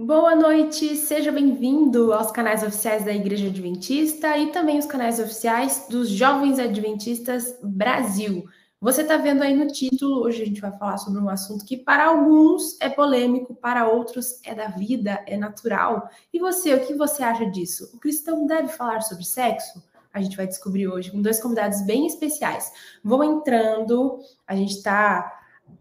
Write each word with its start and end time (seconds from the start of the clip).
Boa 0.00 0.36
noite, 0.36 0.94
seja 0.94 1.32
bem-vindo 1.32 2.12
aos 2.12 2.30
canais 2.30 2.62
oficiais 2.62 3.04
da 3.04 3.12
Igreja 3.12 3.48
Adventista 3.48 4.38
e 4.38 4.52
também 4.52 4.78
os 4.78 4.86
canais 4.86 5.18
oficiais 5.18 5.88
dos 5.90 6.08
Jovens 6.08 6.60
Adventistas 6.60 7.58
Brasil. 7.64 8.48
Você 8.80 9.02
está 9.02 9.16
vendo 9.16 9.42
aí 9.42 9.56
no 9.56 9.66
título, 9.66 10.22
hoje 10.22 10.40
a 10.40 10.46
gente 10.46 10.60
vai 10.60 10.70
falar 10.78 10.98
sobre 10.98 11.20
um 11.20 11.28
assunto 11.28 11.64
que 11.64 11.76
para 11.76 12.06
alguns 12.06 12.80
é 12.80 12.88
polêmico, 12.88 13.56
para 13.56 13.88
outros 13.88 14.40
é 14.44 14.54
da 14.54 14.68
vida, 14.68 15.20
é 15.26 15.36
natural. 15.36 16.08
E 16.32 16.38
você, 16.38 16.74
o 16.74 16.86
que 16.86 16.94
você 16.94 17.24
acha 17.24 17.50
disso? 17.50 17.90
O 17.92 17.98
cristão 17.98 18.46
deve 18.46 18.68
falar 18.68 19.00
sobre 19.00 19.24
sexo? 19.24 19.82
A 20.14 20.20
gente 20.20 20.36
vai 20.36 20.46
descobrir 20.46 20.86
hoje 20.86 21.10
com 21.10 21.20
dois 21.20 21.42
convidados 21.42 21.84
bem 21.84 22.06
especiais. 22.06 22.70
Vão 23.02 23.24
entrando, 23.24 24.20
a 24.46 24.54
gente 24.54 24.74
está 24.74 25.38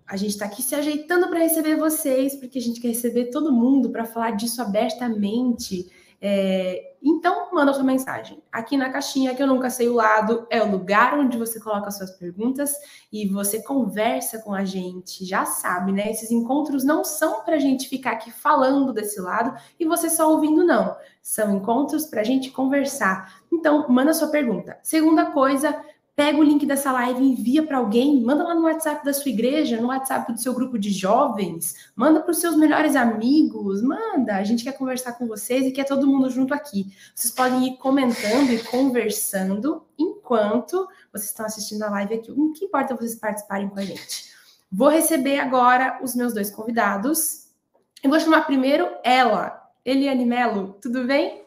a 0.08 0.16
gente 0.16 0.32
está 0.32 0.46
aqui 0.46 0.64
se 0.64 0.74
ajeitando 0.74 1.28
para 1.28 1.40
receber 1.40 1.76
vocês, 1.76 2.36
porque 2.36 2.58
a 2.58 2.62
gente 2.62 2.80
quer 2.80 2.90
receber 2.90 3.26
todo 3.26 3.52
mundo 3.52 3.90
para 3.90 4.06
falar 4.06 4.32
disso 4.32 4.62
abertamente. 4.62 5.92
É, 6.20 6.96
então, 7.04 7.50
manda 7.54 7.74
sua 7.74 7.84
mensagem. 7.84 8.42
Aqui 8.52 8.76
na 8.76 8.90
caixinha, 8.90 9.36
que 9.36 9.44
eu 9.44 9.48
nunca 9.48 9.70
sei 9.70 9.88
o 9.88 9.94
lado, 9.94 10.48
é 10.50 10.62
o 10.64 10.72
lugar 10.72 11.18
onde 11.18 11.38
você 11.38 11.60
coloca 11.60 11.92
suas 11.92 12.12
perguntas 12.12 12.74
e 13.12 13.28
você 13.28 13.62
conversa 13.62 14.40
com 14.42 14.54
a 14.54 14.66
gente. 14.66 15.24
Já 15.26 15.46
sabe, 15.46 15.92
né? 15.92 16.10
Esses 16.10 16.32
encontros 16.32 16.84
não 16.84 17.04
são 17.04 17.44
para 17.44 17.56
a 17.56 17.60
gente 17.60 17.88
ficar 17.88 18.12
aqui 18.12 18.32
falando 18.32 18.94
desse 18.94 19.22
lado 19.22 19.56
e 19.80 19.86
você 19.86 20.10
só 20.10 20.32
ouvindo, 20.32 20.66
não. 20.66 20.96
São 21.22 21.56
encontros 21.56 22.06
para 22.06 22.22
a 22.22 22.24
gente 22.24 22.50
conversar. 22.50 23.42
Então, 23.52 23.86
manda 23.88 24.14
sua 24.14 24.30
pergunta. 24.30 24.80
Segunda 24.82 25.28
coisa, 25.28 25.80
pega 26.18 26.40
o 26.40 26.44
link 26.44 26.66
dessa 26.66 26.92
live 26.92 27.24
envia 27.24 27.62
para 27.62 27.78
alguém, 27.78 28.20
manda 28.20 28.44
lá 28.44 28.56
no 28.56 28.64
WhatsApp 28.64 29.06
da 29.06 29.14
sua 29.14 29.30
igreja, 29.30 29.80
no 29.80 29.90
WhatsApp 29.90 30.34
do 30.34 30.42
seu 30.42 30.52
grupo 30.52 30.80
de 30.80 30.90
jovens, 30.90 31.92
manda 31.96 32.20
para 32.20 32.32
os 32.32 32.40
seus 32.40 32.58
melhores 32.58 32.96
amigos, 32.96 33.84
manda, 33.84 34.36
a 34.36 34.44
gente 34.44 34.64
quer 34.64 34.72
conversar 34.72 35.14
com 35.14 35.28
vocês 35.28 35.68
e 35.68 35.72
quer 35.72 35.84
todo 35.84 36.08
mundo 36.08 36.28
junto 36.32 36.56
aqui. 36.56 36.92
Vocês 37.14 37.32
podem 37.32 37.68
ir 37.68 37.78
comentando 37.78 38.52
e 38.52 38.64
conversando 38.64 39.86
enquanto 39.96 40.88
vocês 41.14 41.30
estão 41.30 41.46
assistindo 41.46 41.84
a 41.84 41.90
live 41.92 42.16
aqui. 42.16 42.32
O 42.32 42.52
que 42.52 42.66
importa 42.66 42.96
é 42.96 42.98
vocês 42.98 43.14
participarem 43.14 43.70
com 43.70 43.78
a 43.78 43.86
gente. 43.86 44.34
Vou 44.72 44.90
receber 44.90 45.40
agora 45.40 46.00
os 46.02 46.16
meus 46.16 46.34
dois 46.34 46.50
convidados. 46.50 47.50
Eu 48.02 48.10
vou 48.10 48.20
chamar 48.20 48.42
primeiro 48.42 48.90
ela, 49.04 49.70
Eliane 49.86 50.26
Melo, 50.26 50.80
tudo 50.82 51.06
bem? 51.06 51.47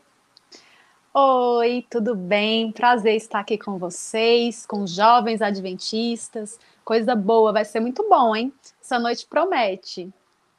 Oi, 1.12 1.84
tudo 1.90 2.14
bem? 2.14 2.70
Prazer 2.70 3.16
estar 3.16 3.40
aqui 3.40 3.58
com 3.58 3.76
vocês, 3.78 4.64
com 4.64 4.86
jovens 4.86 5.42
adventistas. 5.42 6.56
Coisa 6.84 7.16
boa, 7.16 7.52
vai 7.52 7.64
ser 7.64 7.80
muito 7.80 8.08
bom, 8.08 8.36
hein? 8.36 8.52
Essa 8.80 8.96
noite 8.96 9.26
promete. 9.28 10.08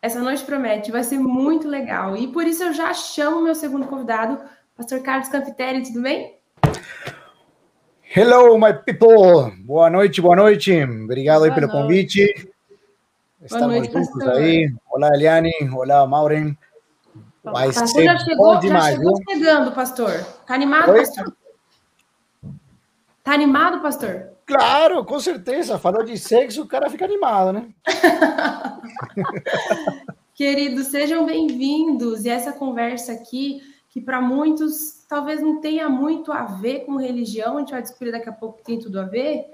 Essa 0.01 0.19
noite 0.19 0.43
promete, 0.43 0.91
vai 0.91 1.05
ser 1.05 1.19
muito 1.19 1.69
legal. 1.69 2.17
E 2.17 2.27
por 2.27 2.45
isso 2.45 2.63
eu 2.63 2.73
já 2.73 2.93
chamo 2.93 3.41
meu 3.41 3.55
segundo 3.55 3.87
convidado, 3.87 4.41
Pastor 4.75 4.99
Carlos 4.99 5.29
Campitelli, 5.29 5.83
tudo 5.83 6.01
bem? 6.01 6.35
Hello, 8.13 8.59
my 8.59 8.73
people! 8.73 9.55
Boa 9.63 9.89
noite, 9.89 10.19
boa 10.19 10.35
noite. 10.35 10.83
Obrigado 10.83 11.39
boa 11.39 11.47
aí 11.47 11.55
pelo 11.55 11.67
noite. 11.67 11.81
convite. 11.81 12.51
Estamos 13.41 13.67
noite, 13.67 13.93
juntos 13.93 14.09
pastor. 14.09 14.33
aí. 14.33 14.69
Olá, 14.91 15.11
Eliane. 15.13 15.53
Olá, 15.73 16.05
Maureen. 16.05 16.57
Vai 17.43 17.67
pastor 17.67 17.87
ser 17.87 18.03
já 18.03 18.17
chegou, 18.19 18.59
demais, 18.59 18.95
já 18.95 19.01
chegou 19.01 19.15
viu? 19.15 19.25
chegando, 19.29 19.71
pastor. 19.71 20.40
Tá 20.51 20.55
animado, 20.55 20.91
Oi? 20.91 20.99
pastor? 20.99 21.37
Tá 23.23 23.33
animado, 23.33 23.81
pastor? 23.81 24.31
Claro, 24.45 25.05
com 25.05 25.17
certeza. 25.17 25.79
Falou 25.79 26.03
de 26.03 26.17
sexo, 26.17 26.63
o 26.63 26.67
cara 26.67 26.89
fica 26.89 27.05
animado, 27.05 27.53
né? 27.53 27.69
Queridos, 30.35 30.87
sejam 30.87 31.25
bem-vindos. 31.25 32.25
E 32.25 32.29
essa 32.29 32.51
conversa 32.51 33.13
aqui, 33.13 33.61
que 33.89 34.01
para 34.01 34.19
muitos 34.19 35.05
talvez 35.07 35.41
não 35.41 35.61
tenha 35.61 35.87
muito 35.87 36.33
a 36.33 36.43
ver 36.43 36.81
com 36.81 36.97
religião, 36.97 37.55
a 37.55 37.59
gente 37.61 37.71
vai 37.71 37.81
descobrir 37.81 38.11
daqui 38.11 38.27
a 38.27 38.33
pouco 38.33 38.57
que 38.57 38.65
tem 38.65 38.77
tudo 38.77 38.99
a 38.99 39.03
ver, 39.03 39.45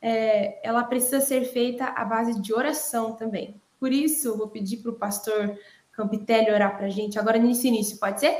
é, 0.00 0.66
ela 0.66 0.84
precisa 0.84 1.20
ser 1.20 1.44
feita 1.44 1.84
à 1.84 2.02
base 2.02 2.40
de 2.40 2.54
oração 2.54 3.12
também. 3.12 3.60
Por 3.78 3.92
isso, 3.92 4.28
eu 4.28 4.38
vou 4.38 4.48
pedir 4.48 4.78
para 4.78 4.90
o 4.90 4.94
pastor 4.94 5.54
Campitelli 5.92 6.50
orar 6.50 6.78
para 6.78 6.86
a 6.86 6.90
gente 6.90 7.18
agora 7.18 7.38
nesse 7.38 7.68
início, 7.68 7.98
pode 7.98 8.20
ser? 8.20 8.34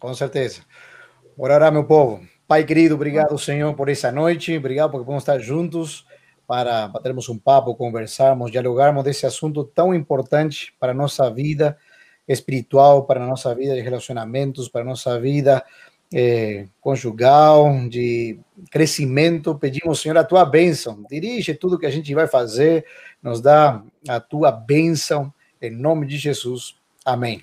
Com 0.00 0.12
certeza. 0.12 0.62
Orará, 1.38 1.70
meu 1.70 1.84
povo. 1.84 2.26
Pai 2.48 2.64
querido, 2.64 2.94
obrigado, 2.94 3.36
Senhor, 3.38 3.74
por 3.74 3.90
essa 3.90 4.10
noite. 4.10 4.56
Obrigado 4.56 4.90
porque 4.90 5.04
podemos 5.04 5.22
estar 5.22 5.38
juntos 5.38 6.06
para 6.46 6.88
batermos 6.88 7.28
um 7.28 7.36
papo, 7.36 7.74
conversarmos, 7.74 8.50
dialogarmos 8.50 9.04
desse 9.04 9.26
assunto 9.26 9.62
tão 9.62 9.94
importante 9.94 10.74
para 10.80 10.92
a 10.92 10.94
nossa 10.94 11.30
vida 11.30 11.76
espiritual, 12.26 13.04
para 13.04 13.22
a 13.22 13.26
nossa 13.26 13.54
vida 13.54 13.74
de 13.74 13.82
relacionamentos, 13.82 14.66
para 14.68 14.80
a 14.80 14.84
nossa 14.84 15.20
vida 15.20 15.62
eh, 16.14 16.68
conjugal, 16.80 17.86
de 17.88 18.38
crescimento. 18.70 19.58
Pedimos, 19.58 20.00
Senhor, 20.00 20.16
a 20.16 20.24
tua 20.24 20.44
bênção. 20.44 21.04
Dirige 21.10 21.52
tudo 21.52 21.78
que 21.78 21.86
a 21.86 21.90
gente 21.90 22.14
vai 22.14 22.26
fazer, 22.26 22.86
nos 23.22 23.42
dá 23.42 23.82
a 24.08 24.20
tua 24.20 24.50
bênção 24.50 25.30
em 25.60 25.70
nome 25.70 26.06
de 26.06 26.16
Jesus. 26.16 26.76
Amém. 27.04 27.42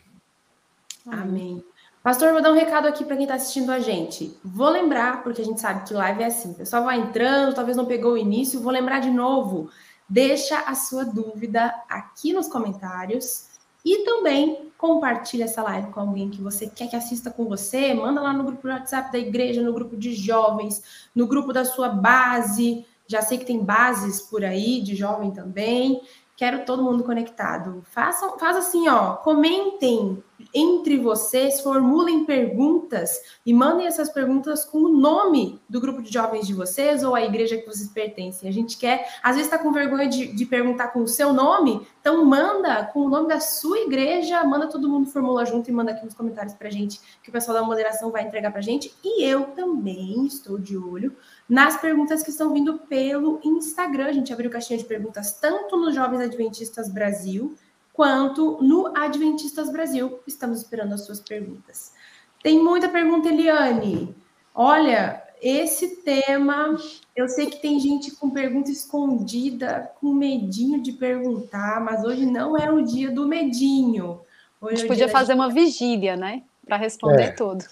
Amém. 1.06 1.64
Pastor, 2.04 2.34
vou 2.34 2.42
dar 2.42 2.52
um 2.52 2.56
recado 2.56 2.86
aqui 2.86 3.06
para 3.06 3.16
quem 3.16 3.24
está 3.24 3.36
assistindo 3.36 3.72
a 3.72 3.80
gente. 3.80 4.38
Vou 4.44 4.68
lembrar, 4.68 5.24
porque 5.24 5.42
a 5.42 5.46
gente 5.46 5.62
sabe 5.62 5.88
que 5.88 5.94
live 5.94 6.22
é 6.22 6.26
assim, 6.26 6.52
o 6.52 6.54
pessoal 6.54 6.84
vai 6.84 7.00
entrando, 7.00 7.56
talvez 7.56 7.78
não 7.78 7.86
pegou 7.86 8.12
o 8.12 8.18
início, 8.18 8.60
vou 8.60 8.74
lembrar 8.74 9.00
de 9.00 9.10
novo. 9.10 9.70
Deixa 10.10 10.60
a 10.60 10.76
sua 10.76 11.06
dúvida 11.06 11.74
aqui 11.88 12.34
nos 12.34 12.50
comentários 12.50 13.48
e 13.86 14.04
também 14.04 14.70
compartilha 14.78 15.46
essa 15.46 15.64
live 15.64 15.92
com 15.92 16.02
alguém 16.02 16.30
que 16.30 16.42
você 16.42 16.68
quer 16.68 16.90
que 16.90 16.96
assista 16.98 17.32
com 17.32 17.46
você. 17.46 17.94
Manda 17.94 18.20
lá 18.20 18.34
no 18.34 18.44
grupo 18.44 18.64
do 18.64 18.74
WhatsApp 18.74 19.10
da 19.10 19.18
igreja, 19.18 19.62
no 19.62 19.72
grupo 19.72 19.96
de 19.96 20.14
jovens, 20.14 21.08
no 21.16 21.26
grupo 21.26 21.54
da 21.54 21.64
sua 21.64 21.88
base. 21.88 22.86
Já 23.08 23.22
sei 23.22 23.38
que 23.38 23.46
tem 23.46 23.64
bases 23.64 24.20
por 24.20 24.44
aí 24.44 24.82
de 24.82 24.94
jovem 24.94 25.32
também. 25.32 26.02
Quero 26.36 26.66
todo 26.66 26.84
mundo 26.84 27.04
conectado. 27.04 27.84
Façam, 27.92 28.40
faz 28.40 28.58
assim, 28.58 28.88
ó, 28.88 29.18
comentem 29.18 30.24
entre 30.54 30.98
vocês, 30.98 31.62
formulem 31.62 32.26
perguntas 32.26 33.20
e 33.46 33.54
mandem 33.54 33.86
essas 33.86 34.10
perguntas 34.10 34.66
com 34.66 34.80
o 34.80 34.90
nome 34.90 35.62
do 35.70 35.80
grupo 35.80 36.02
de 36.02 36.12
jovens 36.12 36.48
de 36.48 36.54
vocês 36.54 37.04
ou 37.04 37.14
a 37.14 37.24
igreja 37.24 37.58
que 37.58 37.66
vocês 37.66 37.88
pertencem. 37.90 38.50
A 38.50 38.52
gente 38.52 38.78
quer, 38.78 39.20
às 39.22 39.36
vezes 39.36 39.52
está 39.52 39.58
com 39.58 39.72
vergonha 39.72 40.08
de, 40.08 40.34
de, 40.34 40.46
perguntar 40.46 40.90
com 40.90 41.02
o 41.02 41.08
seu 41.08 41.34
nome, 41.34 41.86
então 42.00 42.26
manda 42.26 42.84
com 42.86 43.02
o 43.02 43.10
nome 43.10 43.28
da 43.28 43.40
sua 43.40 43.80
igreja, 43.80 44.44
manda 44.44 44.68
todo 44.68 44.90
mundo 44.90 45.10
formula 45.10 45.46
junto 45.46 45.70
e 45.70 45.74
manda 45.74 45.92
aqui 45.92 46.04
nos 46.04 46.14
comentários 46.14 46.54
para 46.54 46.70
gente, 46.70 47.00
que 47.22 47.30
o 47.30 47.32
pessoal 47.32 47.60
da 47.60 47.64
moderação 47.64 48.12
vai 48.12 48.24
entregar 48.24 48.52
para 48.52 48.62
gente. 48.62 48.94
E 49.04 49.24
eu 49.24 49.44
também 49.48 50.26
estou 50.26 50.58
de 50.58 50.78
olho 50.78 51.16
nas 51.54 51.80
perguntas 51.80 52.24
que 52.24 52.32
estão 52.32 52.52
vindo 52.52 52.80
pelo 52.80 53.40
Instagram. 53.44 54.08
A 54.08 54.12
gente 54.12 54.34
abriu 54.34 54.50
caixinha 54.50 54.80
de 54.80 54.86
perguntas 54.86 55.34
tanto 55.34 55.78
no 55.78 55.92
Jovens 55.92 56.22
Adventistas 56.22 56.90
Brasil 56.90 57.56
quanto 57.94 58.58
no 58.60 58.88
Adventistas 58.98 59.72
Brasil. 59.72 60.20
Estamos 60.26 60.58
esperando 60.58 60.96
as 60.96 61.06
suas 61.06 61.20
perguntas. 61.20 61.94
Tem 62.42 62.58
muita 62.60 62.90
pergunta, 62.90 63.30
Eliane. 63.30 64.16
Olha, 64.56 65.22
esse 65.40 65.98
tema, 65.98 66.76
eu 67.16 67.30
sei 67.30 67.46
que 67.46 67.62
tem 67.62 67.80
gente 67.80 68.16
com 68.16 68.32
pergunta 68.32 68.72
escondida, 68.72 69.92
com 70.02 70.12
medinho 70.12 70.82
de 70.82 70.94
perguntar, 70.94 71.80
mas 71.82 72.04
hoje 72.04 72.26
não 72.26 72.58
é 72.58 72.72
o 72.72 72.82
dia 72.82 73.12
do 73.12 73.28
medinho. 73.28 74.22
Hoje 74.60 74.74
a 74.74 74.78
gente 74.78 74.86
é 74.86 74.88
podia 74.88 75.10
fazer 75.10 75.36
uma 75.36 75.52
vigília, 75.52 76.18
né? 76.18 76.42
Para 76.66 76.78
responder 76.78 77.24
é. 77.24 77.32
tudo. 77.32 77.66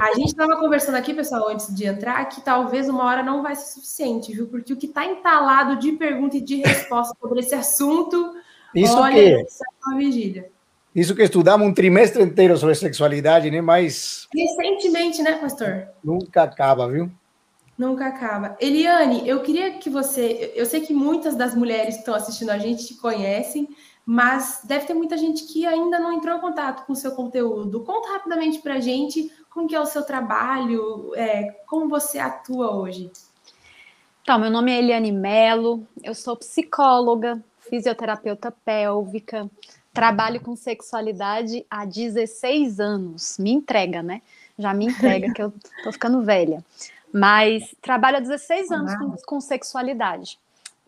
A 0.00 0.14
gente 0.14 0.28
estava 0.28 0.56
conversando 0.56 0.96
aqui, 0.96 1.12
pessoal, 1.12 1.48
antes 1.48 1.74
de 1.74 1.84
entrar, 1.84 2.24
que 2.26 2.40
talvez 2.40 2.88
uma 2.88 3.04
hora 3.04 3.22
não 3.22 3.42
vai 3.42 3.54
ser 3.54 3.74
suficiente, 3.74 4.32
viu? 4.32 4.46
Porque 4.46 4.72
o 4.72 4.76
que 4.76 4.86
está 4.86 5.04
entalado 5.04 5.76
de 5.76 5.92
pergunta 5.92 6.36
e 6.36 6.40
de 6.40 6.56
resposta 6.56 7.14
sobre 7.20 7.40
esse 7.40 7.54
assunto, 7.54 8.34
isso 8.74 8.96
olha, 8.96 9.14
que 9.14 9.34
é 9.34 9.44
uma 9.86 9.98
vigília. 9.98 10.50
Isso 10.94 11.14
que 11.14 11.22
estudamos 11.22 11.66
um 11.66 11.74
trimestre 11.74 12.22
inteiro 12.22 12.56
sobre 12.56 12.74
sexualidade, 12.74 13.50
né? 13.50 13.60
Mas 13.60 14.26
recentemente, 14.34 15.22
né, 15.22 15.32
pastor? 15.38 15.88
Nunca 16.02 16.42
acaba, 16.42 16.88
viu? 16.88 17.10
Nunca 17.78 18.08
acaba. 18.08 18.56
Eliane, 18.60 19.26
eu 19.26 19.40
queria 19.40 19.72
que 19.78 19.88
você, 19.88 20.52
eu 20.54 20.66
sei 20.66 20.80
que 20.80 20.92
muitas 20.92 21.34
das 21.34 21.54
mulheres 21.54 21.94
que 21.94 22.00
estão 22.00 22.14
assistindo 22.14 22.50
a 22.50 22.58
gente 22.58 22.86
te 22.86 22.94
conhecem, 22.94 23.68
mas 24.04 24.60
deve 24.64 24.86
ter 24.86 24.94
muita 24.94 25.16
gente 25.16 25.44
que 25.44 25.66
ainda 25.66 25.98
não 25.98 26.12
entrou 26.12 26.36
em 26.36 26.40
contato 26.40 26.86
com 26.86 26.92
o 26.92 26.96
seu 26.96 27.12
conteúdo. 27.12 27.80
Conta 27.80 28.10
rapidamente 28.10 28.58
para 28.58 28.74
a 28.74 28.80
gente 28.80 29.30
como 29.50 29.68
que 29.68 29.74
é 29.74 29.80
o 29.80 29.86
seu 29.86 30.02
trabalho, 30.02 31.12
é, 31.14 31.62
como 31.66 31.88
você 31.88 32.18
atua 32.18 32.74
hoje. 32.74 33.10
Então, 34.22 34.38
meu 34.38 34.50
nome 34.50 34.70
é 34.70 34.78
Eliane 34.78 35.10
Melo, 35.10 35.86
eu 36.02 36.14
sou 36.14 36.36
psicóloga, 36.36 37.42
fisioterapeuta 37.68 38.50
pélvica, 38.50 39.50
trabalho 39.92 40.40
com 40.40 40.54
sexualidade 40.54 41.66
há 41.70 41.84
16 41.84 42.80
anos. 42.80 43.36
Me 43.38 43.50
entrega, 43.50 44.02
né? 44.02 44.22
Já 44.58 44.74
me 44.74 44.86
entrega 44.86 45.32
que 45.32 45.42
eu 45.42 45.52
tô 45.82 45.92
ficando 45.92 46.22
velha. 46.22 46.64
Mas 47.12 47.74
trabalho 47.80 48.18
há 48.18 48.20
16 48.20 48.70
anos 48.70 48.94
com, 48.94 49.16
com 49.26 49.40
sexualidade. 49.40 50.38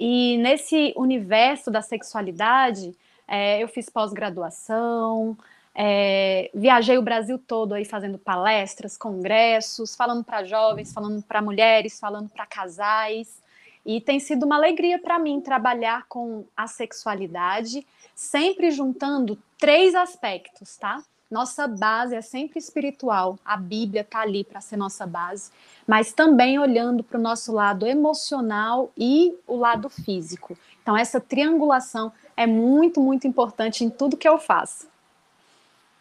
E 0.04 0.36
nesse 0.38 0.92
universo 0.96 1.70
da 1.70 1.80
sexualidade, 1.80 2.92
é, 3.28 3.62
eu 3.62 3.68
fiz 3.68 3.88
pós-graduação, 3.88 5.36
É, 5.74 6.50
viajei 6.52 6.98
o 6.98 7.02
Brasil 7.02 7.38
todo 7.38 7.72
aí 7.72 7.84
fazendo 7.84 8.18
palestras, 8.18 8.98
congressos, 8.98 9.96
falando 9.96 10.22
para 10.22 10.44
jovens, 10.44 10.92
falando 10.92 11.22
para 11.22 11.40
mulheres, 11.40 11.98
falando 11.98 12.28
para 12.28 12.44
casais. 12.44 13.40
E 13.86 13.98
tem 13.98 14.20
sido 14.20 14.44
uma 14.44 14.56
alegria 14.56 14.98
para 14.98 15.18
mim 15.18 15.40
trabalhar 15.40 16.04
com 16.08 16.44
a 16.54 16.66
sexualidade, 16.66 17.86
sempre 18.14 18.70
juntando 18.70 19.38
três 19.56 19.94
aspectos, 19.94 20.76
tá? 20.76 21.02
Nossa 21.32 21.66
base 21.66 22.14
é 22.14 22.20
sempre 22.20 22.58
espiritual, 22.58 23.38
a 23.42 23.56
Bíblia 23.56 24.02
está 24.02 24.20
ali 24.20 24.44
para 24.44 24.60
ser 24.60 24.76
nossa 24.76 25.06
base, 25.06 25.50
mas 25.86 26.12
também 26.12 26.58
olhando 26.58 27.02
para 27.02 27.18
o 27.18 27.22
nosso 27.22 27.52
lado 27.52 27.86
emocional 27.86 28.92
e 28.98 29.34
o 29.46 29.56
lado 29.56 29.88
físico. 29.88 30.54
Então, 30.82 30.94
essa 30.94 31.18
triangulação 31.18 32.12
é 32.36 32.46
muito, 32.46 33.00
muito 33.00 33.26
importante 33.26 33.82
em 33.82 33.88
tudo 33.88 34.14
que 34.14 34.28
eu 34.28 34.36
faço. 34.36 34.86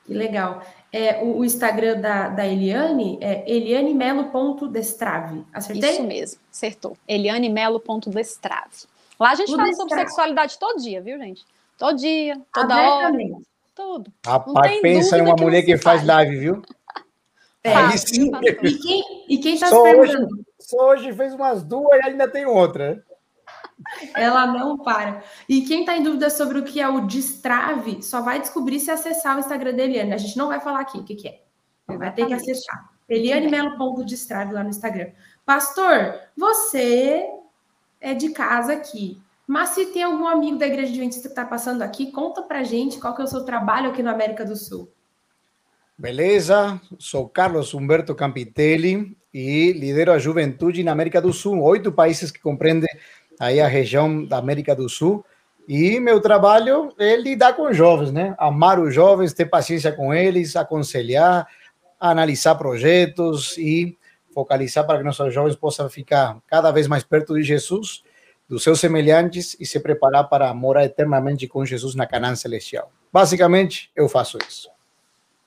Que 0.06 0.14
legal. 0.14 0.62
É, 0.92 1.24
o, 1.24 1.38
o 1.38 1.46
Instagram 1.46 2.02
da, 2.02 2.28
da 2.28 2.46
Eliane 2.46 3.18
é 3.22 3.50
elianemelo.destrave. 3.50 5.46
Acertei? 5.54 5.92
Isso 5.94 6.04
mesmo, 6.04 6.42
acertou. 6.52 6.98
elianemelo.destrave. 7.08 8.84
Lá 9.18 9.32
a 9.32 9.36
gente 9.36 9.54
o 9.54 9.56
fala 9.56 9.70
destrave. 9.70 9.90
sobre 9.90 10.06
sexualidade 10.06 10.60
todo 10.60 10.82
dia, 10.82 11.00
viu, 11.00 11.18
gente? 11.18 11.46
Todo 11.78 11.96
dia, 11.98 12.38
toda 12.54 12.76
hora. 12.76 13.18
Tudo. 13.76 14.12
Rapaz, 14.26 14.82
pensa 14.82 15.18
em 15.18 15.22
uma 15.22 15.36
que 15.36 15.44
mulher 15.44 15.64
que 15.64 15.78
faz 15.78 16.06
live, 16.06 16.38
viu? 16.38 16.62
É, 17.64 17.98
sim. 17.98 18.32
E 18.64 18.74
quem, 18.78 19.26
e 19.30 19.38
quem 19.38 19.58
tá 19.58 19.68
só 19.68 19.84
se 19.84 19.96
hoje, 19.96 20.18
só 20.60 20.90
hoje 20.90 21.14
fez 21.14 21.34
umas 21.34 21.64
duas 21.64 22.00
e 22.04 22.10
ainda 22.10 22.28
tem 22.28 22.46
outra. 22.46 23.04
Ela 24.16 24.48
não 24.48 24.78
para. 24.78 25.24
E 25.48 25.62
quem 25.62 25.82
está 25.82 25.96
em 25.96 26.04
dúvida 26.04 26.30
sobre 26.30 26.60
o 26.60 26.64
que 26.64 26.80
é 26.80 26.88
o 26.88 27.02
destrave, 27.08 28.02
só 28.02 28.22
vai 28.22 28.40
descobrir 28.40 28.80
se 28.80 28.92
acessar 28.92 29.38
o 29.38 29.40
Instagram 29.40 29.76
da 29.76 29.84
Eliane. 29.84 30.14
A 30.14 30.18
gente 30.18 30.38
não 30.38 30.48
vai 30.48 30.60
falar 30.60 30.82
aqui 30.82 30.98
o 30.98 31.04
que, 31.04 31.16
que 31.16 31.28
é. 31.28 31.42
Vai 31.88 32.14
ter 32.14 32.26
que 32.26 32.34
acessar. 32.34 32.90
Eliane 33.10 33.50
Melo 33.50 34.06
destrave 34.06 34.54
lá 34.54 34.64
no 34.64 34.70
Instagram. 34.70 35.12
Pastor, 35.46 36.20
você 36.36 37.28
é 38.00 38.14
de 38.14 38.30
casa 38.30 38.74
aqui. 38.74 39.22
Mas 39.52 39.72
se 39.72 39.88
tem 39.88 40.02
algum 40.02 40.30
amigo 40.30 40.58
da 40.58 40.66
Igreja 40.66 40.88
Adventista 40.94 41.28
que 41.28 41.34
está 41.34 41.44
passando 41.44 41.82
aqui, 41.82 42.10
conta 42.10 42.42
pra 42.42 42.64
gente 42.64 42.98
qual 42.98 43.14
que 43.14 43.22
é 43.22 43.26
o 43.26 43.28
seu 43.28 43.44
trabalho 43.44 43.90
aqui 43.90 44.02
no 44.02 44.10
América 44.10 44.46
do 44.46 44.56
Sul. 44.56 44.90
Beleza, 45.98 46.80
sou 46.98 47.28
Carlos 47.28 47.74
Humberto 47.74 48.16
Campitelli 48.16 49.14
e 49.34 49.74
lidero 49.74 50.14
a 50.14 50.18
juventude 50.18 50.86
na 50.86 50.94
América 50.94 51.22
do 51.22 51.34
Sul, 51.34 51.62
oito 51.64 51.92
países 51.92 52.32
que 52.32 52.40
compreendem 52.40 52.88
aí 53.38 53.60
a 53.60 53.68
região 53.68 54.24
da 54.24 54.38
América 54.38 54.74
do 54.74 54.88
Sul. 54.88 55.22
E 55.68 56.00
meu 56.00 56.22
trabalho 56.22 56.94
é 56.98 57.18
lidar 57.18 57.52
com 57.52 57.74
jovens, 57.74 58.14
né? 58.14 58.34
Amar 58.38 58.80
os 58.80 58.96
jovens, 58.96 59.34
ter 59.34 59.48
paciência 59.48 59.92
com 59.92 60.14
eles, 60.14 60.56
aconselhar, 60.56 61.46
analisar 62.00 62.56
projetos 62.56 63.58
e 63.58 63.98
focalizar 64.34 64.88
para 64.88 65.00
que 65.00 65.04
nossos 65.04 65.34
jovens 65.34 65.58
possam 65.58 65.90
ficar 65.90 66.38
cada 66.48 66.72
vez 66.72 66.88
mais 66.88 67.04
perto 67.04 67.34
de 67.34 67.44
Jesus, 67.44 68.02
dos 68.52 68.64
seus 68.64 68.82
semelhantes 68.82 69.56
e 69.62 69.66
se 69.66 69.80
preparar 69.80 70.28
para 70.28 70.54
morar 70.54 70.84
eternamente 70.84 71.48
com 71.48 71.66
Jesus 71.66 71.96
na 71.96 72.06
Canaã 72.06 72.36
celestial. 72.36 72.92
Basicamente, 73.10 73.90
eu 73.96 74.10
faço 74.10 74.38
isso. 74.46 74.70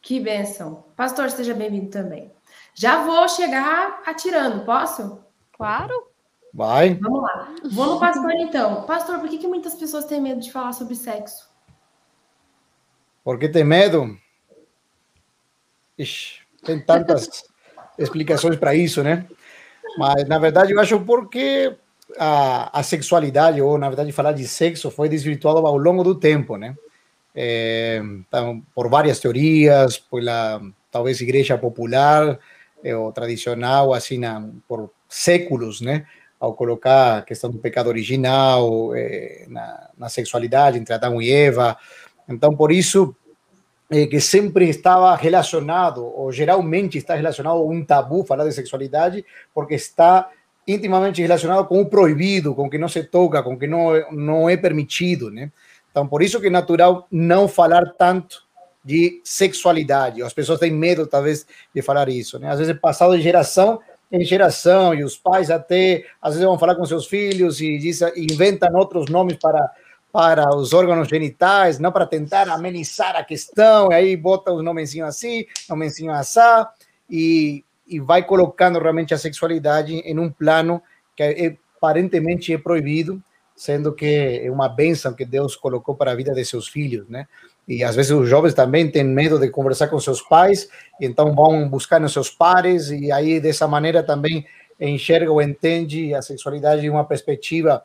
Que 0.01 0.19
bênção. 0.19 0.87
Pastor, 0.97 1.31
seja 1.31 1.53
bem-vindo 1.53 1.91
também. 1.91 2.33
Já 2.73 3.05
vou 3.05 3.29
chegar 3.29 4.01
atirando, 4.07 4.65
posso? 4.65 5.23
Claro. 5.53 5.93
Vai. 6.51 6.95
Vamos 6.95 7.23
lá. 7.23 7.55
Vou 7.71 7.87
no 7.93 8.01
pastor 8.01 8.33
então. 8.37 8.87
Pastor, 8.87 9.21
por 9.21 9.29
que, 9.29 9.37
que 9.37 9.47
muitas 9.47 9.75
pessoas 9.75 10.07
têm 10.07 10.23
medo 10.23 10.41
de 10.41 10.51
falar 10.51 10.73
sobre 10.73 10.95
sexo? 10.95 11.51
Por 13.23 13.39
que 13.39 13.51
tem 13.51 13.65
medo? 13.65 14.17
Ixi, 15.99 16.41
tem 16.65 16.81
tantas 16.81 17.45
explicações 17.99 18.57
para 18.57 18.75
isso, 18.75 19.03
né? 19.03 19.27
Mas, 19.99 20.27
na 20.27 20.39
verdade, 20.39 20.73
eu 20.73 20.81
acho 20.81 20.99
porque 21.01 21.77
a, 22.19 22.79
a 22.79 22.83
sexualidade, 22.83 23.61
ou, 23.61 23.79
na 23.79 23.89
verdade, 23.89 24.13
falar 24.13 24.33
de 24.33 24.47
sexo 24.47 24.91
foi 24.91 25.09
desvirtuado 25.09 25.67
ao 25.67 25.77
longo 25.77 26.03
do 26.03 26.15
tempo, 26.15 26.57
né? 26.57 26.75
É, 27.35 28.01
então, 28.03 28.63
por 28.75 28.89
várias 28.89 29.19
teorias, 29.19 29.99
pela, 29.99 30.63
talvez, 30.91 31.21
igreja 31.21 31.59
popular, 31.59 32.39
é, 32.83 32.97
ou 32.97 33.11
tradicional, 33.13 33.93
assim, 33.93 34.19
na, 34.19 34.49
por 34.69 34.91
séculos, 35.09 35.81
né? 35.81 36.07
ao 36.39 36.53
colocar 36.53 37.19
a 37.19 37.23
questão 37.23 37.51
do 37.51 37.59
pecado 37.59 37.87
original 37.87 38.95
é, 38.95 39.47
na, 39.49 39.91
na, 39.97 40.09
sexualidade 40.11 40.77
entre 40.77 40.93
Adão 40.93 41.23
e 41.23 41.33
Eva. 41.33 41.77
Então, 42.29 42.55
por 42.55 42.71
isso 42.71 43.17
que 44.11 44.21
sempre 44.21 44.69
estava 44.69 45.15
relacionado, 45.15 46.05
ou 46.05 46.33
geralmente 46.33 46.99
está 46.99 47.15
relacionado 47.15 47.65
um 47.67 47.85
tabu 47.85 48.25
falar 48.25 48.45
de 48.45 48.53
sexualidade, 48.53 49.25
porque 49.55 49.75
está 49.75 50.29
intimamente 50.67 51.21
relacionado 51.21 51.67
com 51.67 51.81
o 51.81 51.87
proibido, 51.87 52.55
com 52.55 52.67
o 52.67 52.71
que 52.71 52.79
não 52.79 52.89
se 52.89 53.03
toca, 53.05 53.43
com 53.43 53.55
o 53.55 53.59
que 53.59 53.67
não, 53.67 53.93
não 54.13 54.49
é 54.49 54.57
permitido, 54.57 55.31
né? 55.31 55.51
Então, 55.91 56.09
por 56.09 56.23
isso 56.23 56.41
que 56.41 56.49
é 56.49 56.51
natural 56.51 57.07
não 57.11 57.47
falar 57.47 57.95
tanto 57.97 58.45
de 58.85 59.21
sexualidade. 59.25 60.23
As 60.23 60.33
pessoas 60.33 60.61
têm 60.61 60.73
medo, 60.73 61.07
talvez, 61.07 61.47
de 61.75 61.81
falar 61.81 62.09
isso, 62.09 62.39
né? 62.39 62.51
Às 62.51 62.59
vezes, 62.59 62.79
passado 62.79 63.17
de 63.17 63.23
geração, 63.23 63.81
em 64.13 64.25
geração, 64.25 64.95
e 64.95 65.03
os 65.03 65.17
pais 65.17 65.51
até, 65.51 66.05
às 66.21 66.35
vezes 66.35 66.47
vão 66.47 66.59
falar 66.59 66.75
com 66.75 66.85
seus 66.85 67.07
filhos 67.07 67.61
e, 67.61 67.79
diz, 67.79 68.01
inventam 68.17 68.73
outros 68.75 69.09
nomes 69.09 69.37
para, 69.37 69.71
para 70.13 70.55
os 70.55 70.73
órgãos 70.73 71.09
genitais, 71.09 71.79
não 71.79 71.91
para 71.91 72.07
tentar 72.07 72.49
amenizar 72.49 73.17
a 73.17 73.25
questão, 73.25 73.91
e 73.91 73.95
aí 73.95 74.17
bota 74.17 74.53
os 74.53 74.63
nomezinhos 74.63 75.09
assim, 75.09 75.47
nomezinho 75.69 76.13
assá, 76.13 76.71
e, 77.09 77.65
e 77.87 78.01
vai 78.01 78.23
colocando 78.23 78.79
realmente 78.79 79.13
a 79.15 79.19
sexualidade 79.19 79.95
em 79.95 80.19
um 80.19 80.31
plano 80.31 80.83
que 81.15 81.57
aparentemente 81.77 82.53
é 82.53 82.59
proibido, 82.59 83.23
sendo 83.55 83.93
que 83.93 84.41
é 84.43 84.51
uma 84.51 84.69
bênção 84.69 85.15
que 85.15 85.25
Deus 85.25 85.55
colocou 85.55 85.95
para 85.95 86.13
a 86.13 86.15
vida 86.15 86.33
de 86.33 86.45
seus 86.45 86.67
filhos, 86.67 87.09
né? 87.09 87.27
E 87.67 87.83
às 87.83 87.97
vezes 87.97 88.13
os 88.13 88.29
jovens 88.29 88.53
também 88.53 88.91
têm 88.91 89.05
medo 89.05 89.39
de 89.39 89.49
conversar 89.49 89.89
com 89.89 89.99
seus 89.99 90.21
pais, 90.21 90.69
então 91.01 91.35
vão 91.35 91.69
buscar 91.69 92.01
nos 92.01 92.13
seus 92.13 92.31
pares, 92.31 92.91
e 92.91 93.11
aí 93.11 93.41
dessa 93.41 93.67
maneira 93.67 94.03
também 94.03 94.47
enxerga 94.79 95.31
ou 95.31 95.41
entende 95.41 96.15
a 96.15 96.21
sexualidade 96.21 96.83
de 96.83 96.91
uma 96.91 97.05
perspectiva 97.05 97.83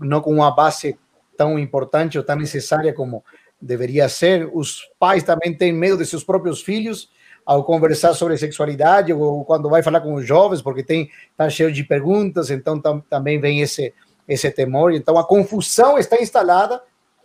não 0.00 0.20
com 0.20 0.32
uma 0.32 0.50
base 0.50 0.98
tão 1.36 1.58
importante 1.58 2.16
ou 2.16 2.24
tão 2.24 2.36
necessária 2.36 2.92
como 2.92 3.24
deveria 3.60 4.08
ser. 4.08 4.48
Os 4.52 4.88
pais 4.98 5.22
também 5.22 5.54
têm 5.54 5.72
medo 5.72 5.98
de 5.98 6.06
seus 6.06 6.22
próprios 6.24 6.62
filhos 6.62 7.10
ao 7.50 7.64
conversar 7.64 8.14
sobre 8.14 8.38
sexualidade 8.38 9.12
ou 9.12 9.44
quando 9.44 9.68
vai 9.68 9.82
falar 9.82 10.00
com 10.00 10.14
os 10.14 10.24
jovens, 10.24 10.62
porque 10.62 10.84
tem 10.84 11.10
tá 11.36 11.50
cheio 11.50 11.72
de 11.72 11.82
perguntas, 11.82 12.48
então 12.48 12.80
tam, 12.80 13.00
também 13.00 13.40
vem 13.40 13.60
esse 13.60 13.92
esse 14.28 14.48
temor. 14.52 14.92
Então 14.92 15.18
a 15.18 15.26
confusão 15.26 15.98
está 15.98 16.22
instalada 16.22 16.80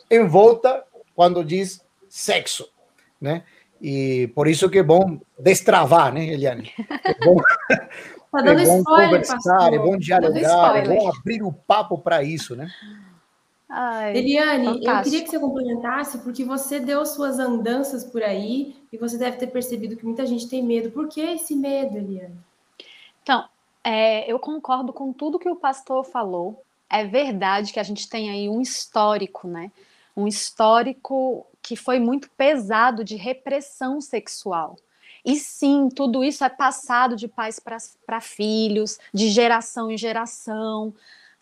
em 0.10 0.26
volta 0.26 0.84
quando 1.14 1.46
diz 1.46 1.80
sexo, 2.10 2.68
né? 3.22 3.44
E 3.80 4.26
por 4.34 4.48
isso 4.48 4.68
que 4.68 4.80
é 4.80 4.84
bom 4.84 5.20
destravar, 5.38 6.12
né, 6.12 6.26
Eliane? 6.26 6.72
É 7.04 7.24
bom, 7.24 7.36
tá 8.32 8.42
dando 8.42 8.62
é 8.62 8.66
bom 8.66 8.80
spoiler, 8.80 9.10
conversar, 9.10 9.36
pastor. 9.36 9.74
é 9.76 9.78
bom 9.78 9.96
dialogar, 9.96 10.76
é 10.78 10.88
bom 10.88 11.08
abrir 11.08 11.44
o 11.44 11.54
papo 11.54 12.00
para 12.00 12.24
isso, 12.24 12.56
né? 12.56 12.68
Ai, 13.68 14.18
Eliane, 14.18 14.66
fantástico. 14.66 14.90
eu 14.90 15.04
queria 15.04 15.24
que 15.24 15.30
você 15.30 15.40
complementasse, 15.40 16.18
porque 16.20 16.44
você 16.44 16.80
deu 16.80 17.06
suas 17.06 17.40
andanças 17.40 18.04
por 18.04 18.22
aí 18.22 18.76
e 18.92 18.98
você 18.98 19.18
deve 19.18 19.38
ter 19.38 19.48
percebido 19.48 19.96
que 19.96 20.06
muita 20.06 20.26
gente 20.26 20.48
tem 20.48 20.64
medo. 20.64 20.92
Por 20.92 21.08
que 21.08 21.20
esse 21.20 21.56
medo, 21.56 21.98
Eliane? 21.98 22.38
Então, 23.24 23.44
é, 23.84 24.32
eu 24.32 24.40
concordo 24.40 24.94
com 24.94 25.12
tudo 25.12 25.40
que 25.40 25.50
o 25.50 25.56
pastor 25.56 26.04
falou. 26.04 26.64
É 26.90 27.04
verdade 27.06 27.74
que 27.74 27.80
a 27.80 27.84
gente 27.84 28.08
tem 28.08 28.30
aí 28.30 28.48
um 28.48 28.62
histórico, 28.62 29.48
né? 29.48 29.72
Um 30.16 30.28
histórico 30.28 31.46
que 31.62 31.76
foi 31.76 32.00
muito 32.00 32.30
pesado 32.32 33.04
de 33.04 33.16
repressão 33.16 34.00
sexual. 34.00 34.78
E 35.26 35.36
sim, 35.38 35.90
tudo 35.90 36.24
isso 36.24 36.44
é 36.44 36.50
passado 36.50 37.16
de 37.16 37.28
pais 37.28 37.60
para 37.60 38.22
filhos, 38.22 39.00
de 39.12 39.30
geração 39.30 39.90
em 39.90 39.98
geração. 39.98 40.94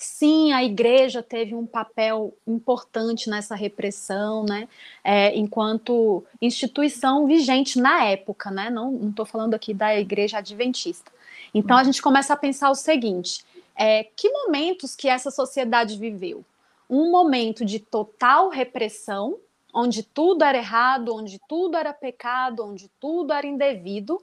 Sim, 0.04 0.52
a 0.52 0.62
igreja 0.62 1.24
teve 1.24 1.56
um 1.56 1.66
papel 1.66 2.34
importante 2.46 3.30
nessa 3.30 3.56
repressão, 3.56 4.44
né? 4.44 4.68
É, 5.02 5.34
enquanto 5.34 6.26
instituição 6.42 7.26
vigente 7.26 7.80
na 7.80 8.04
época, 8.04 8.52
né? 8.52 8.70
Não 8.70 9.10
estou 9.10 9.26
falando 9.26 9.54
aqui 9.54 9.74
da 9.74 9.98
igreja 9.98 10.40
adventista. 10.40 11.10
Então 11.54 11.78
a 11.78 11.86
gente 11.86 12.02
começa 12.02 12.34
a 12.34 12.38
pensar 12.38 12.70
o 12.70 12.76
seguinte: 12.76 13.46
é, 13.78 14.04
que 14.04 14.30
momentos 14.30 14.94
que 14.94 15.08
essa 15.08 15.32
sociedade 15.32 15.98
viveu? 15.98 16.44
Um 16.90 17.10
momento 17.10 17.64
de 17.64 17.80
total 17.80 18.50
repressão, 18.50 19.38
onde 19.74 20.04
tudo 20.04 20.44
era 20.44 20.58
errado, 20.58 21.16
onde 21.16 21.40
tudo 21.48 21.78
era 21.78 21.94
pecado, 21.94 22.66
onde 22.66 22.90
tudo 23.00 23.32
era 23.32 23.48
indevido, 23.48 24.22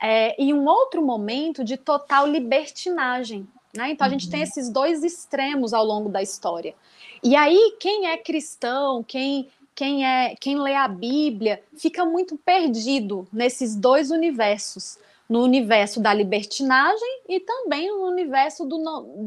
é, 0.00 0.40
e 0.40 0.54
um 0.54 0.64
outro 0.64 1.04
momento 1.04 1.64
de 1.64 1.76
total 1.76 2.24
libertinagem. 2.24 3.48
Né? 3.72 3.90
Então, 3.90 4.06
a 4.06 4.10
gente 4.10 4.28
tem 4.28 4.40
uhum. 4.40 4.44
esses 4.44 4.68
dois 4.68 5.02
extremos 5.02 5.72
ao 5.72 5.84
longo 5.84 6.08
da 6.08 6.22
história. 6.22 6.74
E 7.22 7.34
aí, 7.34 7.76
quem 7.80 8.08
é 8.08 8.16
cristão, 8.16 9.02
quem 9.02 9.48
quem 9.74 10.06
é 10.06 10.34
quem 10.38 10.60
lê 10.60 10.74
a 10.74 10.86
Bíblia 10.86 11.62
fica 11.78 12.04
muito 12.04 12.36
perdido 12.36 13.26
nesses 13.32 13.74
dois 13.74 14.10
universos 14.10 14.98
no 15.32 15.42
universo 15.42 15.98
da 15.98 16.12
libertinagem 16.12 17.22
e 17.26 17.40
também 17.40 17.88
no 17.88 18.06
universo 18.06 18.66
do, 18.66 18.76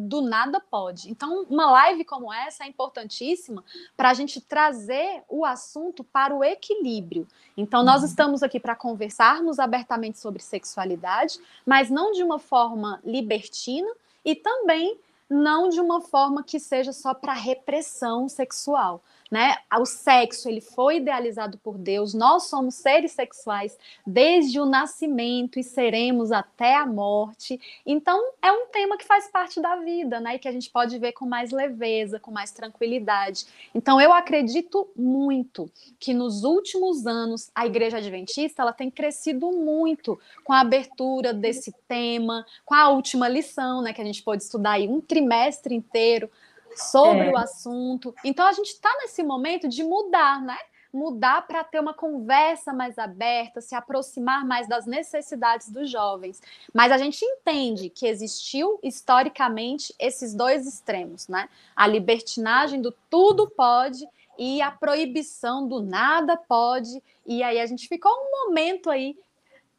do 0.08 0.22
nada 0.22 0.60
pode. 0.60 1.10
Então, 1.10 1.48
uma 1.50 1.72
live 1.72 2.06
como 2.06 2.32
essa 2.32 2.64
é 2.64 2.68
importantíssima 2.68 3.64
para 3.98 4.12
a 4.12 4.14
gente 4.14 4.40
trazer 4.40 5.24
o 5.28 5.44
assunto 5.44 6.04
para 6.04 6.36
o 6.36 6.44
equilíbrio. 6.44 7.28
Então, 7.58 7.84
nós 7.84 8.02
uhum. 8.02 8.08
estamos 8.08 8.44
aqui 8.44 8.60
para 8.60 8.76
conversarmos 8.76 9.58
abertamente 9.58 10.20
sobre 10.20 10.44
sexualidade, 10.44 11.40
mas 11.66 11.90
não 11.90 12.12
de 12.12 12.22
uma 12.22 12.38
forma 12.38 13.00
libertina 13.04 13.92
e 14.26 14.36
também 14.36 15.00
não 15.30 15.70
de 15.70 15.80
uma 15.80 16.02
forma 16.02 16.44
que 16.44 16.60
seja 16.60 16.92
só 16.92 17.14
para 17.14 17.34
repressão 17.34 18.28
sexual 18.28 19.04
né? 19.32 19.58
O 19.80 19.86
sexo, 19.86 20.48
ele 20.48 20.62
foi 20.62 20.98
idealizado 20.98 21.58
por 21.58 21.78
Deus. 21.78 22.14
Nós 22.14 22.44
somos 22.44 22.76
seres 22.76 23.12
sexuais 23.12 23.78
desde 24.06 24.60
o 24.60 24.66
nascimento 24.66 25.60
e 25.60 25.64
seremos 25.64 26.32
até 26.32 26.76
a 26.76 26.86
morte. 26.86 27.60
Então, 27.86 28.22
é 28.42 28.52
um 28.52 28.68
tema 28.68 28.98
que 28.98 29.06
faz 29.06 29.28
parte 29.30 29.60
da 29.60 29.78
vida, 29.78 30.20
né? 30.20 30.36
E 30.36 30.40
que 30.40 30.48
a 30.48 30.52
gente 30.52 30.70
pode 30.70 30.98
ver 31.00 31.14
com 31.14 31.26
mais 31.26 31.52
leveza, 31.52 32.20
com 32.20 32.32
mais 32.32 32.52
tranquilidade. 32.52 33.46
Então, 33.74 34.00
eu 34.00 34.14
acredito 34.14 34.88
muito 34.96 35.70
que 36.00 36.14
nos 36.14 36.44
últimos 36.44 37.08
anos 37.08 37.50
a 37.54 37.66
Igreja 37.66 37.98
Adventista, 37.98 38.62
ela 38.62 38.74
tem 38.74 38.92
crescido 38.92 39.52
muito 39.52 40.20
com 40.44 40.54
a 40.54 40.62
abertura 40.62 41.34
desse 41.34 41.74
tema, 41.88 42.46
com 42.64 42.76
a 42.76 42.90
última 42.90 43.28
lição, 43.28 43.82
né, 43.82 43.92
que 43.92 44.02
a 44.02 44.06
gente 44.06 44.24
pôde 44.24 44.44
estudar 44.44 44.72
aí 44.72 44.88
um 44.88 45.02
trimestre 45.02 45.74
inteiro 45.74 46.30
sobre 46.76 47.28
é. 47.28 47.32
o 47.32 47.38
assunto. 47.38 48.14
Então 48.24 48.46
a 48.46 48.54
gente 48.54 48.70
está 48.70 48.90
nesse 49.02 49.24
momento 49.24 49.68
de 49.68 49.84
mudar, 49.84 50.42
né? 50.42 50.58
Mudar 50.94 51.46
para 51.46 51.64
ter 51.64 51.80
uma 51.80 51.94
conversa 51.94 52.72
mais 52.72 52.98
aberta, 52.98 53.60
se 53.60 53.76
aproximar 53.76 54.46
mais 54.46 54.68
das 54.68 54.86
necessidades 54.86 55.70
dos 55.70 55.90
jovens. 55.90 56.42
Mas 56.74 56.92
a 56.92 56.98
gente 56.98 57.24
entende 57.24 57.90
que 57.90 58.08
existiu 58.08 58.80
historicamente 58.82 59.94
esses 60.00 60.34
dois 60.34 60.66
extremos, 60.66 61.28
né? 61.28 61.50
A 61.76 61.86
libertinagem 61.86 62.82
do 62.82 62.94
tudo 63.10 63.50
pode 63.50 64.08
e 64.38 64.62
a 64.62 64.72
proibição 64.72 65.68
do 65.68 65.82
nada 65.82 66.38
pode. 66.38 67.02
E 67.26 67.44
aí 67.44 67.60
a 67.60 67.66
gente 67.66 67.88
ficou 67.88 68.12
um 68.12 68.46
momento 68.46 68.90
aí 68.90 69.18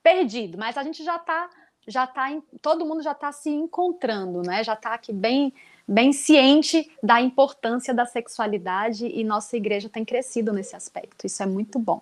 perdido, 0.02 0.58
mas 0.58 0.76
a 0.76 0.82
gente 0.82 1.02
já 1.02 1.16
está 1.16 1.50
já 1.88 2.06
tá 2.06 2.26
todo 2.60 2.84
mundo 2.84 3.02
já 3.02 3.12
está 3.12 3.30
se 3.30 3.48
encontrando, 3.48 4.42
né? 4.42 4.62
Já 4.64 4.74
está 4.74 4.94
aqui 4.94 5.12
bem 5.12 5.52
bem 5.86 6.12
ciente 6.12 6.90
da 7.02 7.20
importância 7.20 7.94
da 7.94 8.04
sexualidade 8.04 9.06
e 9.06 9.22
nossa 9.22 9.56
igreja 9.56 9.88
tem 9.88 10.04
crescido 10.04 10.52
nesse 10.52 10.74
aspecto. 10.74 11.26
Isso 11.26 11.42
é 11.42 11.46
muito 11.46 11.78
bom. 11.78 12.00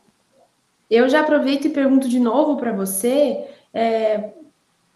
Eu 0.90 1.08
já 1.08 1.20
aproveito 1.20 1.66
e 1.66 1.70
pergunto 1.70 2.08
de 2.08 2.18
novo 2.18 2.56
para 2.56 2.72
você 2.72 3.48
é, 3.72 4.30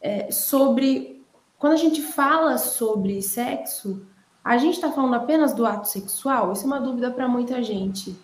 é, 0.00 0.30
sobre 0.30 1.22
quando 1.58 1.72
a 1.72 1.76
gente 1.76 2.00
fala 2.00 2.56
sobre 2.56 3.20
sexo, 3.20 4.06
a 4.44 4.56
gente 4.56 4.74
está 4.74 4.92
falando 4.92 5.14
apenas 5.14 5.52
do 5.52 5.66
ato 5.66 5.88
sexual? 5.88 6.52
Isso 6.52 6.62
é 6.62 6.66
uma 6.66 6.80
dúvida 6.80 7.10
para 7.10 7.26
muita 7.26 7.62
gente. 7.62 8.16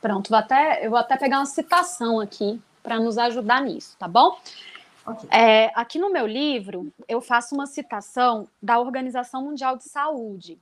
Pronto, 0.00 0.30
vou 0.30 0.38
até, 0.38 0.84
eu 0.84 0.90
vou 0.90 0.98
até 0.98 1.16
pegar 1.16 1.38
uma 1.38 1.46
citação 1.46 2.20
aqui 2.20 2.60
para 2.82 2.98
nos 2.98 3.16
ajudar 3.18 3.62
nisso, 3.62 3.96
tá 3.98 4.08
bom? 4.08 4.36
Okay. 5.06 5.28
É, 5.30 5.70
aqui 5.74 5.98
no 5.98 6.10
meu 6.10 6.26
livro, 6.26 6.92
eu 7.06 7.20
faço 7.20 7.54
uma 7.54 7.66
citação 7.66 8.48
da 8.62 8.78
Organização 8.78 9.42
Mundial 9.42 9.76
de 9.76 9.84
Saúde. 9.84 10.58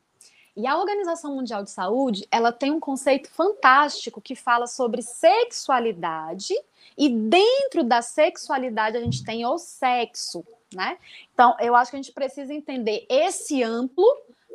E 0.57 0.67
a 0.67 0.77
Organização 0.77 1.35
Mundial 1.35 1.63
de 1.63 1.71
Saúde, 1.71 2.27
ela 2.31 2.53
tem 2.53 2.71
um 2.71 2.81
conceito 2.81 3.31
fantástico 3.31 4.21
que 4.21 4.35
fala 4.35 4.67
sobre 4.67 5.01
sexualidade 5.01 6.55
e 6.97 7.09
dentro 7.09 7.83
da 7.83 8.03
sexualidade 8.03 8.97
a 8.97 9.01
gente 9.01 9.25
tem 9.25 9.47
o 9.47 9.57
sexo, 9.57 10.45
né? 10.75 10.99
Então, 11.33 11.57
eu 11.59 11.75
acho 11.75 11.91
que 11.91 11.97
a 11.97 12.03
gente 12.03 12.13
precisa 12.13 12.53
entender 12.53 13.07
esse 13.09 13.63
amplo 13.63 14.05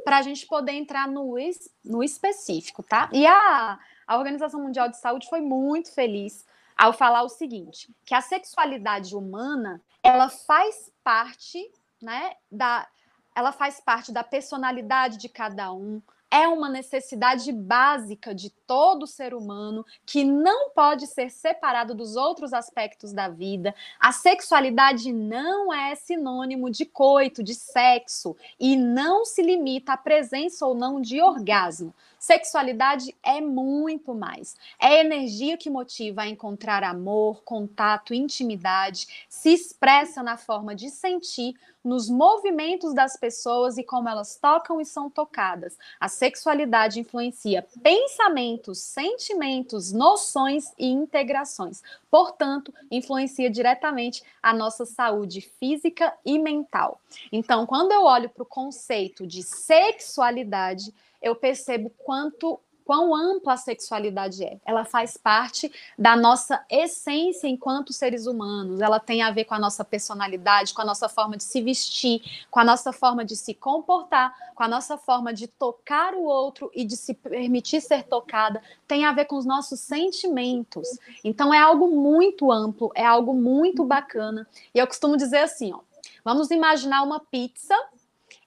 para 0.03 0.19
a 0.19 0.21
gente 0.21 0.45
poder 0.45 0.73
entrar 0.73 1.07
no, 1.07 1.35
no 1.83 2.03
específico, 2.03 2.83
tá? 2.83 3.09
E 3.11 3.25
a, 3.25 3.79
a 4.05 4.17
Organização 4.17 4.61
Mundial 4.61 4.89
de 4.89 4.97
Saúde 4.97 5.27
foi 5.27 5.41
muito 5.41 5.91
feliz 5.91 6.45
ao 6.77 6.93
falar 6.93 7.23
o 7.23 7.29
seguinte, 7.29 7.93
que 8.05 8.13
a 8.13 8.21
sexualidade 8.21 9.15
humana, 9.15 9.81
ela 10.03 10.29
faz 10.29 10.91
parte, 11.03 11.71
né, 12.01 12.33
da 12.51 12.87
ela 13.35 13.51
faz 13.51 13.79
parte 13.79 14.11
da 14.11 14.23
personalidade 14.23 15.17
de 15.17 15.29
cada 15.29 15.71
um, 15.71 16.01
é 16.29 16.47
uma 16.47 16.69
necessidade 16.69 17.51
básica 17.51 18.35
de 18.35 18.49
todo 18.49 19.07
ser 19.07 19.33
humano 19.33 19.85
que 20.05 20.23
não 20.23 20.71
pode 20.71 21.07
ser 21.07 21.29
separado 21.29 21.95
dos 21.95 22.15
outros 22.15 22.51
aspectos 22.51 23.13
da 23.13 23.29
vida. 23.29 23.73
A 23.99 24.11
sexualidade 24.11 25.13
não 25.13 25.73
é 25.73 25.95
sinônimo 25.95 26.69
de 26.69 26.85
coito, 26.85 27.43
de 27.43 27.55
sexo, 27.55 28.35
e 28.59 28.75
não 28.75 29.23
se 29.23 29.41
limita 29.41 29.93
à 29.93 29.97
presença 29.97 30.65
ou 30.65 30.75
não 30.75 30.99
de 30.99 31.21
orgasmo. 31.21 31.93
Sexualidade 32.27 33.15
é 33.23 33.39
muito 33.39 34.13
mais. 34.13 34.57
É 34.77 34.99
energia 34.99 35.55
que 35.55 35.69
motiva 35.69 36.23
a 36.23 36.27
encontrar 36.27 36.83
amor, 36.83 37.41
contato, 37.45 38.13
intimidade, 38.13 39.25
se 39.29 39.53
expressa 39.53 40.21
na 40.21 40.35
forma 40.35 40.75
de 40.75 40.89
sentir, 40.89 41.55
nos 41.81 42.09
movimentos 42.09 42.93
das 42.93 43.15
pessoas 43.15 43.77
e 43.77 43.83
como 43.83 44.09
elas 44.09 44.35
tocam 44.35 44.81
e 44.81 44.85
são 44.85 45.09
tocadas. 45.09 45.77
A 45.97 46.09
sexualidade 46.09 46.99
influencia 46.99 47.65
pensamentos, 47.81 48.79
sentimentos, 48.79 49.93
noções 49.93 50.73
e 50.77 50.85
integrações. 50.85 51.81
Portanto, 52.11 52.73
influencia 52.91 53.49
diretamente 53.49 54.21
a 54.43 54.53
nossa 54.53 54.85
saúde 54.85 55.39
física 55.39 56.13
e 56.25 56.37
mental. 56.37 56.99
Então, 57.31 57.65
quando 57.65 57.93
eu 57.93 58.03
olho 58.03 58.29
para 58.29 58.43
o 58.43 58.45
conceito 58.45 59.25
de 59.25 59.41
sexualidade, 59.41 60.93
eu 61.21 61.35
percebo 61.35 61.89
quanto 61.97 62.59
quão 62.87 63.13
ampla 63.13 63.53
a 63.53 63.57
sexualidade 63.57 64.45
é. 64.45 64.61
Ela 64.65 64.85
faz 64.85 65.17
parte 65.17 65.69
da 65.99 66.15
nossa 66.15 66.63
essência 66.71 67.45
enquanto 67.45 67.91
seres 67.91 68.25
humanos. 68.25 68.79
Ela 68.79 68.97
tem 68.97 69.21
a 69.21 69.29
ver 69.29 69.43
com 69.43 69.53
a 69.53 69.59
nossa 69.59 69.83
personalidade, 69.83 70.73
com 70.73 70.81
a 70.81 70.85
nossa 70.85 71.09
forma 71.09 71.35
de 71.35 71.43
se 71.43 71.61
vestir, 71.61 72.21
com 72.49 72.61
a 72.61 72.63
nossa 72.63 72.93
forma 72.93 73.25
de 73.25 73.35
se 73.35 73.53
comportar, 73.53 74.33
com 74.55 74.63
a 74.63 74.69
nossa 74.69 74.97
forma 74.97 75.33
de 75.33 75.47
tocar 75.47 76.13
o 76.13 76.23
outro 76.23 76.71
e 76.73 76.85
de 76.85 76.95
se 76.95 77.13
permitir 77.13 77.81
ser 77.81 78.03
tocada. 78.03 78.63
Tem 78.87 79.03
a 79.03 79.11
ver 79.11 79.25
com 79.25 79.35
os 79.35 79.45
nossos 79.45 79.81
sentimentos. 79.81 80.87
Então 81.25 81.53
é 81.53 81.59
algo 81.59 81.89
muito 81.89 82.49
amplo, 82.49 82.89
é 82.95 83.05
algo 83.05 83.33
muito 83.33 83.83
bacana. 83.83 84.47
E 84.73 84.79
eu 84.79 84.87
costumo 84.87 85.17
dizer 85.17 85.39
assim, 85.39 85.73
ó, 85.73 85.79
vamos 86.23 86.51
imaginar 86.51 87.03
uma 87.03 87.19
pizza 87.19 87.77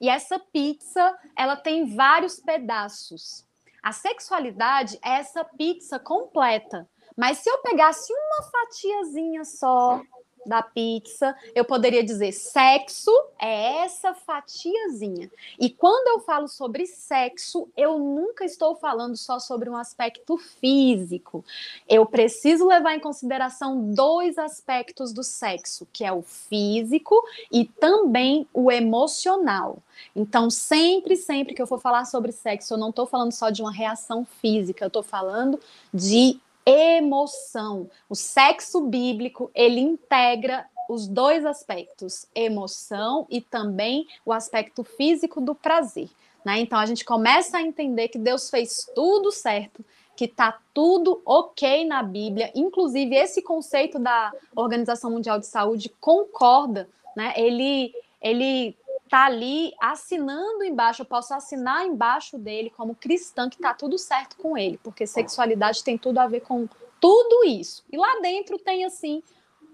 e 0.01 0.09
essa 0.09 0.39
pizza, 0.39 1.19
ela 1.37 1.57
tem 1.57 1.95
vários 1.95 2.41
pedaços. 2.41 3.47
A 3.83 3.93
sexualidade 3.93 4.99
é 5.05 5.11
essa 5.17 5.45
pizza 5.45 5.99
completa. 5.99 6.89
Mas 7.17 7.39
se 7.39 7.51
eu 7.51 7.59
pegasse 7.59 8.13
uma 8.13 8.51
fatiazinha 8.51 9.45
só 9.45 10.01
da 10.45 10.63
pizza, 10.63 11.37
eu 11.55 11.65
poderia 11.65 12.03
dizer 12.03 12.33
sexo 12.33 13.11
é 13.39 13.83
essa 13.83 14.15
fatiazinha. 14.15 15.31
E 15.59 15.71
quando 15.71 16.09
eu 16.09 16.21
falo 16.21 16.49
sobre 16.49 16.87
sexo, 16.87 17.69
eu 17.77 17.99
nunca 17.99 18.45
estou 18.45 18.75
falando 18.77 19.17
só 19.17 19.39
sobre 19.39 19.69
um 19.69 19.77
aspecto 19.77 20.37
físico. 20.39 21.45
Eu 21.89 22.07
preciso 22.07 22.67
levar 22.67 22.95
em 22.95 23.01
consideração 23.01 23.93
dois 23.93 24.39
aspectos 24.39 25.13
do 25.13 25.23
sexo, 25.23 25.87
que 25.93 26.05
é 26.05 26.13
o 26.13 26.23
físico 26.23 27.23
e 27.51 27.65
também 27.65 28.47
o 28.53 28.71
emocional. 28.71 29.79
Então, 30.15 30.51
sempre, 30.51 31.17
sempre 31.17 31.55
que 31.55 31.63
eu 31.63 31.67
for 31.67 31.81
falar 31.81 32.05
sobre 32.05 32.33
sexo, 32.33 32.75
eu 32.75 32.79
não 32.79 32.91
estou 32.91 33.07
falando 33.07 33.33
só 33.33 33.51
de 33.51 33.63
uma 33.63 33.73
reação 33.73 34.27
física, 34.41 34.85
eu 34.85 34.89
estou 34.89 35.03
falando 35.03 35.61
de 35.93 36.41
emoção. 36.65 37.91
O 38.09 38.15
sexo 38.15 38.83
bíblico, 38.83 39.51
ele 39.55 39.81
integra 39.81 40.67
os 40.89 41.07
dois 41.07 41.45
aspectos, 41.47 42.27
emoção 42.35 43.27
e 43.31 43.41
também 43.41 44.07
o 44.25 44.33
aspecto 44.33 44.83
físico 44.83 45.41
do 45.41 45.55
prazer. 45.55 46.09
Né? 46.45 46.59
Então 46.59 46.79
a 46.79 46.87
gente 46.87 47.05
começa 47.05 47.59
a 47.59 47.63
entender 47.63 48.09
que 48.09 48.19
Deus 48.19 48.51
fez 48.51 48.91
tudo 48.95 49.31
certo, 49.31 49.85
que 50.17 50.25
está 50.25 50.59
tudo 50.75 51.23
ok 51.25 51.85
na 51.87 52.03
Bíblia, 52.03 52.51
inclusive 52.55 53.15
esse 53.15 53.41
conceito 53.41 53.99
da 53.99 54.33
Organização 54.55 55.11
Mundial 55.11 55.39
de 55.39 55.47
Saúde 55.47 55.89
concorda, 56.01 56.89
né? 57.17 57.33
Ele 57.37 57.95
ele 58.21 58.77
tá 59.11 59.25
ali 59.25 59.73
assinando 59.81 60.63
embaixo, 60.63 61.03
eu 61.03 61.07
posso 61.07 61.35
assinar 61.35 61.85
embaixo 61.85 62.39
dele 62.39 62.71
como 62.71 62.95
cristã 62.95 63.51
que 63.51 63.59
tá 63.59 63.75
tudo 63.75 63.99
certo 63.99 64.37
com 64.37 64.57
ele, 64.57 64.79
porque 64.85 65.05
sexualidade 65.05 65.83
tem 65.83 65.99
tudo 65.99 66.19
a 66.19 66.29
ver 66.29 66.41
com 66.41 66.69
tudo 67.01 67.45
isso. 67.45 67.85
E 67.91 67.99
lá 67.99 68.21
dentro 68.21 68.57
tem 68.57 68.85
assim 68.85 69.21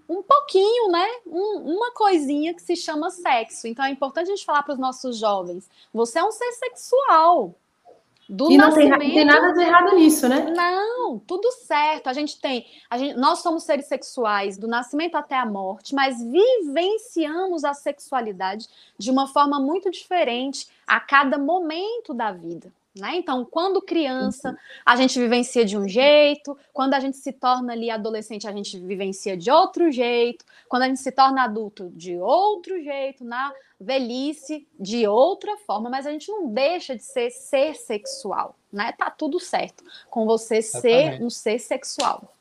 um 0.09 0.23
pouquinho, 0.23 0.91
né? 0.91 1.07
Um, 1.27 1.75
uma 1.75 1.91
coisinha 1.91 2.53
que 2.53 2.61
se 2.61 2.75
chama 2.75 3.11
sexo. 3.11 3.67
Então 3.67 3.85
é 3.85 3.91
importante 3.91 4.31
a 4.31 4.35
gente 4.35 4.45
falar 4.45 4.63
para 4.63 4.73
os 4.73 4.79
nossos 4.79 5.17
jovens: 5.17 5.69
você 5.93 6.17
é 6.17 6.23
um 6.23 6.31
ser 6.31 6.51
sexual. 6.53 7.53
Do 8.29 8.51
e 8.51 8.57
não 8.57 8.73
tem, 8.73 8.91
tem, 8.97 9.23
nada 9.23 9.53
de 9.53 9.61
errado 9.61 9.95
nisso, 9.95 10.27
né? 10.27 10.51
Não, 10.53 11.17
tudo 11.19 11.49
certo. 11.51 12.07
A 12.07 12.13
gente 12.13 12.39
tem, 12.41 12.65
a 12.89 12.97
gente, 12.97 13.17
nós 13.17 13.39
somos 13.39 13.63
seres 13.63 13.85
sexuais 13.85 14.57
do 14.57 14.67
nascimento 14.67 15.15
até 15.15 15.37
a 15.37 15.45
morte, 15.45 15.95
mas 15.95 16.21
vivenciamos 16.21 17.63
a 17.63 17.73
sexualidade 17.73 18.67
de 18.97 19.09
uma 19.09 19.27
forma 19.27 19.59
muito 19.59 19.89
diferente 19.89 20.67
a 20.85 20.99
cada 20.99 21.37
momento 21.37 22.13
da 22.13 22.31
vida. 22.31 22.69
Né? 22.97 23.15
Então, 23.15 23.45
quando 23.45 23.81
criança, 23.81 24.57
a 24.85 24.95
gente 24.95 25.19
vivencia 25.19 25.63
de 25.63 25.77
um 25.77 25.87
jeito, 25.87 26.57
quando 26.73 26.93
a 26.93 26.99
gente 26.99 27.17
se 27.17 27.31
torna 27.31 27.73
ali 27.73 27.89
adolescente, 27.89 28.47
a 28.47 28.51
gente 28.51 28.79
vivencia 28.79 29.37
de 29.37 29.49
outro 29.51 29.91
jeito, 29.91 30.45
quando 30.67 30.83
a 30.83 30.87
gente 30.87 30.99
se 30.99 31.11
torna 31.11 31.43
adulto, 31.43 31.89
de 31.95 32.17
outro 32.17 32.81
jeito, 32.81 33.23
na 33.23 33.51
velhice, 33.79 34.67
de 34.79 35.07
outra 35.07 35.55
forma, 35.57 35.89
mas 35.89 36.07
a 36.07 36.11
gente 36.11 36.29
não 36.29 36.47
deixa 36.49 36.95
de 36.95 37.03
ser 37.03 37.29
ser 37.29 37.75
sexual, 37.75 38.55
né? 38.73 38.91
Tá 38.97 39.11
tudo 39.11 39.39
certo 39.39 39.83
com 40.09 40.25
você 40.25 40.57
Exatamente. 40.57 41.17
ser 41.17 41.23
um 41.23 41.29
ser 41.29 41.59
sexual. 41.59 42.33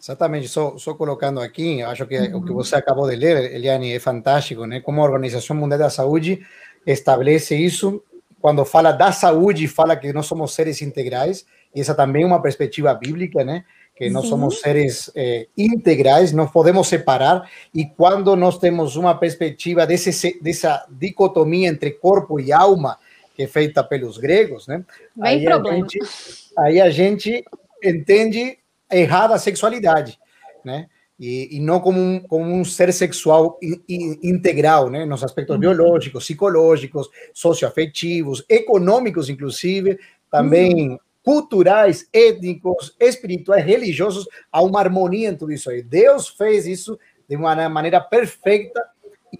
Exatamente, 0.00 0.46
só, 0.46 0.78
só 0.78 0.94
colocando 0.94 1.40
aqui, 1.40 1.82
acho 1.82 2.06
que 2.06 2.16
uhum. 2.16 2.38
o 2.38 2.44
que 2.44 2.52
você 2.52 2.76
acabou 2.76 3.08
de 3.10 3.16
ler, 3.16 3.52
Eliane, 3.52 3.92
é 3.92 3.98
fantástico, 3.98 4.64
né? 4.64 4.80
Como 4.80 5.00
a 5.00 5.04
Organização 5.04 5.56
Mundial 5.56 5.80
da 5.80 5.90
Saúde 5.90 6.46
estabelece 6.86 7.56
isso 7.56 8.00
quando 8.40 8.64
fala 8.64 8.92
da 8.92 9.12
saúde, 9.12 9.66
fala 9.66 9.96
que 9.96 10.12
nós 10.12 10.26
somos 10.26 10.54
seres 10.54 10.80
integrais, 10.82 11.44
e 11.74 11.80
essa 11.80 11.94
também 11.94 12.22
é 12.22 12.26
uma 12.26 12.40
perspectiva 12.40 12.94
bíblica, 12.94 13.44
né? 13.44 13.64
Que 13.96 14.08
nós 14.08 14.24
Sim. 14.24 14.30
somos 14.30 14.60
seres 14.60 15.10
eh, 15.14 15.48
integrais, 15.56 16.32
não 16.32 16.46
podemos 16.46 16.86
separar, 16.86 17.50
e 17.74 17.84
quando 17.84 18.36
nós 18.36 18.58
temos 18.58 18.96
uma 18.96 19.14
perspectiva 19.14 19.86
desse, 19.86 20.40
dessa 20.40 20.86
dicotomia 20.88 21.68
entre 21.68 21.90
corpo 21.90 22.38
e 22.38 22.52
alma, 22.52 22.98
que 23.34 23.42
é 23.42 23.46
feita 23.46 23.82
pelos 23.82 24.18
gregos, 24.18 24.66
né? 24.66 24.84
Bem 25.16 25.38
aí 25.38 25.44
problema. 25.44 25.76
A 25.76 25.80
gente, 25.80 25.98
aí 26.58 26.80
a 26.80 26.90
gente 26.90 27.44
entende 27.82 28.58
errada 28.90 29.34
a 29.34 29.38
sexualidade, 29.38 30.18
né? 30.64 30.88
E, 31.18 31.58
não 31.60 31.80
como 31.80 32.00
um, 32.00 32.20
como 32.20 32.44
um 32.44 32.64
ser 32.64 32.92
sexual 32.92 33.58
in, 33.60 33.80
in, 33.88 34.18
integral, 34.22 34.88
né? 34.88 35.04
Nos 35.04 35.24
aspectos 35.24 35.58
biológicos, 35.58 36.24
psicológicos, 36.24 37.08
socioafetivos, 37.34 38.44
econômicos, 38.48 39.28
inclusive, 39.28 39.98
também 40.30 40.90
uhum. 40.90 40.98
culturais, 41.24 42.08
étnicos, 42.12 42.94
espirituais, 43.00 43.64
religiosos, 43.64 44.28
há 44.52 44.62
uma 44.62 44.78
harmonia 44.78 45.30
em 45.30 45.36
tudo 45.36 45.52
isso 45.52 45.68
aí. 45.70 45.82
Deus 45.82 46.28
fez 46.28 46.66
isso 46.66 46.96
de 47.28 47.34
uma 47.34 47.68
maneira 47.68 48.00
perfeita 48.00 48.80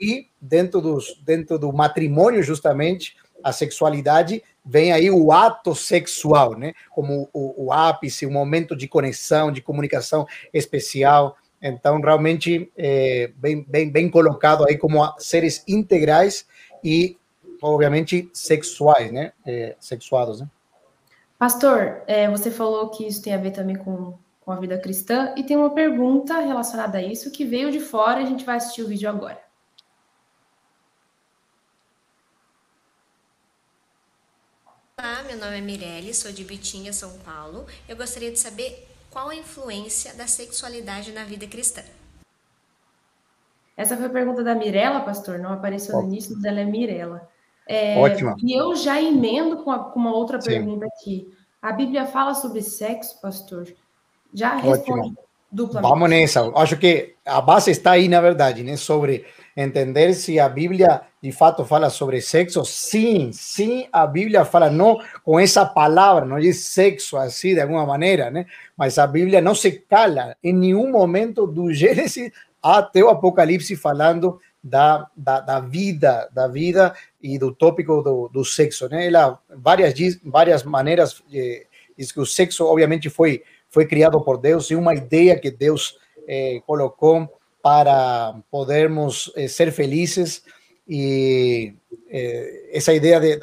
e 0.01 0.27
dentro, 0.41 0.81
dos, 0.81 1.21
dentro 1.25 1.59
do 1.59 1.73
matrimônio, 1.73 2.43
justamente, 2.43 3.17
a 3.43 3.53
sexualidade 3.53 4.43
vem 4.65 4.93
aí 4.93 5.11
o 5.11 5.33
ato 5.33 5.75
sexual, 5.75 6.59
né? 6.59 6.75
Como 6.91 7.29
o, 7.33 7.67
o 7.67 7.73
ápice, 7.73 8.27
o 8.27 8.31
momento 8.31 8.77
de 8.77 8.89
conexão, 8.89 9.53
de 9.53 9.63
comunicação 9.63 10.27
especial. 10.53 11.37
Então, 11.61 12.01
realmente, 12.01 12.71
é, 12.77 13.33
bem, 13.37 13.65
bem, 13.69 13.91
bem 13.91 14.11
colocado 14.11 14.65
aí 14.67 14.79
como 14.79 15.01
seres 15.19 15.65
integrais 15.67 16.47
e, 16.83 17.19
obviamente, 17.61 18.31
sexuais, 18.33 19.11
né? 19.11 19.33
É, 19.45 19.75
sexuados, 19.81 20.41
né? 20.41 20.49
Pastor, 21.39 22.03
é, 22.07 22.29
você 22.29 22.51
falou 22.51 22.89
que 22.91 23.07
isso 23.07 23.23
tem 23.23 23.35
a 23.35 23.39
ver 23.39 23.51
também 23.51 23.77
com, 23.77 24.17
com 24.41 24.53
a 24.53 24.57
vida 24.57 24.79
cristã, 24.79 25.35
e 25.37 25.43
tem 25.43 25.57
uma 25.57 25.71
pergunta 25.71 26.39
relacionada 26.41 26.99
a 26.99 27.03
isso 27.03 27.31
que 27.31 27.45
veio 27.45 27.71
de 27.71 27.81
fora, 27.81 28.21
a 28.21 28.25
gente 28.25 28.45
vai 28.45 28.57
assistir 28.57 28.83
o 28.83 28.89
vídeo 28.89 29.09
agora. 29.09 29.41
Olá, 35.01 35.23
meu 35.23 35.37
nome 35.37 35.59
é 35.59 35.61
Mirelle, 35.61 36.13
sou 36.13 36.33
de 36.33 36.43
Bitinha, 36.43 36.93
São 36.93 37.19
Paulo. 37.19 37.67
Eu 37.89 37.97
gostaria 37.97 38.33
de 38.33 38.39
saber 38.39 38.89
qual 39.19 39.31
a 39.31 39.35
influência 39.35 40.15
da 40.15 40.29
sexualidade 40.29 41.11
na 41.11 41.25
vida 41.25 41.45
cristã? 41.45 41.83
Essa 43.77 43.97
foi 43.97 44.07
a 44.07 44.11
pergunta 44.11 44.45
da 44.45 44.55
Mirella, 44.55 45.01
pastor, 45.01 45.41
não 45.41 45.53
apareceu 45.53 46.01
no 46.01 46.05
início, 46.05 46.37
mas 46.37 46.45
ela 46.45 46.61
é 46.61 46.65
Mirella. 46.65 47.29
É, 47.67 47.99
Ótimo. 47.99 48.37
E 48.41 48.57
eu 48.57 48.77
já 48.77 49.03
emendo 49.03 49.65
com, 49.65 49.73
a, 49.73 49.91
com 49.91 49.99
uma 49.99 50.15
outra 50.15 50.41
Sim. 50.41 50.51
pergunta 50.51 50.87
aqui. 50.87 51.37
A 51.61 51.73
Bíblia 51.73 52.07
fala 52.07 52.33
sobre 52.33 52.63
sexo, 52.63 53.21
pastor? 53.21 53.67
Já 54.33 54.55
responde 54.55 55.17
duplamente. 55.51 55.89
Vamos 55.89 56.11
nessa. 56.11 56.53
Acho 56.55 56.77
que 56.77 57.15
a 57.25 57.41
base 57.41 57.71
está 57.71 57.93
aí, 57.93 58.09
na 58.09 58.21
verdade, 58.21 58.63
né? 58.63 58.77
Sobre 58.77 59.25
entender 59.57 60.15
se 60.15 60.39
a 60.39 60.49
Bíblia 60.49 61.03
de 61.23 61.33
fato 61.33 61.65
fala 61.65 61.91
sobre 61.91 62.21
sexo. 62.21 62.65
Sim, 62.65 63.31
sim, 63.33 63.89
a 63.93 64.07
Bíblia 64.07 64.45
fala 64.45 64.71
não 64.71 65.01
com 65.25 65.39
essa 65.39 65.67
palavra, 65.67 66.25
não 66.25 66.39
diz 66.39 66.65
sexo 66.65 67.17
assim 67.17 67.55
de 67.55 67.61
alguma 67.61 67.85
maneira, 67.85 68.31
né? 68.31 68.47
Mas 68.77 68.99
a 68.99 69.07
Bíblia 69.07 69.41
não 69.41 69.55
se 69.55 69.73
cala 69.73 70.37
em 70.43 70.53
nenhum 70.53 70.91
momento 70.91 71.47
do 71.47 71.73
Gênesis 71.75 72.31
até 72.63 73.03
o 73.03 73.09
Apocalipse 73.09 73.75
falando 73.77 74.41
da, 74.63 75.09
da, 75.17 75.41
da 75.41 75.61
vida, 75.61 76.29
da 76.33 76.49
vida 76.49 76.95
e 77.23 77.39
do 77.39 77.53
tópico 77.53 78.03
do, 78.03 78.29
do 78.29 78.45
sexo, 78.45 78.89
né? 78.89 79.07
Ela 79.07 79.39
várias 79.57 79.95
várias 80.25 80.63
maneiras 80.63 81.23
eh, 81.33 81.67
diz 81.97 82.13
que 82.13 82.21
o 82.21 82.27
sexo 82.27 82.65
obviamente 82.65 83.11
foi 83.11 83.43
foi 83.71 83.87
criado 83.87 84.21
por 84.21 84.39
Deus 84.39 84.71
e 84.71 84.75
uma 84.75 84.95
ideia 84.95 85.39
que 85.39 85.51
Deus 85.51 85.99
eh, 86.27 86.61
colocou 86.67 87.29
para 87.63 88.35
podermos 88.51 89.33
eh, 89.37 89.49
ser 89.49 89.73
felizes 89.73 90.43
e 90.89 91.75
eh, 92.11 92.71
essa 92.73 92.95
ideia 92.95 93.21
de, 93.21 93.39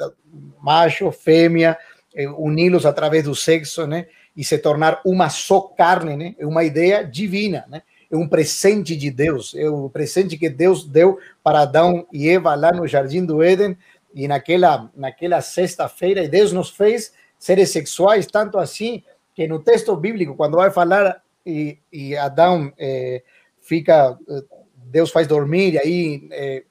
macho, 0.60 1.12
fêmea, 1.12 1.78
eh, 2.14 2.28
uni-los 2.28 2.84
através 2.84 3.24
do 3.24 3.34
sexo, 3.34 3.86
né? 3.86 4.06
E 4.36 4.44
se 4.44 4.58
tornar 4.58 5.00
uma 5.04 5.30
só 5.30 5.60
carne, 5.60 6.16
né? 6.16 6.34
É 6.38 6.46
uma 6.46 6.64
ideia 6.64 7.04
divina, 7.04 7.64
né? 7.68 7.82
É 8.10 8.16
um 8.16 8.28
presente 8.28 8.96
de 8.96 9.10
Deus, 9.10 9.54
é 9.56 9.68
o 9.68 9.88
presente 9.90 10.36
que 10.36 10.48
Deus 10.48 10.84
deu 10.84 11.18
para 11.42 11.60
Adão 11.60 12.06
e 12.12 12.28
Eva 12.28 12.54
lá 12.54 12.72
no 12.72 12.86
jardim 12.86 13.24
do 13.24 13.42
Éden 13.42 13.76
e 14.14 14.28
naquela 14.28 14.90
naquela 14.96 15.40
sexta-feira 15.40 16.22
e 16.22 16.28
Deus 16.28 16.52
nos 16.52 16.70
fez 16.70 17.12
seres 17.38 17.70
sexuais 17.70 18.26
tanto 18.26 18.58
assim 18.58 19.02
que 19.36 19.46
no 19.46 19.58
texto 19.58 19.94
bíblico 19.94 20.34
quando 20.34 20.56
vai 20.56 20.70
falar 20.70 21.22
e, 21.44 21.78
e 21.92 22.16
Adão 22.16 22.72
eh, 22.78 23.22
fica, 23.60 24.18
eh, 24.28 24.42
Deus 24.74 25.10
faz 25.10 25.28
dormir, 25.28 25.74
e 25.74 25.78
aí 25.78 26.28
é, 26.32 26.64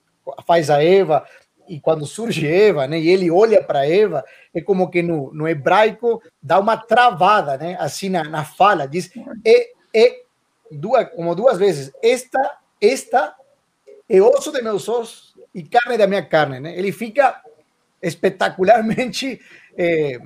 faz 0.45 0.71
a 0.71 0.83
Eva, 0.83 1.23
e 1.67 1.79
quando 1.79 2.05
surge 2.05 2.47
Eva, 2.47 2.87
né, 2.87 2.99
e 2.99 3.07
ele 3.07 3.29
olha 3.29 3.63
para 3.63 3.87
Eva, 3.87 4.25
é 4.53 4.59
como 4.59 4.89
que 4.89 5.01
no, 5.03 5.31
no 5.31 5.47
hebraico 5.47 6.21
dá 6.41 6.59
uma 6.59 6.75
travada, 6.75 7.55
né, 7.55 7.77
assim 7.79 8.09
na, 8.09 8.23
na 8.23 8.43
fala, 8.43 8.87
diz, 8.87 9.11
é, 9.45 9.69
é 9.93 10.21
duas, 10.71 11.07
como 11.09 11.35
duas 11.35 11.57
vezes, 11.57 11.91
esta, 12.01 12.57
esta 12.81 13.35
é 14.09 14.21
osso 14.21 14.51
de 14.51 14.61
meus 14.61 14.89
ossos 14.89 15.35
e 15.53 15.63
carne 15.63 15.97
da 15.97 16.07
minha 16.07 16.25
carne, 16.25 16.59
né, 16.59 16.77
ele 16.77 16.91
fica 16.91 17.41
espetacularmente 18.01 19.39
é, 19.77 20.19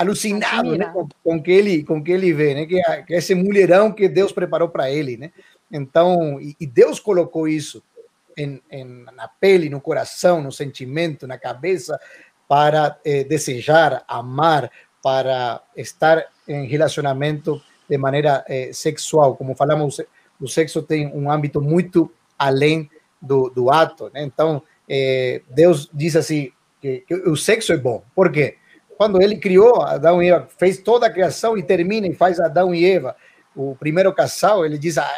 alucinado 0.00 0.76
né, 0.76 0.86
com, 0.86 1.08
com, 1.22 1.42
que 1.42 1.50
ele 1.50 1.82
com 1.82 2.02
que 2.02 2.12
ele 2.12 2.32
vê, 2.32 2.54
né, 2.54 2.66
que, 2.66 2.80
que 3.04 3.14
esse 3.14 3.34
mulherão 3.34 3.92
que 3.92 4.08
Deus 4.08 4.32
preparou 4.32 4.68
para 4.68 4.90
ele, 4.90 5.16
né, 5.16 5.30
então, 5.70 6.40
e, 6.40 6.66
Deus 6.66 6.98
colocou 6.98 7.46
isso 7.46 7.82
em, 8.36 8.60
em, 8.70 8.84
na 9.14 9.28
pele, 9.28 9.68
no 9.68 9.80
coração, 9.80 10.42
no 10.42 10.50
sentimento, 10.50 11.26
na 11.26 11.38
cabeça, 11.38 11.98
para 12.48 12.98
eh, 13.04 13.24
desejar, 13.24 14.02
amar, 14.08 14.70
para 15.02 15.62
estar 15.76 16.24
em 16.46 16.66
relacionamento 16.66 17.60
de 17.88 17.98
maneira 17.98 18.44
eh, 18.48 18.70
sexual. 18.72 19.36
Como 19.36 19.54
falamos, 19.54 20.00
o 20.40 20.48
sexo 20.48 20.82
tem 20.82 21.12
um 21.14 21.30
âmbito 21.30 21.60
muito 21.60 22.10
além 22.38 22.90
do, 23.20 23.50
do 23.50 23.70
ato. 23.70 24.10
Né? 24.14 24.22
Então, 24.22 24.62
eh, 24.88 25.42
Deus 25.50 25.90
diz 25.92 26.16
assim, 26.16 26.50
que, 26.80 27.00
que, 27.00 27.14
o 27.14 27.36
sexo 27.36 27.72
é 27.72 27.76
bom. 27.76 28.02
Por 28.14 28.32
quê? 28.32 28.56
Quando 28.98 29.22
ele 29.22 29.36
criou 29.36 29.80
Adão 29.80 30.22
e 30.22 30.28
Eva, 30.28 30.46
fez 30.58 30.78
toda 30.78 31.06
a 31.06 31.10
criação 31.10 31.56
e 31.56 31.62
termina 31.62 32.06
e 32.06 32.14
faz 32.14 32.38
Adão 32.38 32.74
e 32.74 32.84
Eva, 32.84 33.16
o 33.56 33.74
primeiro 33.74 34.12
casal, 34.12 34.66
ele 34.66 34.76
diz, 34.76 34.98
ah, 34.98 35.10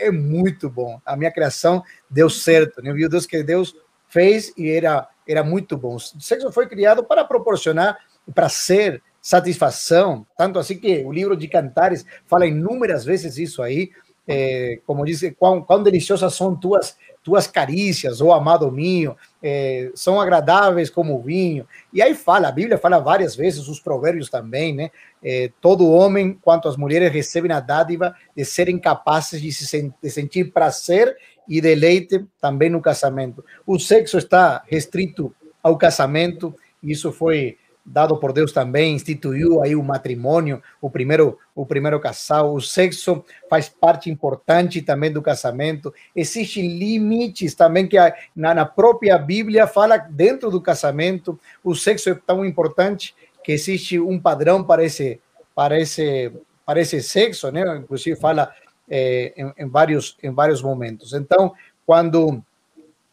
é 0.00 0.10
muito 0.10 0.68
bom. 0.68 1.00
A 1.06 1.16
minha 1.16 1.30
criação 1.30 1.84
deu 2.10 2.28
certo, 2.28 2.82
né? 2.82 2.92
Viu 2.92 3.08
Deus 3.08 3.26
que 3.26 3.42
Deus 3.42 3.76
fez 4.08 4.52
e 4.56 4.70
era 4.70 5.08
era 5.28 5.42
muito 5.42 5.76
bom. 5.76 5.96
O 5.96 6.00
sexo 6.00 6.52
foi 6.52 6.68
criado 6.68 7.02
para 7.02 7.24
proporcionar 7.24 7.98
prazer, 8.34 9.02
satisfação, 9.20 10.24
tanto 10.36 10.58
assim 10.58 10.78
que 10.78 11.02
o 11.04 11.12
livro 11.12 11.36
de 11.36 11.48
Cantares 11.48 12.06
fala 12.26 12.46
inúmeras 12.46 13.04
vezes 13.04 13.36
isso 13.36 13.60
aí, 13.60 13.90
é, 14.26 14.80
como 14.86 15.04
diz, 15.04 15.20
quão, 15.36 15.62
quão 15.62 15.82
deliciosas 15.82 16.34
são 16.34 16.54
tuas 16.54 16.96
tuas 17.26 17.48
carícias, 17.48 18.20
oh 18.20 18.32
amado 18.32 18.70
minho, 18.70 19.16
é, 19.42 19.90
são 19.96 20.20
agradáveis 20.20 20.88
como 20.88 21.18
o 21.18 21.20
vinho. 21.20 21.66
E 21.92 22.00
aí 22.00 22.14
fala, 22.14 22.46
a 22.46 22.52
Bíblia 22.52 22.78
fala 22.78 23.00
várias 23.00 23.34
vezes, 23.34 23.66
os 23.66 23.80
provérbios 23.80 24.30
também, 24.30 24.72
né? 24.72 24.92
É, 25.20 25.50
todo 25.60 25.90
homem, 25.90 26.38
quanto 26.40 26.68
as 26.68 26.76
mulheres, 26.76 27.12
recebem 27.12 27.50
a 27.50 27.58
dádiva 27.58 28.14
de 28.36 28.44
serem 28.44 28.78
capazes 28.78 29.42
de, 29.42 29.52
se, 29.52 29.92
de 30.00 30.08
sentir 30.08 30.52
prazer 30.52 31.16
e 31.48 31.60
deleite 31.60 32.24
também 32.40 32.70
no 32.70 32.80
casamento. 32.80 33.44
O 33.66 33.76
sexo 33.76 34.18
está 34.18 34.62
restrito 34.68 35.34
ao 35.60 35.76
casamento, 35.76 36.54
e 36.80 36.92
isso 36.92 37.10
foi 37.10 37.58
dado 37.86 38.16
por 38.16 38.32
Deus 38.32 38.52
também, 38.52 38.94
instituiu 38.94 39.62
aí 39.62 39.76
o 39.76 39.82
matrimônio, 39.82 40.60
o 40.80 40.90
primeiro, 40.90 41.38
o 41.54 41.64
primeiro 41.64 42.00
casal, 42.00 42.52
o 42.52 42.60
sexo 42.60 43.24
faz 43.48 43.68
parte 43.68 44.10
importante 44.10 44.82
também 44.82 45.12
do 45.12 45.22
casamento. 45.22 45.94
Existem 46.14 46.76
limites 46.76 47.54
também 47.54 47.86
que 47.86 47.96
na, 48.34 48.52
na 48.52 48.66
própria 48.66 49.16
Bíblia 49.16 49.66
fala 49.66 49.96
dentro 49.96 50.50
do 50.50 50.60
casamento, 50.60 51.38
o 51.62 51.74
sexo 51.74 52.10
é 52.10 52.14
tão 52.14 52.44
importante 52.44 53.14
que 53.44 53.52
existe 53.52 54.00
um 54.00 54.18
padrão 54.18 54.64
para 54.64 54.84
esse, 54.84 55.20
para 55.54 55.78
esse, 55.78 56.32
para 56.66 56.80
esse 56.80 57.00
sexo, 57.00 57.52
né? 57.52 57.78
Inclusive 57.78 58.18
fala 58.18 58.52
é, 58.90 59.32
em, 59.36 59.52
em, 59.64 59.68
vários, 59.68 60.16
em 60.20 60.32
vários 60.32 60.60
momentos. 60.60 61.12
Então, 61.12 61.54
quando 61.86 62.42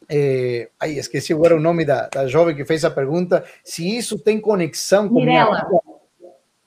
é, 0.09 0.69
ai, 0.79 0.91
esqueci 0.91 1.33
agora 1.33 1.55
o 1.55 1.59
nome 1.59 1.85
da, 1.85 2.07
da 2.07 2.27
jovem 2.27 2.55
que 2.55 2.65
fez 2.65 2.83
a 2.85 2.91
pergunta, 2.91 3.43
se 3.63 3.97
isso 3.97 4.19
tem 4.19 4.39
conexão 4.39 5.07
com 5.07 5.15
Mirela. 5.15 5.67
Minha... 5.69 5.81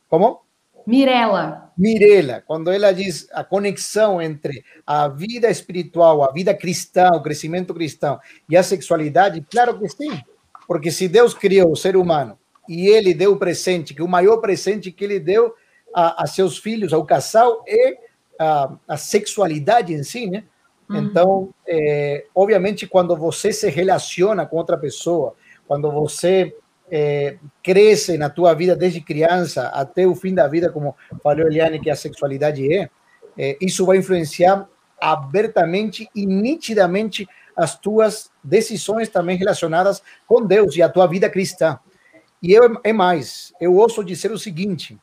Como? 0.08 0.40
Mirela. 0.86 1.72
Mirela, 1.76 2.42
quando 2.46 2.70
ela 2.70 2.92
diz 2.92 3.28
a 3.32 3.42
conexão 3.42 4.22
entre 4.22 4.64
a 4.86 5.08
vida 5.08 5.50
espiritual, 5.50 6.22
a 6.22 6.32
vida 6.32 6.54
cristã, 6.54 7.10
o 7.12 7.22
crescimento 7.22 7.74
cristão 7.74 8.18
e 8.48 8.56
a 8.56 8.62
sexualidade, 8.62 9.44
claro 9.50 9.78
que 9.78 9.88
sim. 9.88 10.20
Porque 10.66 10.90
se 10.90 11.08
Deus 11.08 11.34
criou 11.34 11.72
o 11.72 11.76
ser 11.76 11.96
humano 11.96 12.38
e 12.68 12.86
ele 12.86 13.12
deu 13.12 13.32
o 13.32 13.36
presente, 13.36 13.94
que 13.94 14.02
o 14.02 14.08
maior 14.08 14.38
presente 14.38 14.90
que 14.90 15.04
ele 15.04 15.20
deu 15.20 15.54
a, 15.94 16.24
a 16.24 16.26
seus 16.26 16.56
filhos, 16.56 16.92
ao 16.92 17.04
casal, 17.04 17.64
é 17.66 17.98
a, 18.38 18.72
a 18.88 18.96
sexualidade 18.96 19.92
em 19.92 20.02
si, 20.02 20.26
né? 20.26 20.44
Uhum. 20.88 20.98
Então, 20.98 21.54
é, 21.66 22.26
obviamente, 22.34 22.86
quando 22.86 23.16
você 23.16 23.52
se 23.52 23.68
relaciona 23.68 24.46
com 24.46 24.56
outra 24.56 24.78
pessoa, 24.78 25.34
quando 25.66 25.90
você 25.90 26.54
é, 26.90 27.36
cresce 27.62 28.16
na 28.16 28.30
tua 28.30 28.54
vida 28.54 28.76
desde 28.76 29.00
criança 29.00 29.68
até 29.68 30.06
o 30.06 30.14
fim 30.14 30.34
da 30.34 30.46
vida, 30.46 30.70
como 30.70 30.96
falou 31.22 31.46
Eliane, 31.46 31.80
que 31.80 31.90
a 31.90 31.96
sexualidade 31.96 32.72
é, 32.72 32.88
é 33.36 33.56
isso 33.60 33.84
vai 33.84 33.98
influenciar 33.98 34.68
abertamente 35.00 36.08
e 36.14 36.24
nitidamente 36.24 37.28
as 37.56 37.78
tuas 37.78 38.30
decisões 38.42 39.08
também 39.08 39.36
relacionadas 39.36 40.02
com 40.26 40.44
Deus 40.44 40.76
e 40.76 40.82
a 40.82 40.88
tua 40.88 41.06
vida 41.06 41.28
cristã. 41.28 41.78
E 42.42 42.52
eu, 42.52 42.80
é 42.84 42.92
mais, 42.92 43.52
eu 43.60 43.74
ouço 43.74 44.04
dizer 44.04 44.30
o 44.30 44.38
seguinte: 44.38 44.98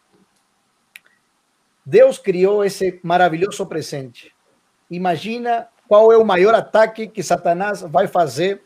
Deus 1.86 2.18
criou 2.18 2.64
esse 2.64 3.00
maravilhoso 3.04 3.66
presente. 3.66 4.34
Imagina 4.90 5.68
qual 5.88 6.12
é 6.12 6.18
o 6.18 6.26
maior 6.26 6.54
ataque 6.56 7.08
que 7.08 7.22
Satanás 7.22 7.82
vai 7.82 8.08
fazer 8.08 8.62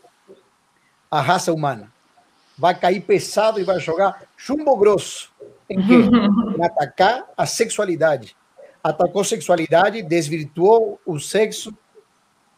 à 1.10 1.22
raça 1.22 1.52
humana. 1.52 1.92
Vai 2.58 2.78
cair 2.78 3.02
pesado 3.02 3.60
e 3.60 3.64
vai 3.64 3.80
jogar 3.80 4.24
chumbo 4.36 4.76
grosso. 4.78 5.32
Em 5.70 5.78
quê? 5.78 5.96
Em 6.58 6.64
atacar 6.64 7.26
a 7.36 7.46
sexualidade. 7.46 8.36
Atacou 8.84 9.22
a 9.22 9.26
sexualidade, 9.26 10.02
desvirtuou 10.02 11.00
o 11.06 11.20
sexo 11.20 11.76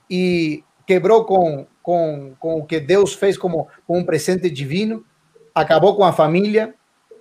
e 0.10 0.64
quebrou 0.86 1.26
com, 1.26 1.66
com, 1.82 2.34
com 2.40 2.60
o 2.60 2.66
que 2.66 2.80
Deus 2.80 3.14
fez 3.14 3.38
como, 3.38 3.68
como 3.86 4.00
um 4.00 4.06
presente 4.06 4.50
divino, 4.50 5.06
acabou 5.54 5.96
com 5.96 6.04
a 6.04 6.14
família 6.14 6.74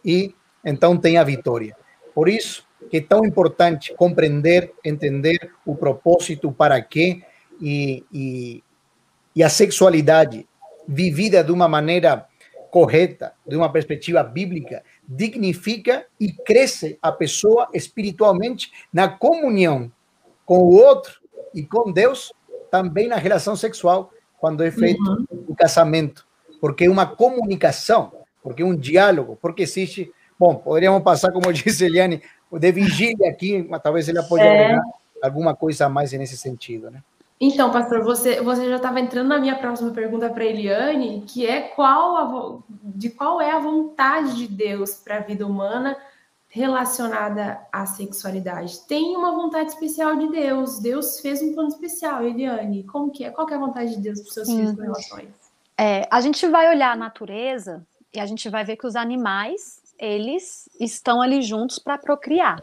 e 0.05 0.35
então 0.65 0.97
tem 0.97 1.19
a 1.19 1.25
vitória. 1.25 1.77
Por 2.15 2.29
isso 2.29 2.67
que 2.91 2.99
é 2.99 3.01
tão 3.01 3.25
importante 3.25 3.95
compreender, 3.95 4.73
entender 4.85 5.53
o 5.67 5.75
propósito, 5.75 6.51
para 6.53 6.81
quê 6.81 7.23
e, 7.61 8.05
e, 8.13 8.63
e 9.35 9.43
a 9.43 9.49
sexualidade 9.49 10.47
vivida 10.87 11.45
de 11.45 11.53
uma 11.53 11.69
maneira 11.69 12.27
correta, 12.71 13.33
de 13.47 13.57
uma 13.57 13.71
perspectiva 13.71 14.23
bíblica, 14.23 14.83
dignifica 15.07 16.07
e 16.21 16.33
cresce 16.33 16.99
a 17.01 17.11
pessoa 17.11 17.69
espiritualmente 17.73 18.71
na 18.93 19.09
comunhão 19.09 19.91
com 20.45 20.59
o 20.59 20.75
outro 20.75 21.21
e 21.55 21.63
com 21.63 21.91
Deus, 21.91 22.33
também 22.71 23.09
na 23.09 23.17
relação 23.17 23.57
sexual, 23.57 24.13
quando 24.39 24.63
é 24.63 24.71
feito 24.71 25.03
uhum. 25.03 25.27
o 25.49 25.55
casamento, 25.55 26.27
porque 26.61 26.85
é 26.85 26.91
uma 26.91 27.07
comunicação, 27.07 28.13
porque 28.43 28.63
é 28.63 28.65
um 28.65 28.77
diálogo, 28.77 29.39
porque 29.41 29.63
existe. 29.63 30.13
Bom, 30.39 30.55
poderíamos 30.55 31.03
passar, 31.03 31.33
como 31.33 31.51
disse 31.53 31.85
Eliane, 31.85 32.23
de 32.53 32.73
vigília 32.73 33.29
aqui, 33.29 33.67
mas 33.69 33.83
talvez 33.83 34.09
ele 34.09 34.23
pode 34.23 34.45
é. 34.45 34.79
alguma 35.23 35.55
coisa 35.55 35.87
a 35.87 35.89
mais 35.89 36.13
nesse 36.13 36.37
sentido, 36.37 36.91
né? 36.91 37.03
Então, 37.41 37.71
pastor, 37.71 38.03
você, 38.03 38.41
você 38.41 38.69
já 38.69 38.77
estava 38.77 38.99
entrando 38.99 39.29
na 39.29 39.39
minha 39.39 39.57
próxima 39.57 39.93
pergunta 39.93 40.29
para 40.29 40.45
Eliane, 40.45 41.23
que 41.27 41.47
é 41.47 41.61
qual 41.61 42.17
a, 42.17 42.59
de 42.83 43.11
qual 43.11 43.41
é 43.41 43.53
a 43.53 43.61
vontade 43.61 44.37
de 44.37 44.49
Deus 44.49 44.95
para 44.95 45.19
a 45.19 45.21
vida 45.21 45.47
humana 45.47 45.97
relacionada 46.49 47.61
à 47.71 47.87
sexualidade. 47.87 48.81
Tem 48.89 49.17
uma 49.17 49.33
vontade 49.33 49.71
especial 49.71 50.17
de 50.17 50.29
Deus. 50.29 50.81
Deus 50.81 51.21
fez 51.21 51.41
um 51.41 51.53
plano 51.53 51.69
especial, 51.69 52.25
Eliane. 52.25 52.83
Como 52.85 53.11
que 53.11 53.23
é? 53.23 53.31
Qual 53.31 53.47
que 53.47 53.53
é 53.53 53.57
a 53.57 53.61
vontade 53.61 53.95
de 53.95 54.01
Deus 54.01 54.21
para 54.21 54.29
os 54.29 54.35
seus 54.35 54.49
filhos 54.49 54.75
com 54.75 54.83
relações? 54.83 55.29
É, 55.77 56.09
a 56.11 56.21
gente 56.21 56.45
vai 56.49 56.69
olhar 56.71 56.93
a 56.93 56.97
natureza 56.97 57.87
e 58.13 58.19
a 58.19 58.27
gente 58.27 58.49
vai 58.49 58.65
ver 58.65 58.77
que 58.77 58.87
os 58.87 58.97
animais, 58.97 59.81
eles 59.97 60.69
estão 60.81 61.23
ali 61.23 61.41
juntos 61.43 61.79
para 61.79 61.97
procriar, 61.99 62.61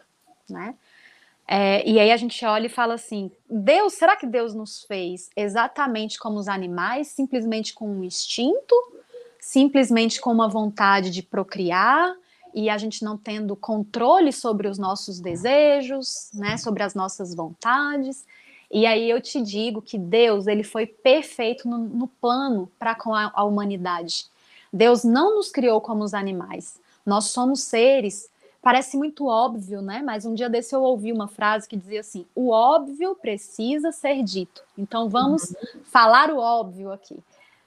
né? 0.50 0.76
É, 1.48 1.88
e 1.88 2.00
aí 2.00 2.12
a 2.12 2.18
gente 2.18 2.44
olha 2.46 2.66
e 2.66 2.70
fala 2.70 2.96
assim: 2.96 3.32
Deus, 3.50 3.94
será 3.94 4.16
que 4.16 4.26
Deus 4.26 4.56
nos 4.56 4.84
fez 4.84 5.30
exatamente 5.36 6.18
como 6.18 6.38
os 6.38 6.48
animais, 6.48 7.08
simplesmente 7.10 7.74
com 7.74 7.88
um 7.88 8.04
instinto, 8.04 8.76
simplesmente 9.40 10.20
com 10.20 10.32
uma 10.32 10.48
vontade 10.48 11.12
de 11.12 11.22
procriar 11.22 12.16
e 12.54 12.70
a 12.70 12.78
gente 12.78 13.04
não 13.04 13.18
tendo 13.18 13.56
controle 13.56 14.32
sobre 14.32 14.68
os 14.68 14.78
nossos 14.78 15.20
desejos, 15.20 16.30
né, 16.34 16.58
sobre 16.58 16.82
as 16.82 16.96
nossas 16.96 17.36
vontades? 17.36 18.26
E 18.72 18.86
aí 18.86 19.10
eu 19.10 19.22
te 19.22 19.42
digo 19.42 19.82
que 19.82 19.98
Deus 19.98 20.48
ele 20.48 20.64
foi 20.64 20.88
perfeito 20.88 21.68
no, 21.68 21.78
no 21.78 22.08
plano 22.08 22.72
para 22.80 22.96
com 22.96 23.14
a, 23.14 23.32
a 23.36 23.44
humanidade. 23.44 24.26
Deus 24.74 25.04
não 25.04 25.36
nos 25.36 25.52
criou 25.52 25.80
como 25.80 26.04
os 26.04 26.14
animais. 26.14 26.80
Nós 27.06 27.26
somos 27.26 27.62
seres 27.62 28.30
parece 28.66 28.98
muito 28.98 29.28
óbvio, 29.28 29.80
né? 29.80 30.02
Mas 30.04 30.26
um 30.26 30.34
dia 30.34 30.50
desse 30.50 30.76
eu 30.76 30.82
ouvi 30.82 31.12
uma 31.12 31.28
frase 31.28 31.70
que 31.70 31.78
dizia 31.78 32.00
assim: 32.00 32.26
o 32.34 32.50
óbvio 32.50 33.14
precisa 33.14 33.92
ser 33.92 34.24
dito. 34.24 34.64
Então 34.76 35.08
vamos 35.08 35.52
uhum. 35.52 35.82
falar 35.84 36.32
o 36.32 36.40
óbvio 36.40 36.92
aqui. 36.92 37.20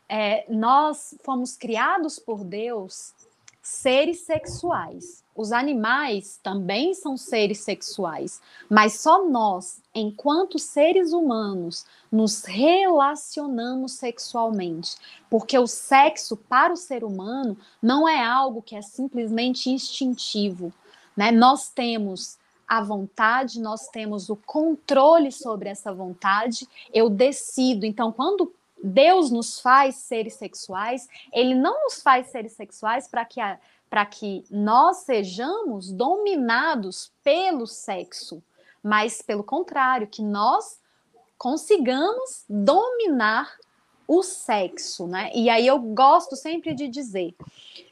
É, 0.08 0.44
nós 0.48 1.14
fomos 1.22 1.56
criados 1.56 2.18
por 2.18 2.42
Deus 2.42 3.14
seres 3.62 4.22
sexuais. 4.22 5.22
Os 5.37 5.52
animais 5.52 6.40
também 6.42 6.92
são 6.94 7.16
seres 7.16 7.61
sexuais, 7.61 8.40
mas 8.68 8.94
só 8.94 9.24
nós, 9.24 9.80
enquanto 9.94 10.58
seres 10.58 11.12
humanos, 11.12 11.87
nos 12.11 12.44
relacionamos 12.44 13.92
sexualmente, 13.92 14.96
porque 15.30 15.56
o 15.56 15.66
sexo 15.68 16.37
para 16.37 16.72
o 16.72 16.76
ser 16.76 17.04
humano 17.04 17.56
não 17.80 18.08
é 18.08 18.20
algo 18.24 18.61
que 18.61 18.74
é 18.74 18.82
simplesmente 18.82 19.70
instintivo. 19.70 20.72
Né? 21.18 21.33
Nós 21.33 21.68
temos 21.68 22.38
a 22.68 22.81
vontade, 22.81 23.61
nós 23.61 23.88
temos 23.88 24.31
o 24.31 24.37
controle 24.37 25.33
sobre 25.33 25.68
essa 25.68 25.92
vontade, 25.92 26.68
eu 26.94 27.11
decido. 27.11 27.85
Então, 27.85 28.12
quando 28.12 28.54
Deus 28.81 29.28
nos 29.28 29.59
faz 29.59 29.96
seres 29.96 30.35
sexuais, 30.35 31.09
ele 31.33 31.57
não 31.57 31.83
nos 31.83 32.00
faz 32.00 32.28
seres 32.28 32.52
sexuais 32.52 33.09
para 33.09 33.24
que, 33.24 33.40
para 33.90 34.07
que 34.07 34.44
nós 34.48 34.98
sejamos 34.98 35.90
dominados 35.90 37.11
pelo 37.24 37.66
sexo, 37.66 38.40
mas 38.81 39.20
pelo 39.20 39.42
contrário, 39.42 40.07
que 40.07 40.22
nós 40.22 40.78
consigamos 41.37 42.44
dominar 42.48 43.57
o 44.07 44.22
sexo, 44.22 45.09
né? 45.09 45.33
E 45.35 45.50
aí 45.50 45.66
eu 45.66 45.81
gosto 45.81 46.37
sempre 46.37 46.74
de 46.74 46.87
dizer 46.87 47.35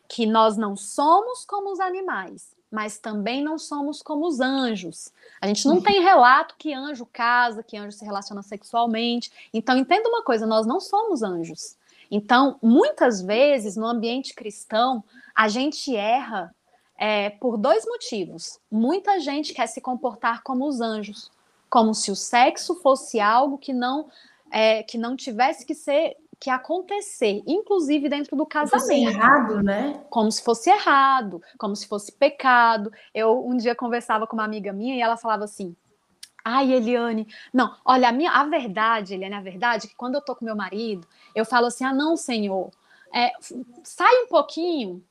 que 0.07 0.27
nós 0.27 0.57
não 0.57 0.77
somos 0.77 1.45
como 1.45 1.73
os 1.73 1.81
animais, 1.81 2.56
mas 2.71 2.99
também 2.99 3.43
não 3.43 3.59
somos 3.59 4.03
como 4.03 4.27
os 4.27 4.41
anjos. 4.41 5.13
A 5.41 5.47
gente 5.47 5.67
não 5.67 5.81
tem 5.81 6.03
relato 6.03 6.55
que 6.59 6.73
anjo 6.73 7.07
casa, 7.07 7.63
que 7.63 7.77
anjo 7.77 7.97
se 7.97 8.05
relaciona 8.05 8.43
sexualmente. 8.43 9.31
Então, 9.53 9.77
entenda 9.77 10.09
uma 10.09 10.23
coisa: 10.23 10.47
nós 10.47 10.67
não 10.67 10.81
somos 10.81 11.23
anjos. 11.23 11.77
Então, 12.11 12.59
muitas 12.63 13.21
vezes, 13.21 13.77
no 13.77 13.87
ambiente 13.87 14.35
cristão, 14.35 15.03
a 15.35 15.49
gente 15.49 15.95
erra 15.95 16.55
é, 16.97 17.31
por 17.31 17.57
dois 17.57 17.85
motivos. 17.85 18.59
Muita 18.71 19.21
gente 19.21 19.53
quer 19.53 19.67
se 19.67 19.81
comportar 19.81 20.43
como 20.43 20.67
os 20.67 20.81
anjos, 20.81 21.31
como 21.69 21.95
se 21.95 22.11
o 22.11 22.17
sexo 22.17 22.77
fosse 22.77 23.21
algo 23.21 23.59
que 23.59 23.73
não 23.73 24.07
é, 24.51 24.83
que 24.83 24.97
não 24.97 25.17
tivesse 25.17 25.67
que 25.67 25.75
ser 25.75 26.17
que 26.39 26.51
acontecer, 26.51 27.43
inclusive 27.47 28.09
dentro 28.09 28.37
do 28.37 28.45
casamento. 28.45 28.73
Como 28.73 28.83
se 28.83 28.95
fosse 28.95 29.17
errado, 29.17 29.63
né? 29.63 30.05
Como 30.11 30.33
se 30.33 30.43
fosse 30.43 30.71
errado, 30.71 31.43
como 31.59 31.75
se 31.75 31.89
fosse 31.89 32.13
pecado. 32.13 32.93
Eu 33.15 33.47
um 33.47 33.57
dia 33.57 33.75
conversava 33.75 34.27
com 34.27 34.37
uma 34.37 34.45
amiga 34.45 34.73
minha 34.73 34.95
e 34.95 35.01
ela 35.01 35.17
falava 35.17 35.45
assim: 35.45 35.75
Ai, 36.45 36.73
Eliane, 36.73 37.27
não, 37.53 37.75
olha, 37.85 38.09
a 38.09 38.13
minha 38.13 38.31
a 38.31 38.45
verdade, 38.45 39.15
Eliane, 39.15 39.35
a 39.35 39.41
verdade 39.41 39.87
é 39.87 39.89
que 39.89 39.97
quando 39.97 40.15
eu 40.15 40.21
tô 40.21 40.37
com 40.37 40.45
meu 40.45 40.55
marido, 40.55 41.07
eu 41.35 41.45
falo 41.45 41.67
assim: 41.67 41.85
ah, 41.85 41.93
não, 41.93 42.17
senhor, 42.17 42.71
é, 43.13 43.33
sai 43.83 44.23
um 44.23 44.29
pouquinho, 44.29 45.03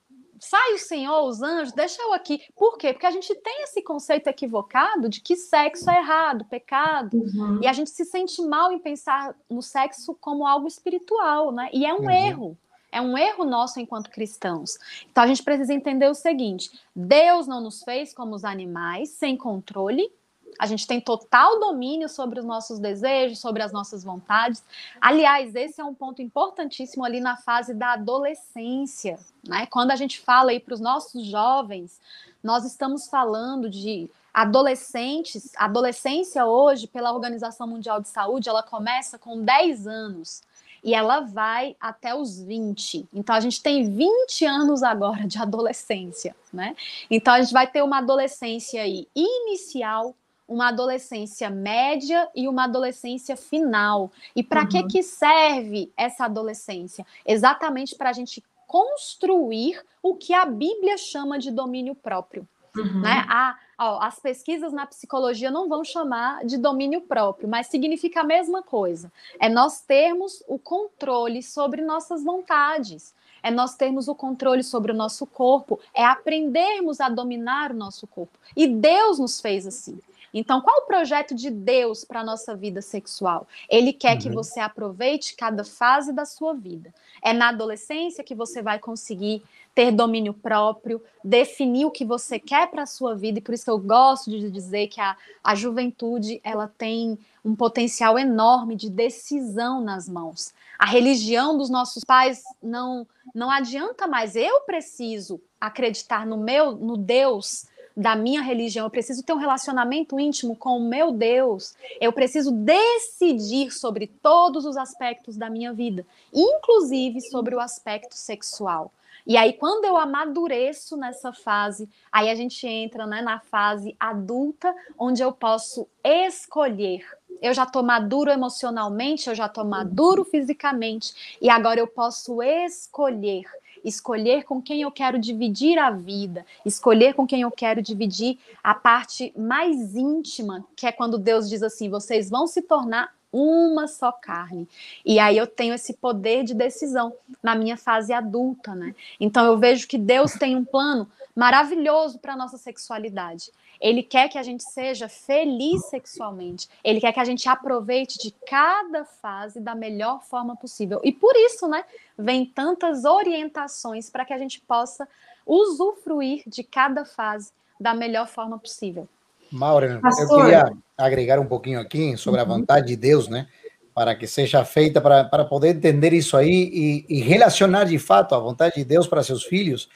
sai 0.46 0.74
o 0.74 0.78
Senhor, 0.78 1.24
os 1.28 1.42
anjos, 1.42 1.74
deixa 1.74 2.02
eu 2.02 2.14
aqui. 2.14 2.42
Por 2.56 2.78
quê? 2.78 2.94
Porque 2.94 3.06
a 3.06 3.12
gente 3.12 3.34
tem 3.36 3.64
esse 3.64 3.82
conceito 3.82 4.28
equivocado 4.28 5.10
de 5.10 5.22
que 5.22 5.36
sexo 5.36 5.90
é 5.90 5.98
errado, 5.98 6.46
pecado. 6.46 7.18
Uhum. 7.18 7.60
E 7.62 7.68
a 7.68 7.74
gente 7.74 7.90
se 7.90 8.06
sente 8.06 8.42
mal 8.42 8.72
em 8.72 8.80
pensar 8.80 9.36
no 9.50 9.62
sexo 9.62 10.16
como 10.20 10.46
algo 10.46 10.68
espiritual, 10.68 11.52
né? 11.52 11.70
E 11.74 11.86
é 11.86 11.94
um 11.94 12.04
uhum. 12.04 12.10
erro. 12.10 12.58
É 12.92 13.02
um 13.02 13.18
erro 13.18 13.44
nosso 13.44 13.80
enquanto 13.80 14.10
cristãos. 14.10 14.78
Então 15.12 15.24
a 15.24 15.28
gente 15.28 15.44
precisa 15.44 15.74
entender 15.74 16.08
o 16.08 16.14
seguinte: 16.14 16.72
Deus 16.96 17.46
não 17.46 17.60
nos 17.60 17.84
fez 17.84 18.14
como 18.14 18.34
os 18.34 18.46
animais, 18.46 19.10
sem 19.10 19.36
controle, 19.36 20.10
a 20.60 20.66
gente 20.66 20.88
tem 20.88 21.02
total 21.02 21.60
domínio 21.60 22.08
sobre 22.08 22.40
os 22.40 22.46
nossos 22.46 22.80
desejos, 22.80 23.40
sobre 23.40 23.62
as 23.62 23.72
nossas 23.72 24.04
vontades. 24.04 24.64
Aliás, 25.02 25.56
esse 25.56 25.82
é 25.82 25.84
um 25.84 25.94
ponto 25.94 26.22
importantíssimo 26.22 27.04
ali 27.04 27.20
na 27.20 27.38
fase 27.38 27.74
da 27.74 27.94
adolescência, 27.94 29.20
né? 29.48 29.66
Quando 29.68 29.92
a 29.92 29.96
gente 29.96 30.20
fala 30.20 30.52
aí 30.52 30.60
para 30.60 30.74
os 30.74 30.80
nossos 30.80 31.26
jovens, 31.26 32.00
nós 32.44 32.66
estamos 32.66 33.08
falando 33.08 33.70
de 33.70 34.10
adolescentes. 34.34 35.52
A 35.58 35.66
adolescência 35.66 36.46
hoje, 36.46 36.88
pela 36.88 37.14
Organização 37.14 37.68
Mundial 37.68 38.02
de 38.02 38.10
Saúde, 38.10 38.50
ela 38.50 38.62
começa 38.62 39.18
com 39.18 39.42
10 39.42 39.88
anos 39.88 40.44
e 40.86 40.94
ela 40.94 41.22
vai 41.22 41.76
até 41.80 42.14
os 42.14 42.40
20. 42.40 43.08
Então 43.12 43.36
a 43.36 43.40
gente 43.40 43.60
tem 43.64 43.92
20 43.92 44.46
anos 44.46 44.84
agora 44.84 45.26
de 45.26 45.40
adolescência, 45.40 46.36
né? 46.54 46.76
Então 47.10 47.34
a 47.34 47.42
gente 47.42 47.52
vai 47.52 47.66
ter 47.66 47.82
uma 47.82 47.98
adolescência 47.98 48.84
aí 48.84 49.08
inicial, 49.16 50.14
uma 50.48 50.70
adolescência 50.70 51.50
média 51.50 52.30
e 52.36 52.48
uma 52.48 52.66
adolescência 52.66 53.36
final. 53.36 54.12
E 54.36 54.44
para 54.44 54.62
uhum. 54.62 54.68
que, 54.68 54.84
que 54.84 55.04
serve 55.04 55.92
essa 55.98 56.26
adolescência? 56.26 57.06
Exatamente 57.26 57.96
para 57.96 58.10
a 58.10 58.14
gente 58.14 58.44
construir 58.68 59.82
o 60.02 60.16
que 60.16 60.34
a 60.34 60.46
Bíblia 60.46 60.98
chama 60.98 61.40
de 61.40 61.52
domínio 61.52 61.96
próprio. 61.96 62.48
Uhum. 62.76 63.02
Né? 63.02 63.26
A, 63.30 63.58
ó, 63.80 64.02
as 64.02 64.20
pesquisas 64.20 64.74
na 64.74 64.86
psicologia 64.86 65.50
não 65.50 65.70
vão 65.70 65.84
chamar 65.84 66.46
de 66.46 66.58
domínio 66.58 67.02
próprio, 67.02 67.48
mas 67.48 67.68
significa 67.68 68.22
a 68.22 68.24
mesma 68.24 68.62
coisa. 68.62 69.12
É 69.40 69.48
nós 69.48 69.82
termos 69.82 70.44
o 70.48 70.60
controle 70.60 71.42
sobre 71.42 71.82
nossas 71.82 72.24
vontades, 72.24 73.14
é 73.42 73.50
nós 73.52 73.76
termos 73.76 74.08
o 74.08 74.16
controle 74.16 74.64
sobre 74.64 74.92
o 74.92 74.96
nosso 74.96 75.26
corpo, 75.26 75.80
é 75.94 76.04
aprendermos 76.04 77.00
a 77.00 77.10
dominar 77.10 77.72
o 77.72 77.76
nosso 77.76 78.08
corpo. 78.08 78.38
E 78.56 78.68
Deus 78.68 79.20
nos 79.20 79.40
fez 79.40 79.66
assim. 79.68 80.00
Então, 80.38 80.60
qual 80.60 80.80
o 80.80 80.86
projeto 80.86 81.34
de 81.34 81.50
Deus 81.50 82.04
para 82.04 82.20
a 82.20 82.24
nossa 82.24 82.54
vida 82.54 82.82
sexual? 82.82 83.48
Ele 83.70 83.94
quer 83.94 84.16
uhum. 84.16 84.20
que 84.20 84.30
você 84.30 84.60
aproveite 84.60 85.34
cada 85.34 85.64
fase 85.64 86.12
da 86.12 86.26
sua 86.26 86.54
vida. 86.54 86.94
É 87.22 87.32
na 87.32 87.50
adolescência 87.50 88.22
que 88.22 88.36
você 88.36 88.62
vai 88.62 88.78
conseguir 88.78 89.42
ter 89.74 89.92
domínio 89.92 90.34
próprio, 90.34 91.02
definir 91.24 91.86
o 91.86 91.92
que 91.92 92.04
você 92.04 92.38
quer 92.38 92.70
para 92.70 92.84
a 92.84 92.86
sua 92.86 93.16
vida, 93.16 93.40
e 93.40 93.42
por 93.42 93.54
isso 93.54 93.66
que 93.66 93.70
eu 93.70 93.80
gosto 93.80 94.30
de 94.30 94.50
dizer 94.50 94.88
que 94.88 95.00
a, 95.00 95.16
a 95.44 95.56
juventude 95.56 96.40
ela 96.44 96.68
tem 96.78 97.18
um 97.44 97.56
potencial 97.56 98.20
enorme 98.20 98.76
de 98.76 98.90
decisão 98.90 99.82
nas 99.82 100.08
mãos. 100.08 100.54
A 100.78 100.86
religião 100.86 101.58
dos 101.58 101.70
nossos 101.70 102.04
pais 102.04 102.44
não 102.62 103.08
não 103.34 103.50
adianta 103.50 104.08
mais. 104.08 104.36
Eu 104.36 104.62
preciso 104.62 105.42
acreditar 105.60 106.26
no 106.26 106.38
meu, 106.38 106.74
no 106.74 106.96
Deus 106.96 107.66
da 107.96 108.16
minha 108.16 108.42
religião, 108.42 108.86
eu 108.86 108.90
preciso 108.90 109.24
ter 109.24 109.34
um 109.34 109.38
relacionamento 109.38 110.20
íntimo 110.20 110.56
com 110.56 110.78
o 110.78 110.88
meu 110.88 111.12
Deus, 111.12 111.76
eu 112.02 112.12
preciso 112.12 112.52
decidir 112.52 113.72
sobre 113.72 114.08
todos 114.08 114.66
os 114.66 114.76
aspectos 114.76 115.38
da 115.38 115.50
minha 115.50 115.72
vida, 115.72 116.06
inclusive 116.34 117.22
sobre 117.22 117.56
o 117.56 117.60
aspecto 117.60 118.16
sexual. 118.16 118.92
E 119.26 119.38
aí, 119.38 119.54
quando 119.54 119.86
eu 119.86 119.98
amadureço 119.98 120.96
nessa 120.98 121.34
fase, 121.34 121.90
aí 122.12 122.30
a 122.30 122.36
gente 122.36 122.68
entra 122.68 123.08
né, 123.08 123.22
na 123.22 123.40
fase 123.40 123.96
adulta, 124.00 124.76
onde 125.00 125.24
eu 125.24 125.32
posso 125.32 125.88
escolher. 126.04 127.04
Eu 127.42 127.54
já 127.54 127.64
estou 127.64 127.82
maduro 127.82 128.30
emocionalmente, 128.30 129.28
eu 129.28 129.36
já 129.36 129.48
estou 129.48 129.66
maduro 129.66 130.24
fisicamente, 130.24 131.38
e 131.42 131.50
agora 131.50 131.80
eu 131.80 131.88
posso 131.88 132.42
escolher 132.42 133.46
escolher 133.86 134.44
com 134.44 134.62
quem 134.62 134.82
eu 134.82 134.92
quero 134.92 135.20
dividir 135.20 135.78
a 135.78 135.92
vida, 135.92 136.46
escolher 136.66 137.14
com 137.14 137.26
quem 137.26 137.42
eu 137.42 137.52
quero 137.52 137.82
dividir 137.82 138.38
a 138.64 138.74
parte 138.74 139.32
mais 139.38 139.96
íntima, 139.96 140.66
que 140.76 140.88
é 140.88 140.92
quando 140.92 141.18
Deus 141.18 141.48
diz 141.48 141.64
assim: 141.64 141.90
vocês 141.90 142.30
vão 142.30 142.48
se 142.48 142.62
tornar 142.64 143.15
uma 143.36 143.88
só 143.88 144.12
carne. 144.12 144.68
E 145.06 145.20
aí 145.20 145.38
eu 145.38 145.46
tenho 145.46 145.74
esse 145.74 145.94
poder 145.94 146.44
de 146.44 146.54
decisão 146.54 147.14
na 147.44 147.54
minha 147.54 147.76
fase 147.76 148.14
adulta, 148.14 148.74
né? 148.74 148.96
Então 149.20 149.46
eu 149.46 149.58
vejo 149.58 149.88
que 149.88 149.98
Deus 149.98 150.34
tem 150.34 150.56
um 150.56 150.64
plano 150.64 151.12
maravilhoso 151.36 152.18
para 152.20 152.36
nossa 152.36 152.58
sexualidade. 152.58 153.52
Ele 153.82 154.02
quer 154.02 154.30
que 154.30 154.38
a 154.38 154.44
gente 154.44 154.64
seja 154.64 155.10
feliz 155.10 155.86
sexualmente. 155.88 156.70
Ele 156.82 157.02
quer 157.02 157.12
que 157.12 157.20
a 157.20 157.26
gente 157.26 157.48
aproveite 157.50 158.18
de 158.18 158.34
cada 158.48 159.04
fase 159.04 159.60
da 159.60 159.76
melhor 159.76 160.24
forma 160.24 160.56
possível. 160.56 161.02
E 161.04 161.12
por 161.12 161.36
isso, 161.36 161.68
né, 161.68 161.84
vem 162.18 162.46
tantas 162.46 163.04
orientações 163.04 164.10
para 164.10 164.24
que 164.24 164.34
a 164.34 164.38
gente 164.38 164.62
possa 164.62 165.08
usufruir 165.46 166.44
de 166.48 166.64
cada 166.64 167.04
fase 167.04 167.52
da 167.78 167.94
melhor 167.94 168.28
forma 168.28 168.58
possível. 168.58 169.10
Maura, 169.52 170.00
eu 170.20 170.28
queria 170.28 170.72
agregar 170.98 171.40
um 171.40 171.46
pouquinho 171.46 171.80
aqui 171.80 172.16
sobre 172.18 172.40
a 172.40 172.44
uhum. 172.44 172.60
vontade 172.60 172.88
de 172.88 172.96
Deus, 172.96 173.28
né? 173.28 173.48
Para 173.94 174.16
que 174.16 174.28
seja 174.28 174.66
feita, 174.66 175.00
para, 175.00 175.24
para 175.26 175.46
poder 175.46 175.76
entender 175.76 176.14
isso 176.14 176.36
aí 176.36 176.70
e, 176.74 177.06
e 177.08 177.22
relacionar 177.22 177.86
de 177.86 177.98
fato 177.98 178.36
a 178.36 178.40
vontade 178.40 178.76
de 178.76 178.84
Deus 178.84 179.08
para 179.08 179.24
seus 179.24 179.44
filhos. 179.44 179.90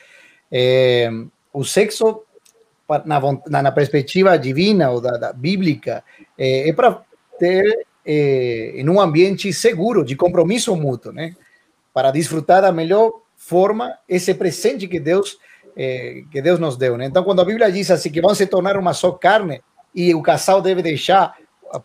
É, 0.52 1.10
o 1.54 1.64
sexo, 1.64 2.24
na, 3.06 3.62
na, 3.62 3.72
perspectiva 3.72 4.38
divina 4.38 4.90
ou 4.90 5.02
da, 5.02 5.12
da 5.18 5.34
bíblica, 5.34 6.04
é, 6.38 6.70
é 6.70 6.74
para 6.74 7.02
ter 7.38 7.86
é, 8.06 8.74
em 8.76 8.90
um 8.90 9.00
ambiente 9.00 9.52
seguro, 9.54 10.04
de 10.04 10.16
compromisso 10.16 10.76
mútuo, 10.76 11.12
né? 11.12 11.36
Para 11.94 12.12
desfrutar 12.12 12.62
da 12.62 12.72
melhor 12.72 13.12
forma 13.36 13.98
esse 14.08 14.34
presente 14.34 14.88
que 14.88 15.00
Deus 15.00 15.38
eh, 15.82 16.24
que 16.30 16.42
Deus 16.42 16.60
nos 16.60 16.76
deu. 16.76 16.98
Né? 16.98 17.06
Então, 17.06 17.24
quando 17.24 17.40
a 17.40 17.46
Bíblia 17.46 17.72
diz 17.72 17.90
assim 17.90 18.12
que 18.12 18.20
vão 18.20 18.36
se 18.36 18.46
tornar 18.46 18.76
uma 18.76 18.94
só 18.94 19.14
carne 19.14 19.62
e 19.96 20.14
o 20.14 20.22
casal 20.22 20.62
deve 20.62 20.82
deixar 20.82 21.38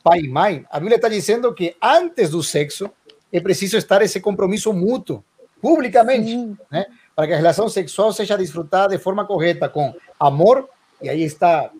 pai 0.02 0.18
e 0.20 0.28
mãe, 0.28 0.64
a 0.68 0.80
Bíblia 0.80 0.96
está 0.96 1.08
dizendo 1.08 1.54
que 1.54 1.76
antes 1.80 2.30
do 2.30 2.42
sexo 2.42 2.90
é 3.32 3.38
preciso 3.38 3.76
estar 3.76 4.02
esse 4.02 4.18
compromisso 4.20 4.72
mútuo, 4.72 5.22
publicamente, 5.62 6.56
né? 6.68 6.86
para 7.14 7.28
que 7.28 7.32
a 7.34 7.36
relação 7.36 7.68
sexual 7.68 8.12
seja 8.12 8.36
desfrutada 8.36 8.96
de 8.96 9.02
forma 9.02 9.24
correta, 9.24 9.68
com 9.68 9.94
amor, 10.18 10.68
e 11.00 11.08
aí 11.08 11.22
está 11.22 11.70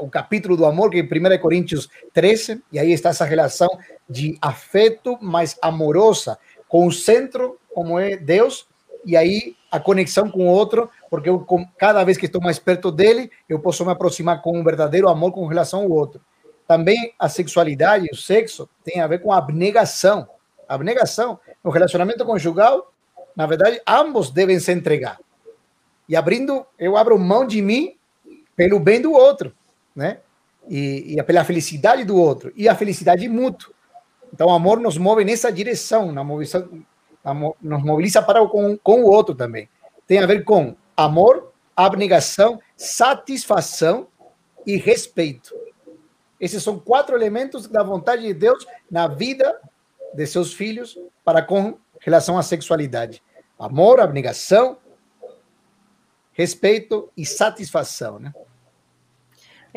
o 0.00 0.08
capítulo 0.08 0.56
do 0.56 0.66
amor, 0.66 0.90
que 0.90 0.98
é 0.98 1.02
1 1.02 1.40
Coríntios 1.40 1.88
13, 2.12 2.60
e 2.72 2.80
aí 2.80 2.92
está 2.92 3.10
essa 3.10 3.24
relação 3.24 3.68
de 4.08 4.36
afeto 4.42 5.16
mais 5.22 5.56
amorosa, 5.62 6.36
com 6.68 6.84
o 6.86 6.92
centro, 6.92 7.58
como 7.72 7.96
é 7.96 8.16
Deus, 8.16 8.66
e 9.06 9.16
aí 9.16 9.54
a 9.70 9.78
conexão 9.78 10.28
com 10.28 10.48
o 10.48 10.50
outro, 10.50 10.90
porque 11.08 11.28
eu, 11.28 11.46
cada 11.78 12.02
vez 12.02 12.18
que 12.18 12.26
estou 12.26 12.40
mais 12.40 12.58
perto 12.58 12.90
dele, 12.90 13.30
eu 13.48 13.60
posso 13.60 13.84
me 13.84 13.92
aproximar 13.92 14.42
com 14.42 14.58
um 14.58 14.64
verdadeiro 14.64 15.08
amor 15.08 15.32
com 15.32 15.46
relação 15.46 15.82
ao 15.82 15.90
outro. 15.90 16.20
Também 16.66 17.14
a 17.18 17.28
sexualidade, 17.28 18.08
o 18.12 18.16
sexo, 18.16 18.68
tem 18.84 19.00
a 19.00 19.06
ver 19.06 19.20
com 19.20 19.32
a 19.32 19.38
abnegação. 19.38 20.28
A 20.68 20.74
abnegação, 20.74 21.38
no 21.62 21.70
relacionamento 21.70 22.24
conjugal, 22.24 22.92
na 23.36 23.46
verdade, 23.46 23.80
ambos 23.86 24.30
devem 24.30 24.58
se 24.58 24.72
entregar. 24.72 25.18
E 26.08 26.16
abrindo, 26.16 26.66
eu 26.78 26.96
abro 26.96 27.18
mão 27.18 27.46
de 27.46 27.62
mim 27.62 27.96
pelo 28.56 28.80
bem 28.80 29.00
do 29.00 29.12
outro, 29.12 29.54
né? 29.94 30.18
E, 30.68 31.16
e 31.16 31.22
pela 31.22 31.44
felicidade 31.44 32.04
do 32.04 32.16
outro 32.16 32.52
e 32.54 32.68
a 32.68 32.74
felicidade 32.74 33.28
mútua. 33.28 33.72
Então, 34.32 34.48
o 34.48 34.52
amor 34.52 34.78
nos 34.78 34.96
move 34.96 35.24
nessa 35.24 35.50
direção, 35.50 36.12
na 36.12 36.22
movição, 36.22 36.68
nos 37.60 37.82
mobiliza 37.82 38.22
para 38.22 38.46
com, 38.46 38.76
com 38.78 39.02
o 39.02 39.10
outro 39.10 39.34
também. 39.34 39.68
Tem 40.06 40.18
a 40.18 40.26
ver 40.26 40.44
com 40.44 40.74
amor, 40.96 41.52
abnegação, 41.76 42.60
satisfação 42.76 44.08
e 44.66 44.76
respeito. 44.76 45.54
Esses 46.40 46.62
são 46.62 46.78
quatro 46.78 47.14
elementos 47.14 47.66
da 47.66 47.82
vontade 47.82 48.22
de 48.22 48.32
Deus 48.32 48.66
na 48.90 49.06
vida 49.06 49.60
de 50.14 50.26
seus 50.26 50.52
filhos 50.52 50.98
para 51.24 51.42
com 51.42 51.78
relação 52.00 52.38
à 52.38 52.42
sexualidade. 52.42 53.22
Amor, 53.58 54.00
abnegação, 54.00 54.78
respeito 56.32 57.10
e 57.16 57.26
satisfação, 57.26 58.18
né? 58.18 58.32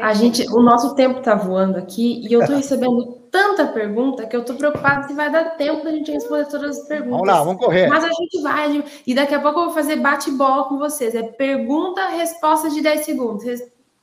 A 0.01 0.13
gente, 0.13 0.47
o 0.49 0.61
nosso 0.61 0.95
tempo 0.95 1.19
está 1.19 1.35
voando 1.35 1.77
aqui 1.77 2.25
e 2.27 2.33
eu 2.33 2.41
estou 2.41 2.55
recebendo 2.55 3.23
tanta 3.29 3.67
pergunta 3.67 4.25
que 4.25 4.35
eu 4.35 4.41
estou 4.41 4.55
preocupada 4.55 5.07
se 5.07 5.13
vai 5.13 5.31
dar 5.31 5.51
tempo 5.51 5.83
da 5.83 5.91
gente 5.91 6.11
responder 6.11 6.45
todas 6.47 6.79
as 6.79 6.87
perguntas. 6.87 7.19
Vamos 7.19 7.27
lá, 7.27 7.43
vamos 7.43 7.63
correr. 7.63 7.87
Mas 7.87 8.03
a 8.03 8.09
gente 8.09 8.41
vai, 8.41 8.83
e 9.05 9.13
daqui 9.13 9.35
a 9.35 9.41
pouco 9.41 9.59
eu 9.59 9.65
vou 9.65 9.73
fazer 9.73 9.97
bate-bola 9.97 10.65
com 10.65 10.77
vocês. 10.77 11.13
É 11.13 11.23
pergunta, 11.23 12.07
resposta 12.07 12.69
de 12.69 12.81
10 12.81 13.05
segundos. 13.05 13.43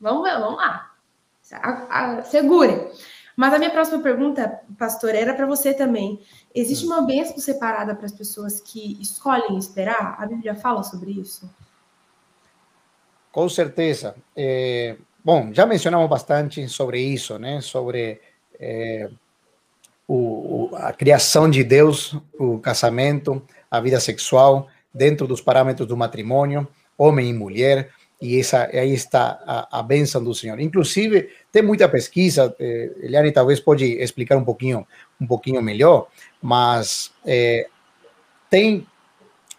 Vamos 0.00 0.22
ver, 0.22 0.38
vamos 0.38 0.56
lá. 0.56 0.90
segure. 2.24 2.88
Mas 3.36 3.54
a 3.54 3.58
minha 3.58 3.70
próxima 3.70 4.00
pergunta, 4.02 4.60
pastor, 4.78 5.14
era 5.14 5.32
para 5.34 5.46
você 5.46 5.72
também. 5.72 6.20
Existe 6.54 6.84
uma 6.86 7.02
bênção 7.02 7.38
separada 7.38 7.94
para 7.94 8.06
as 8.06 8.12
pessoas 8.12 8.60
que 8.60 9.00
escolhem 9.00 9.56
esperar? 9.56 10.16
A 10.18 10.26
Bíblia 10.26 10.54
fala 10.54 10.82
sobre 10.82 11.12
isso? 11.12 11.48
Com 13.32 13.48
certeza. 13.48 14.14
É, 14.36 14.96
bom, 15.24 15.52
já 15.52 15.66
mencionamos 15.66 16.08
bastante 16.08 16.68
sobre 16.68 17.00
isso, 17.00 17.38
né? 17.38 17.60
Sobre 17.60 18.20
é, 18.58 19.08
o, 20.06 20.70
a 20.74 20.92
criação 20.92 21.48
de 21.48 21.62
Deus, 21.62 22.16
o 22.38 22.58
casamento, 22.58 23.42
a 23.70 23.80
vida 23.80 24.00
sexual, 24.00 24.68
dentro 24.92 25.26
dos 25.26 25.40
parâmetros 25.40 25.86
do 25.86 25.96
matrimônio, 25.96 26.66
homem 26.98 27.30
e 27.30 27.32
mulher, 27.32 27.90
e 28.20 28.38
essa, 28.38 28.64
aí 28.64 28.92
está 28.92 29.40
a, 29.46 29.78
a 29.78 30.20
do 30.20 30.34
Senhor. 30.34 30.60
Inclusive, 30.60 31.30
tem 31.50 31.62
muita 31.62 31.88
pesquisa, 31.88 32.54
eh, 32.60 32.90
Eliane 33.00 33.32
talvez 33.32 33.60
pode 33.60 33.84
explicar 33.84 34.36
um 34.36 34.44
pouquinho, 34.44 34.86
um 35.18 35.26
pouquinho 35.26 35.62
melhor, 35.62 36.08
mas 36.42 37.12
eh, 37.24 37.66
tem 38.50 38.86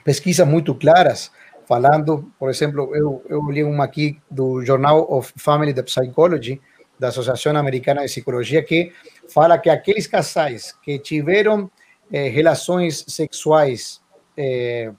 pesquisas 0.03 0.47
muito 0.47 0.75
claras 0.75 1.31
falando, 1.71 2.29
por 2.37 2.49
exemplo, 2.49 2.93
eu, 2.93 3.23
eu 3.29 3.49
li 3.49 3.63
uma 3.63 3.85
aqui 3.85 4.19
do 4.29 4.61
Journal 4.65 5.09
of 5.09 5.31
Family 5.37 5.73
Psychology, 5.83 6.59
da 6.99 7.07
Associação 7.07 7.55
Americana 7.55 8.01
de 8.01 8.07
Psicologia, 8.07 8.61
que 8.61 8.91
fala 9.29 9.57
que 9.57 9.69
aqueles 9.69 10.05
casais 10.05 10.75
que 10.83 10.99
tiveram 10.99 11.71
eh, 12.11 12.27
relações 12.27 13.05
sexuais, 13.07 14.01
eh, 14.35 14.91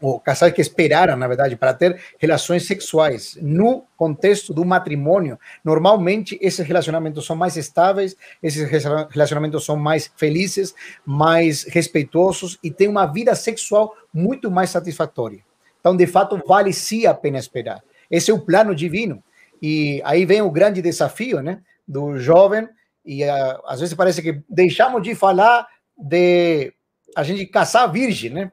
ou 0.00 0.18
casais 0.18 0.52
que 0.52 0.60
esperaram, 0.60 1.16
na 1.16 1.28
verdade, 1.28 1.54
para 1.54 1.72
ter 1.72 2.02
relações 2.18 2.66
sexuais 2.66 3.38
no 3.40 3.84
contexto 3.96 4.52
do 4.52 4.64
matrimônio, 4.64 5.38
normalmente 5.64 6.36
esses 6.42 6.66
relacionamentos 6.66 7.24
são 7.24 7.36
mais 7.36 7.56
estáveis, 7.56 8.16
esses 8.42 8.68
relacionamentos 8.68 9.64
são 9.64 9.76
mais 9.76 10.10
felizes, 10.16 10.74
mais 11.06 11.62
respeitosos 11.62 12.58
e 12.64 12.68
têm 12.68 12.88
uma 12.88 13.06
vida 13.06 13.32
sexual 13.36 13.94
muito 14.12 14.50
mais 14.50 14.70
satisfatória. 14.70 15.46
Então, 15.80 15.96
de 15.96 16.06
fato, 16.06 16.40
vale 16.46 16.72
sim 16.72 17.06
a 17.06 17.14
pena 17.14 17.38
esperar. 17.38 17.82
Esse 18.10 18.30
é 18.30 18.34
o 18.34 18.40
plano 18.40 18.74
divino. 18.74 19.22
E 19.60 20.00
aí 20.04 20.24
vem 20.24 20.40
o 20.42 20.50
grande 20.50 20.82
desafio, 20.82 21.42
né, 21.42 21.60
do 21.86 22.18
jovem. 22.18 22.68
E 23.04 23.24
uh, 23.24 23.60
às 23.66 23.80
vezes 23.80 23.94
parece 23.94 24.22
que 24.22 24.42
deixamos 24.48 25.02
de 25.02 25.14
falar 25.14 25.66
de 25.96 26.72
a 27.16 27.22
gente 27.22 27.46
casar 27.46 27.86
virgem, 27.86 28.30
né? 28.30 28.52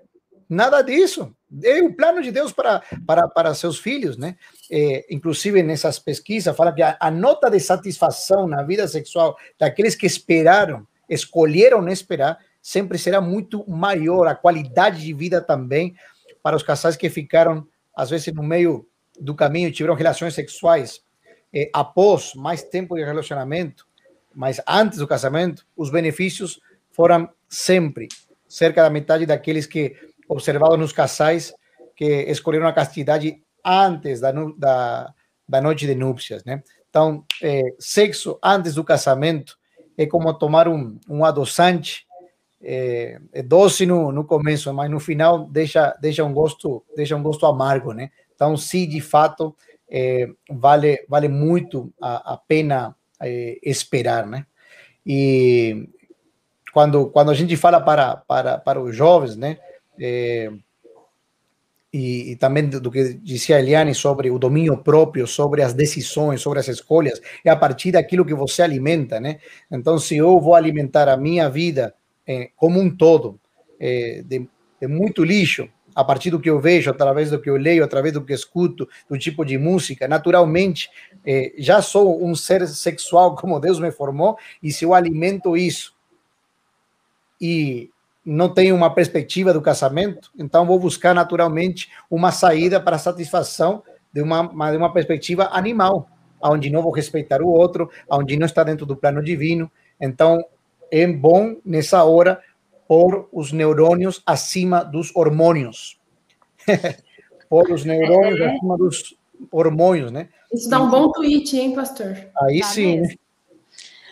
Nada 0.49 0.81
disso. 0.81 1.35
É 1.63 1.81
o 1.81 1.93
plano 1.93 2.21
de 2.21 2.31
Deus 2.31 2.51
para, 2.51 2.81
para, 3.05 3.27
para 3.27 3.55
seus 3.55 3.79
filhos, 3.79 4.17
né? 4.17 4.35
É, 4.71 5.05
inclusive 5.09 5.61
nessas 5.63 5.99
pesquisas 5.99 6.55
fala 6.55 6.73
que 6.73 6.81
a, 6.81 6.97
a, 6.99 7.11
nota 7.11 7.49
de 7.49 7.59
satisfação 7.59 8.47
na 8.47 8.63
vida 8.63 8.87
sexual 8.87 9.35
daqueles 9.59 9.95
que 9.95 10.05
esperaram, 10.05 10.85
escolheram 11.09 11.87
esperar, 11.87 12.39
sempre 12.61 12.97
será 12.97 13.21
muito 13.21 13.67
maior. 13.69 14.27
A 14.27 14.35
qualidade 14.35 15.01
de 15.01 15.13
vida 15.13 15.41
também 15.41 15.95
para 16.45 16.55
os 16.55 16.61
casais 16.61 16.95
que 16.95 17.09
ficaram, 17.09 17.67
às 17.95 18.11
vezes, 18.11 18.31
no 18.31 18.43
meio 18.43 18.87
do 19.19 19.33
caminho 19.33 19.71
tiveram 19.71 19.95
relações 19.95 20.35
sexuais 20.35 21.01
eh, 21.51 21.71
após 21.73 22.35
mais 22.35 22.61
tempo 22.61 22.93
de 22.95 23.03
relacionamento, 23.03 23.87
mas 24.31 24.61
antes 24.67 24.99
do 24.99 25.07
casamento, 25.07 25.65
os 25.75 25.89
benefícios 25.89 26.61
foram 26.91 27.27
sempre 27.49 28.07
cerca 28.47 28.83
da 28.83 28.91
metade 28.91 29.25
daqueles 29.25 29.65
que 29.65 29.95
observados 30.29 30.77
nos 30.77 30.93
casais 30.93 31.51
que 31.95 32.05
escolheram 32.29 32.67
a 32.67 32.73
castidade 32.73 33.41
antes 33.65 34.19
da, 34.19 34.31
da, 34.31 35.13
da 35.49 35.59
noite 35.59 35.87
de 35.87 35.95
núpcias, 35.95 36.43
né? 36.43 36.61
Então, 36.87 37.25
eh, 37.41 37.73
sexo 37.79 38.37
antes 38.43 38.75
do 38.75 38.83
casamento 38.83 39.57
é 39.97 40.05
como 40.05 40.31
tomar 40.31 40.67
um, 40.67 40.99
um 41.09 41.25
adoçante 41.25 42.05
é, 42.65 43.19
é 43.31 43.43
doce 43.43 43.85
no, 43.85 44.11
no 44.11 44.25
começo, 44.25 44.73
mas 44.73 44.89
no 44.89 44.99
final 44.99 45.45
deixa, 45.45 45.95
deixa 46.01 46.23
um 46.23 46.33
gosto 46.33 46.83
deixa 46.95 47.15
um 47.15 47.21
gosto 47.21 47.45
amargo, 47.45 47.93
né? 47.93 48.09
Então, 48.33 48.57
sim, 48.57 48.89
de 48.89 48.99
fato, 48.99 49.55
é, 49.89 50.27
vale 50.49 51.05
vale 51.07 51.27
muito 51.27 51.93
a, 52.01 52.33
a 52.33 52.37
pena 52.37 52.95
é, 53.21 53.59
esperar, 53.63 54.25
né? 54.25 54.47
E 55.05 55.87
quando 56.73 57.07
quando 57.11 57.29
a 57.29 57.35
gente 57.35 57.55
fala 57.55 57.79
para 57.79 58.17
para 58.17 58.57
para 58.57 58.81
os 58.81 58.95
jovens, 58.95 59.35
né? 59.35 59.59
É, 59.99 60.51
e, 61.93 62.31
e, 62.31 62.35
também 62.35 62.67
do 62.67 62.91
que 62.91 63.13
dizia 63.13 63.55
a 63.55 63.59
Eliane 63.59 63.95
sobre 63.95 64.29
o 64.29 64.37
domínio 64.37 64.75
próprio, 64.75 65.25
sobre 65.25 65.61
as 65.61 65.73
decisões, 65.73 66.41
sobre 66.41 66.59
as 66.59 66.67
escolhas, 66.67 67.21
é 67.41 67.49
a 67.49 67.55
partir 67.55 67.93
daquilo 67.93 68.25
que 68.25 68.33
você 68.33 68.61
alimenta, 68.61 69.17
né? 69.17 69.39
Então, 69.71 69.97
se 69.97 70.17
eu 70.17 70.37
vou 70.41 70.55
alimentar 70.55 71.07
a 71.07 71.15
minha 71.15 71.49
vida 71.49 71.95
é, 72.27 72.49
como 72.55 72.79
um 72.79 72.95
todo, 72.95 73.39
é, 73.79 74.23
de, 74.25 74.47
de, 74.81 74.87
muito 74.87 75.23
lixo, 75.23 75.69
a 75.93 76.03
partir 76.03 76.29
do 76.29 76.39
que 76.39 76.49
eu 76.49 76.59
vejo, 76.59 76.89
através 76.89 77.31
do 77.31 77.39
que 77.39 77.49
eu 77.49 77.55
leio, 77.55 77.83
através 77.83 78.13
do 78.13 78.23
que 78.23 78.33
escuto, 78.33 78.87
do 79.09 79.17
tipo 79.17 79.45
de 79.45 79.57
música, 79.57 80.07
naturalmente, 80.07 80.89
é, 81.25 81.53
já 81.57 81.81
sou 81.81 82.23
um 82.23 82.35
ser 82.35 82.67
sexual 82.67 83.35
como 83.37 83.59
Deus 83.59 83.79
me 83.79 83.91
formou, 83.91 84.37
e 84.61 84.71
se 84.71 84.83
eu 84.83 84.93
alimento 84.93 85.55
isso 85.55 85.95
e 87.39 87.89
não 88.25 88.49
tenho 88.49 88.75
uma 88.75 88.93
perspectiva 88.93 89.53
do 89.53 89.61
casamento, 89.61 90.31
então 90.37 90.65
vou 90.65 90.79
buscar 90.79 91.13
naturalmente 91.13 91.91
uma 92.09 92.31
saída 92.31 92.79
para 92.81 92.97
satisfação 92.97 93.83
de 94.11 94.21
uma, 94.21 94.47
de 94.71 94.77
uma 94.77 94.91
perspectiva 94.91 95.49
animal, 95.51 96.09
onde 96.41 96.69
não 96.69 96.81
vou 96.81 96.91
respeitar 96.91 97.41
o 97.41 97.47
outro, 97.47 97.89
onde 98.09 98.37
não 98.37 98.45
está 98.45 98.63
dentro 98.63 98.85
do 98.85 98.95
plano 98.95 99.21
divino. 99.21 99.69
Então, 99.99 100.43
é 100.91 101.07
bom 101.07 101.55
nessa 101.65 102.03
hora 102.03 102.41
pôr 102.87 103.27
os 103.31 103.51
neurônios 103.51 104.21
acima 104.25 104.83
dos 104.83 105.15
hormônios. 105.15 105.99
pôr 107.49 107.71
os 107.71 107.83
neurônios 107.83 108.39
é. 108.39 108.55
acima 108.55 108.77
dos 108.77 109.15
hormônios, 109.51 110.11
né? 110.11 110.29
Isso 110.53 110.69
dá 110.69 110.81
um 110.81 110.89
bom 110.89 111.11
tweet, 111.11 111.57
hein, 111.57 111.73
pastor? 111.73 112.15
Aí 112.41 112.59
tá 112.59 112.67
sim. 112.67 113.01
Né? 113.01 113.15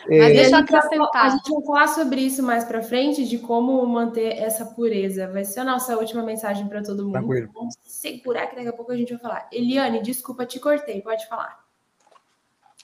Mas 0.08 0.18
é, 0.18 0.32
deixa 0.34 0.56
eu 0.56 0.58
acrescentar. 0.58 1.26
A 1.26 1.28
gente 1.30 1.50
vai 1.50 1.62
falar 1.64 1.88
sobre 1.88 2.20
isso 2.20 2.42
mais 2.42 2.64
para 2.64 2.82
frente, 2.82 3.24
de 3.26 3.38
como 3.38 3.84
manter 3.86 4.36
essa 4.36 4.66
pureza. 4.66 5.28
Vai 5.28 5.44
ser 5.44 5.60
a 5.60 5.64
nossa 5.64 5.96
última 5.96 6.22
mensagem 6.22 6.68
para 6.68 6.82
todo 6.82 7.04
mundo. 7.04 7.12
Tranquilo. 7.12 7.50
Vamos 7.54 7.74
segurar 7.84 8.46
que 8.48 8.56
daqui 8.56 8.68
a 8.68 8.72
pouco 8.72 8.92
a 8.92 8.96
gente 8.96 9.12
vai 9.12 9.22
falar. 9.22 9.48
Eliane, 9.50 10.02
desculpa, 10.02 10.44
te 10.44 10.60
cortei, 10.60 11.00
pode 11.00 11.26
falar. 11.26 11.64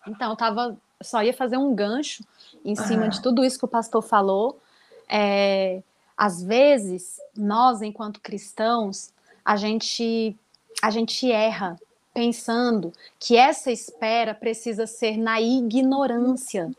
Então, 0.07 0.30
eu 0.30 0.36
tava, 0.36 0.78
só 1.03 1.22
ia 1.22 1.34
fazer 1.34 1.59
um 1.59 1.74
gancho 1.74 2.24
em 2.64 2.74
cima 2.74 3.08
de 3.08 3.20
tudo 3.20 3.44
isso 3.44 3.58
que 3.58 3.64
o 3.64 3.68
pastor 3.68 4.02
falou. 4.02 4.61
É, 5.08 5.82
às 6.16 6.42
vezes, 6.42 7.18
nós, 7.36 7.82
enquanto 7.82 8.20
cristãos, 8.20 9.12
a 9.44 9.56
gente, 9.56 10.36
a 10.82 10.90
gente 10.90 11.30
erra 11.30 11.76
pensando 12.12 12.92
que 13.18 13.36
essa 13.36 13.70
espera 13.70 14.34
precisa 14.34 14.86
ser 14.86 15.16
na 15.16 15.40
ignorância. 15.40 16.70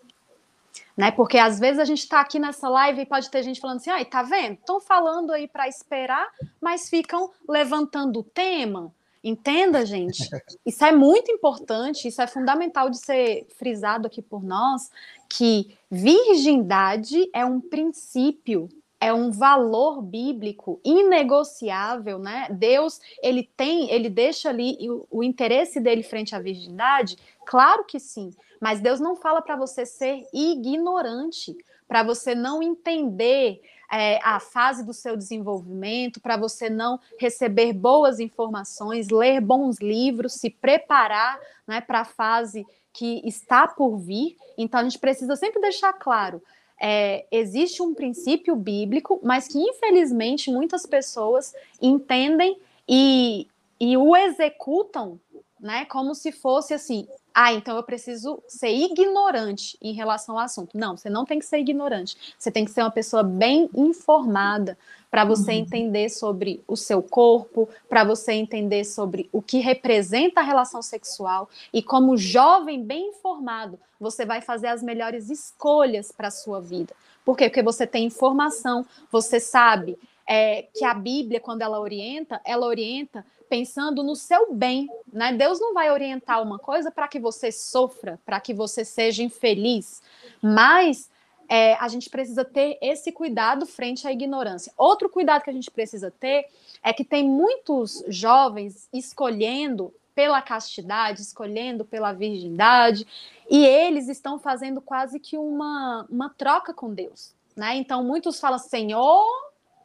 Né? 0.96 1.10
Porque 1.10 1.38
às 1.38 1.60
vezes 1.60 1.80
a 1.80 1.86
gente 1.86 2.00
está 2.00 2.20
aqui 2.20 2.38
nessa 2.38 2.70
live 2.70 3.02
e 3.02 3.06
pode 3.06 3.30
ter 3.30 3.42
gente 3.44 3.60
falando 3.60 3.78
assim: 3.78 3.90
ai, 3.90 4.06
tá 4.06 4.22
vendo? 4.22 4.54
Estão 4.54 4.80
falando 4.80 5.32
aí 5.32 5.48
para 5.48 5.68
esperar, 5.68 6.28
mas 6.62 6.90
ficam 6.90 7.32
levantando 7.48 8.20
o 8.20 8.24
tema 8.24 8.94
Entenda, 9.24 9.86
gente. 9.86 10.28
Isso 10.66 10.84
é 10.84 10.92
muito 10.92 11.32
importante, 11.32 12.08
isso 12.08 12.22
é 12.22 12.28
fundamental 12.28 12.90
de 12.90 12.98
ser 12.98 13.46
frisado 13.58 14.08
aqui 14.08 14.22
por 14.22 14.44
nós, 14.44 14.90
que 15.32 15.78
virgindade 15.90 17.30
é 17.34 17.46
um 17.46 17.62
princípio, 17.62 18.68
é 19.00 19.14
um 19.14 19.32
valor 19.32 20.02
bíblico 20.02 20.80
inegociável, 20.84 22.20
né? 22.20 22.48
Deus, 22.52 23.00
ele 23.24 23.50
tem, 23.56 23.90
ele 23.90 24.10
deixa 24.10 24.50
ali 24.50 24.78
o, 24.90 25.08
o 25.10 25.24
interesse 25.24 25.80
dele 25.80 26.04
frente 26.04 26.36
à 26.36 26.40
virgindade? 26.40 27.18
Claro 27.46 27.86
que 27.86 28.00
sim, 28.00 28.32
mas 28.60 28.82
Deus 28.82 29.00
não 29.00 29.16
fala 29.16 29.42
para 29.42 29.56
você 29.56 29.86
ser 29.86 30.28
ignorante, 30.34 31.56
para 31.88 32.04
você 32.04 32.36
não 32.36 32.62
entender 32.62 33.62
é, 33.92 34.20
a 34.24 34.40
fase 34.40 34.86
do 34.86 34.94
seu 34.94 35.18
desenvolvimento, 35.18 36.22
para 36.22 36.38
você 36.38 36.70
não 36.70 37.00
receber 37.18 37.74
boas 37.74 38.20
informações, 38.20 39.10
ler 39.10 39.42
bons 39.42 39.80
livros, 39.80 40.34
se 40.34 40.50
preparar 40.50 41.40
né, 41.66 41.82
para 41.82 42.02
a 42.02 42.06
fase 42.06 42.66
que 42.94 43.22
está 43.26 43.68
por 43.68 43.98
vir. 43.98 44.36
Então, 44.58 44.80
a 44.80 44.84
gente 44.84 45.00
precisa 45.00 45.36
sempre 45.36 45.62
deixar 45.62 45.94
claro. 45.94 46.42
É, 46.80 47.26
existe 47.32 47.82
um 47.82 47.94
princípio 47.94 48.56
bíblico, 48.56 49.20
mas 49.24 49.48
que 49.48 49.60
infelizmente 49.60 50.52
muitas 50.52 50.86
pessoas 50.86 51.54
entendem 51.80 52.60
e, 52.90 53.48
e 53.80 53.96
o 53.96 54.16
executam 54.16 55.20
né, 55.60 55.86
como 55.86 56.16
se 56.16 56.32
fosse 56.32 56.74
assim, 56.74 57.08
ah, 57.34 57.54
então 57.54 57.78
eu 57.78 57.84
preciso 57.84 58.42
ser 58.48 58.72
ignorante 58.72 59.78
em 59.80 59.94
relação 59.94 60.38
ao 60.38 60.44
assunto. 60.44 60.76
Não, 60.76 60.98
você 60.98 61.10
não 61.10 61.24
tem 61.24 61.38
que 61.38 61.46
ser 61.46 61.60
ignorante. 61.60 62.18
Você 62.38 62.52
tem 62.52 62.66
que 62.66 62.72
ser 62.72 62.82
uma 62.82 62.92
pessoa 62.92 63.22
bem 63.22 63.70
informada 63.76 64.78
para 65.12 65.26
você 65.26 65.52
uhum. 65.52 65.58
entender 65.58 66.10
sobre 66.10 66.64
o 66.66 66.78
seu 66.78 67.04
corpo, 67.04 67.68
para 67.90 68.06
você 68.06 68.32
entender 68.32 68.86
sobre 68.86 69.30
o 69.34 69.42
que 69.42 69.60
representa 69.60 70.40
a 70.40 70.44
relação 70.44 70.82
sexual 70.82 71.50
e 71.74 71.84
como 71.84 72.16
jovem 72.16 72.82
bem 72.82 73.10
informado, 73.10 73.78
você 74.00 74.26
vai 74.26 74.40
fazer 74.40 74.68
as 74.68 74.82
melhores 74.82 75.30
escolhas 75.30 76.14
para 76.14 76.30
a 76.30 76.32
sua 76.32 76.62
vida. 76.62 76.96
Por 77.26 77.36
quê? 77.36 77.50
Porque 77.50 77.62
você 77.62 77.86
tem 77.86 78.06
informação, 78.06 78.86
você 79.12 79.38
sabe 79.40 80.00
é, 80.26 80.66
que 80.74 80.86
a 80.86 80.94
Bíblia, 80.94 81.42
quando 81.42 81.62
ela 81.62 81.80
orienta, 81.80 82.40
ela 82.46 82.66
orienta 82.66 83.26
pensando 83.50 84.02
no 84.02 84.16
seu 84.16 84.54
bem, 84.54 84.90
né? 85.12 85.34
Deus 85.34 85.60
não 85.60 85.74
vai 85.74 85.92
orientar 85.92 86.42
uma 86.42 86.58
coisa 86.58 86.90
para 86.90 87.10
que 87.10 87.20
você 87.20 87.52
sofra, 87.52 88.18
para 88.26 88.40
que 88.40 88.54
você 88.54 88.86
seja 88.86 89.22
infeliz, 89.22 90.02
mas 90.42 91.10
é, 91.52 91.74
a 91.82 91.90
gente 91.90 92.10
precisa 92.10 92.46
ter 92.46 92.78
esse 92.82 93.12
cuidado 93.12 93.66
frente 93.66 94.08
à 94.08 94.12
ignorância. 94.14 94.72
Outro 94.78 95.10
cuidado 95.10 95.44
que 95.44 95.50
a 95.50 95.54
gente 95.54 95.70
precisa 95.70 96.10
ter 96.10 96.46
é 96.82 96.94
que 96.94 97.04
tem 97.04 97.26
muitos 97.28 98.02
jovens 98.08 98.88
escolhendo 98.94 99.94
pela 100.16 100.42
castidade, 100.42 101.22
escolhendo 101.22 101.84
pela 101.84 102.14
virgindade, 102.14 103.06
e 103.50 103.66
eles 103.66 104.08
estão 104.08 104.40
fazendo 104.40 104.80
quase 104.80 105.20
que 105.20 105.38
uma, 105.38 106.08
uma 106.10 106.30
troca 106.30 106.74
com 106.74 106.94
Deus. 106.94 107.36
Né? 107.54 107.76
Então, 107.76 108.02
muitos 108.02 108.40
falam, 108.40 108.58
Senhor, 108.58 109.28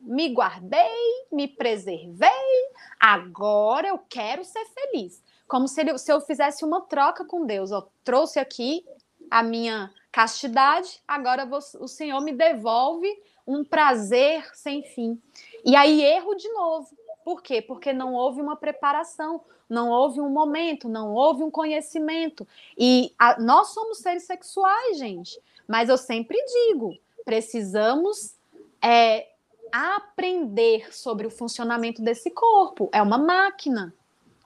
me 0.00 0.28
guardei, 0.28 1.26
me 1.32 1.48
preservei, 1.48 2.30
agora 3.00 3.88
eu 3.88 3.98
quero 4.08 4.44
ser 4.44 4.64
feliz. 4.66 5.20
Como 5.48 5.66
se, 5.66 5.80
ele, 5.80 5.98
se 5.98 6.12
eu 6.12 6.20
fizesse 6.20 6.64
uma 6.64 6.82
troca 6.82 7.24
com 7.24 7.44
Deus. 7.44 7.70
Eu 7.72 7.88
trouxe 8.04 8.38
aqui 8.38 8.84
a 9.30 9.42
minha 9.42 9.92
castidade, 10.10 11.00
agora 11.06 11.48
o 11.78 11.88
Senhor 11.88 12.20
me 12.20 12.32
devolve 12.32 13.08
um 13.46 13.64
prazer 13.64 14.48
sem 14.54 14.82
fim. 14.82 15.20
E 15.64 15.76
aí 15.76 16.02
erro 16.02 16.34
de 16.34 16.48
novo. 16.52 16.88
Por 17.24 17.42
quê? 17.42 17.60
Porque 17.60 17.92
não 17.92 18.14
houve 18.14 18.40
uma 18.40 18.56
preparação, 18.56 19.40
não 19.68 19.90
houve 19.90 20.20
um 20.20 20.30
momento, 20.30 20.88
não 20.88 21.12
houve 21.12 21.42
um 21.42 21.50
conhecimento. 21.50 22.46
E 22.78 23.12
a, 23.18 23.40
nós 23.40 23.68
somos 23.68 23.98
seres 23.98 24.24
sexuais, 24.24 24.98
gente. 24.98 25.38
Mas 25.66 25.88
eu 25.88 25.98
sempre 25.98 26.38
digo, 26.68 26.96
precisamos 27.24 28.36
é, 28.80 29.28
aprender 29.72 30.94
sobre 30.94 31.26
o 31.26 31.30
funcionamento 31.30 32.00
desse 32.00 32.30
corpo. 32.30 32.88
É 32.92 33.02
uma 33.02 33.18
máquina. 33.18 33.92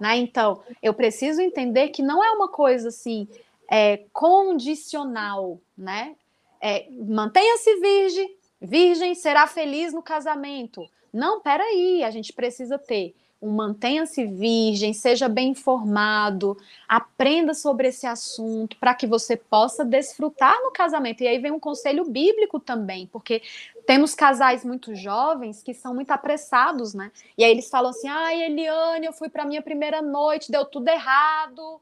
Né? 0.01 0.17
Então, 0.17 0.63
eu 0.83 0.95
preciso 0.95 1.43
entender 1.43 1.89
que 1.89 2.03
não 2.03 2.25
é 2.25 2.31
uma 2.31 2.49
coisa 2.49 2.89
assim 2.89 3.29
é, 3.71 4.05
condicional, 4.13 5.61
né? 5.79 6.17
É, 6.61 6.89
Mantenha-se 6.91 7.77
virgem, 7.77 8.37
virgem 8.61 9.15
será 9.15 9.47
feliz 9.47 9.95
no 9.95 10.03
casamento. 10.03 10.87
Não, 11.13 11.41
peraí, 11.41 12.03
a 12.03 12.11
gente 12.11 12.33
precisa 12.33 12.77
ter 12.77 13.15
um 13.41 13.53
mantenha-se 13.53 14.27
virgem, 14.27 14.93
seja 14.93 15.27
bem 15.27 15.53
informado, 15.53 16.59
aprenda 16.87 17.55
sobre 17.55 17.89
esse 17.89 18.07
assunto 18.07 18.77
para 18.77 18.95
que 18.95 19.07
você 19.07 19.35
possa 19.35 19.83
desfrutar 19.83 20.55
no 20.63 20.71
casamento. 20.71 21.23
E 21.23 21.29
aí 21.29 21.39
vem 21.39 21.51
um 21.51 21.59
conselho 21.59 22.05
bíblico 22.05 22.61
também, 22.61 23.07
porque 23.07 23.41
temos 23.87 24.15
casais 24.15 24.63
muito 24.63 24.95
jovens 24.95 25.63
que 25.63 25.73
são 25.73 25.95
muito 25.95 26.11
apressados, 26.11 26.93
né? 26.93 27.11
E 27.39 27.43
aí 27.43 27.51
eles 27.51 27.71
falam 27.71 27.93
assim: 27.93 28.09
ai, 28.09 28.43
Eliane, 28.43 29.07
eu 29.07 29.13
fui 29.13 29.31
para 29.31 29.47
minha 29.47 29.63
primeira 29.63 30.03
noite, 30.03 30.53
deu 30.53 30.67
tudo 30.67 30.89
errado 30.89 31.81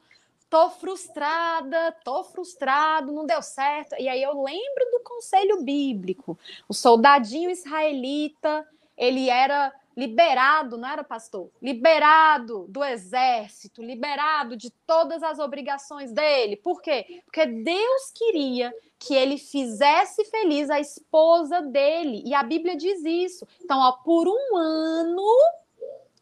tô 0.50 0.70
frustrada, 0.70 1.94
tô 2.04 2.24
frustrado, 2.24 3.12
não 3.12 3.26
deu 3.26 3.42
certo. 3.42 3.94
E 3.98 4.08
aí 4.08 4.22
eu 4.22 4.42
lembro 4.42 4.90
do 4.92 5.00
conselho 5.00 5.62
bíblico. 5.62 6.38
O 6.68 6.74
soldadinho 6.74 7.50
israelita, 7.50 8.66
ele 8.96 9.28
era 9.28 9.72
liberado, 9.96 10.78
não 10.78 10.88
era 10.88 11.02
pastor? 11.02 11.50
Liberado 11.60 12.66
do 12.68 12.84
exército, 12.84 13.82
liberado 13.82 14.56
de 14.56 14.70
todas 14.86 15.24
as 15.24 15.40
obrigações 15.40 16.12
dele. 16.12 16.54
Por 16.54 16.80
quê? 16.80 17.20
Porque 17.24 17.44
Deus 17.44 18.12
queria 18.14 18.72
que 18.96 19.12
ele 19.12 19.36
fizesse 19.38 20.24
feliz 20.26 20.70
a 20.70 20.78
esposa 20.78 21.60
dele. 21.60 22.22
E 22.24 22.32
a 22.32 22.44
Bíblia 22.44 22.76
diz 22.76 23.04
isso. 23.04 23.46
Então, 23.60 23.80
ó, 23.80 23.92
por 24.04 24.28
um 24.28 24.56
ano 24.56 25.26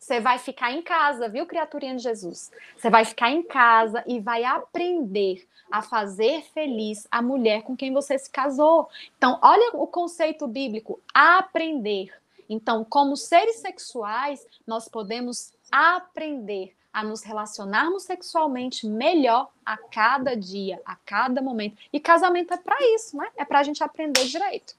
você 0.07 0.21
vai 0.21 0.39
ficar 0.39 0.71
em 0.71 0.83
casa, 0.83 1.29
viu, 1.29 1.45
criaturinha 1.47 1.97
de 1.97 2.03
Jesus? 2.05 2.53
Você 2.77 2.89
vai 2.89 3.05
ficar 3.05 3.29
em 3.29 3.43
casa 3.43 4.05
e 4.07 4.21
vai 4.21 4.45
aprender 4.45 5.45
a 5.69 5.83
fazer 5.83 6.45
feliz 6.55 7.09
a 7.11 7.21
mulher 7.21 7.63
com 7.63 7.77
quem 7.77 7.93
você 7.93 8.17
se 8.17 8.31
casou. 8.31 8.89
Então, 9.19 9.37
olha 9.43 9.73
o 9.75 9.85
conceito 9.85 10.47
bíblico: 10.47 11.01
aprender. 11.13 12.15
Então, 12.49 12.85
como 12.85 13.17
seres 13.17 13.57
sexuais, 13.57 14.47
nós 14.65 14.87
podemos 14.87 15.53
aprender 15.73 16.73
a 16.93 17.03
nos 17.03 17.25
relacionarmos 17.25 18.05
sexualmente 18.05 18.87
melhor 18.87 19.51
a 19.65 19.77
cada 19.77 20.37
dia, 20.37 20.81
a 20.87 20.95
cada 20.95 21.43
momento. 21.43 21.79
E 21.93 21.99
casamento 21.99 22.55
é 22.55 22.57
para 22.57 22.77
isso, 22.95 23.17
né? 23.17 23.27
É 23.37 23.45
para 23.45 23.59
a 23.59 23.63
gente 23.65 23.83
aprender 23.83 24.25
direito. 24.27 24.77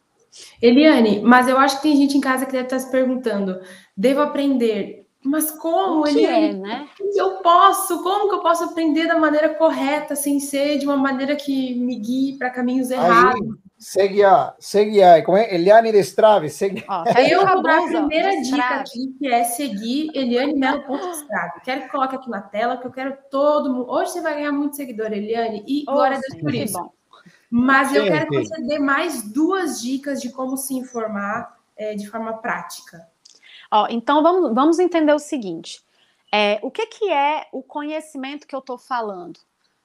Eliane, 0.62 1.20
mas 1.20 1.50
eu 1.50 1.58
acho 1.58 1.78
que 1.78 1.84
tem 1.84 1.98
gente 1.98 2.18
em 2.18 2.22
casa 2.22 2.46
que 2.46 2.54
deve 2.54 2.64
estar 2.64 2.80
se 2.80 2.90
perguntando: 2.90 3.60
devo 3.96 4.22
aprender 4.22 5.06
mas 5.24 5.52
como 5.52 6.08
ele 6.08 6.26
é, 6.26 6.54
né? 6.54 6.88
Eu 7.16 7.38
posso, 7.42 8.02
como 8.04 8.30
que 8.30 8.36
eu 8.36 8.42
posso 8.42 8.64
aprender 8.64 9.08
da 9.08 9.18
maneira 9.18 9.50
correta, 9.56 10.16
sem 10.16 10.40
ser 10.40 10.78
de 10.78 10.86
uma 10.86 10.98
maneira 10.98 11.36
que 11.36 11.76
me 11.76 11.96
guie 11.96 12.38
para 12.38 12.50
caminhos 12.50 12.92
errados? 12.92 13.42
Aí, 13.42 13.48
segue 13.78 14.24
a, 14.24 14.56
segue 14.60 15.04
a, 15.04 15.24
como 15.24 15.38
é? 15.38 15.54
Eliane 15.54 15.92
Destrave, 15.92 16.50
segue. 16.50 16.84
Ó, 16.88 17.04
eu 17.20 17.46
vou 17.46 17.62
dar 17.62 17.80
a 17.80 17.88
primeira 17.88 18.42
dica 18.42 18.76
aqui, 18.76 19.16
que 19.20 19.28
é 19.28 19.44
seguir 19.44 20.10
Eliane 20.14 20.54
Melo.destrave. 20.54 21.62
Quero 21.64 21.82
que 21.82 21.90
coloque 21.90 22.16
aqui 22.16 22.30
na 22.30 22.42
tela, 22.42 22.78
que 22.78 22.88
eu 22.88 22.92
quero 22.92 23.18
todo 23.30 23.74
mundo. 23.74 23.92
Hoje 23.92 24.12
você 24.12 24.22
vai 24.22 24.36
ganhar 24.36 24.52
muito 24.52 24.76
seguidor, 24.76 25.12
Eliane, 25.12 25.64
e 25.68 25.84
oh, 25.88 25.94
glória 25.94 26.18
a 26.18 26.22
Deus 26.22 26.42
por 26.42 26.54
isso. 26.54 26.78
Bom. 26.78 26.92
Mas 27.50 27.94
eu 27.94 28.06
quero 28.06 28.28
que 28.28 28.44
você 28.44 28.62
dê 28.64 28.78
mais 28.78 29.24
duas 29.24 29.82
dicas 29.82 30.22
de 30.22 30.32
como 30.32 30.58
se 30.58 30.74
informar 30.76 31.58
é, 31.78 31.96
de 31.96 32.08
forma 32.10 32.34
prática. 32.38 33.08
Ó, 33.72 33.88
então 33.90 34.22
vamos, 34.24 34.54
vamos 34.54 34.80
entender 34.80 35.14
o 35.14 35.20
seguinte: 35.20 35.82
é, 36.32 36.60
o 36.62 36.72
que, 36.72 36.86
que 36.88 37.12
é 37.12 37.48
o 37.52 37.62
conhecimento 37.62 38.48
que 38.48 38.56
eu 38.56 38.60
estou 38.60 38.78
falando? 38.78 39.40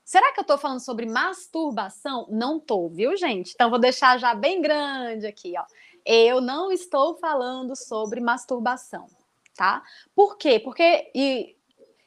Será 0.05 0.33
que 0.33 0.41
eu 0.41 0.43
estou 0.43 0.59
falando 0.59 0.80
sobre 0.80 1.07
masturbação? 1.07 2.26
Não 2.28 2.59
estou, 2.59 2.91
viu, 2.91 3.16
gente? 3.16 3.53
Então 3.55 3.70
vou 3.70 3.78
deixar 3.78 4.18
já 4.18 4.35
bem 4.35 4.61
grande 4.61 5.26
aqui, 5.26 5.55
ó. 5.57 5.64
Eu 6.05 6.41
não 6.41 6.72
estou 6.72 7.14
falando 7.14 7.76
sobre 7.76 8.20
masturbação, 8.20 9.07
tá? 9.57 9.83
Por 10.14 10.37
quê? 10.37 10.59
Porque 10.59 11.11
e 11.14 11.57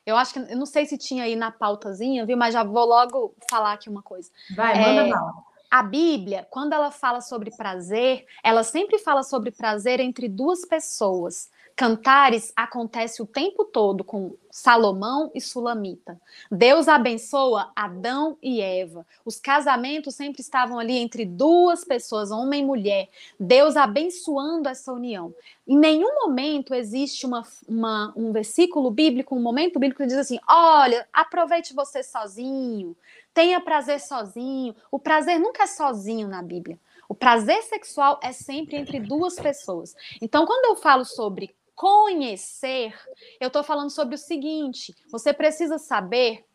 eu 0.05 0.15
acho 0.17 0.33
que 0.33 0.39
eu 0.39 0.57
não 0.57 0.65
sei 0.65 0.85
se 0.85 0.97
tinha 0.97 1.23
aí 1.23 1.35
na 1.35 1.49
pautazinha, 1.49 2.25
viu? 2.25 2.37
Mas 2.37 2.53
já 2.53 2.63
vou 2.63 2.85
logo 2.85 3.33
falar 3.49 3.73
aqui 3.73 3.89
uma 3.89 4.03
coisa. 4.03 4.29
Vai, 4.55 4.79
manda 4.79 5.07
é, 5.07 5.09
bala. 5.09 5.33
A 5.71 5.81
Bíblia, 5.81 6.45
quando 6.49 6.73
ela 6.73 6.91
fala 6.91 7.21
sobre 7.21 7.49
prazer, 7.49 8.25
ela 8.43 8.63
sempre 8.63 8.99
fala 8.99 9.23
sobre 9.23 9.51
prazer 9.51 9.99
entre 9.99 10.29
duas 10.29 10.63
pessoas. 10.63 11.49
Cantares 11.75 12.53
acontece 12.55 13.21
o 13.21 13.25
tempo 13.25 13.65
todo 13.65 14.01
com 14.01 14.37
Salomão 14.49 15.29
e 15.35 15.41
Sulamita. 15.41 16.17
Deus 16.49 16.87
abençoa 16.87 17.69
Adão 17.75 18.37
e 18.41 18.61
Eva. 18.61 19.05
Os 19.25 19.41
casamentos 19.41 20.15
sempre 20.15 20.39
estavam 20.39 20.79
ali 20.79 20.95
entre 20.95 21.25
duas 21.25 21.83
pessoas, 21.83 22.31
homem 22.31 22.63
e 22.63 22.65
mulher. 22.65 23.09
Deus 23.37 23.75
abençoando 23.75 24.69
essa 24.69 24.93
união. 24.93 25.35
Em 25.67 25.77
nenhum 25.77 26.15
momento 26.21 26.73
existe 26.73 27.25
uma, 27.25 27.45
uma, 27.67 28.13
um 28.15 28.31
versículo 28.31 28.89
bíblico, 28.89 29.35
um 29.35 29.41
momento 29.41 29.77
bíblico 29.77 30.01
que 30.01 30.07
diz 30.07 30.17
assim: 30.17 30.39
olha, 30.47 31.05
aproveite 31.11 31.73
você 31.73 32.01
sozinho, 32.01 32.95
tenha 33.33 33.59
prazer 33.59 33.99
sozinho. 33.99 34.73
O 34.89 34.97
prazer 34.97 35.37
nunca 35.37 35.63
é 35.63 35.67
sozinho 35.67 36.29
na 36.29 36.41
Bíblia. 36.41 36.79
O 37.09 37.13
prazer 37.13 37.61
sexual 37.63 38.17
é 38.23 38.31
sempre 38.31 38.77
entre 38.77 38.97
duas 38.97 39.35
pessoas. 39.35 39.93
Então, 40.21 40.45
quando 40.45 40.65
eu 40.65 40.75
falo 40.77 41.03
sobre 41.03 41.53
conhecer, 41.75 42.97
eu 43.39 43.47
estou 43.47 43.63
falando 43.63 43.89
sobre 43.89 44.15
o 44.15 44.19
seguinte: 44.19 44.95
você 45.11 45.33
precisa 45.33 45.77
saber 45.77 46.45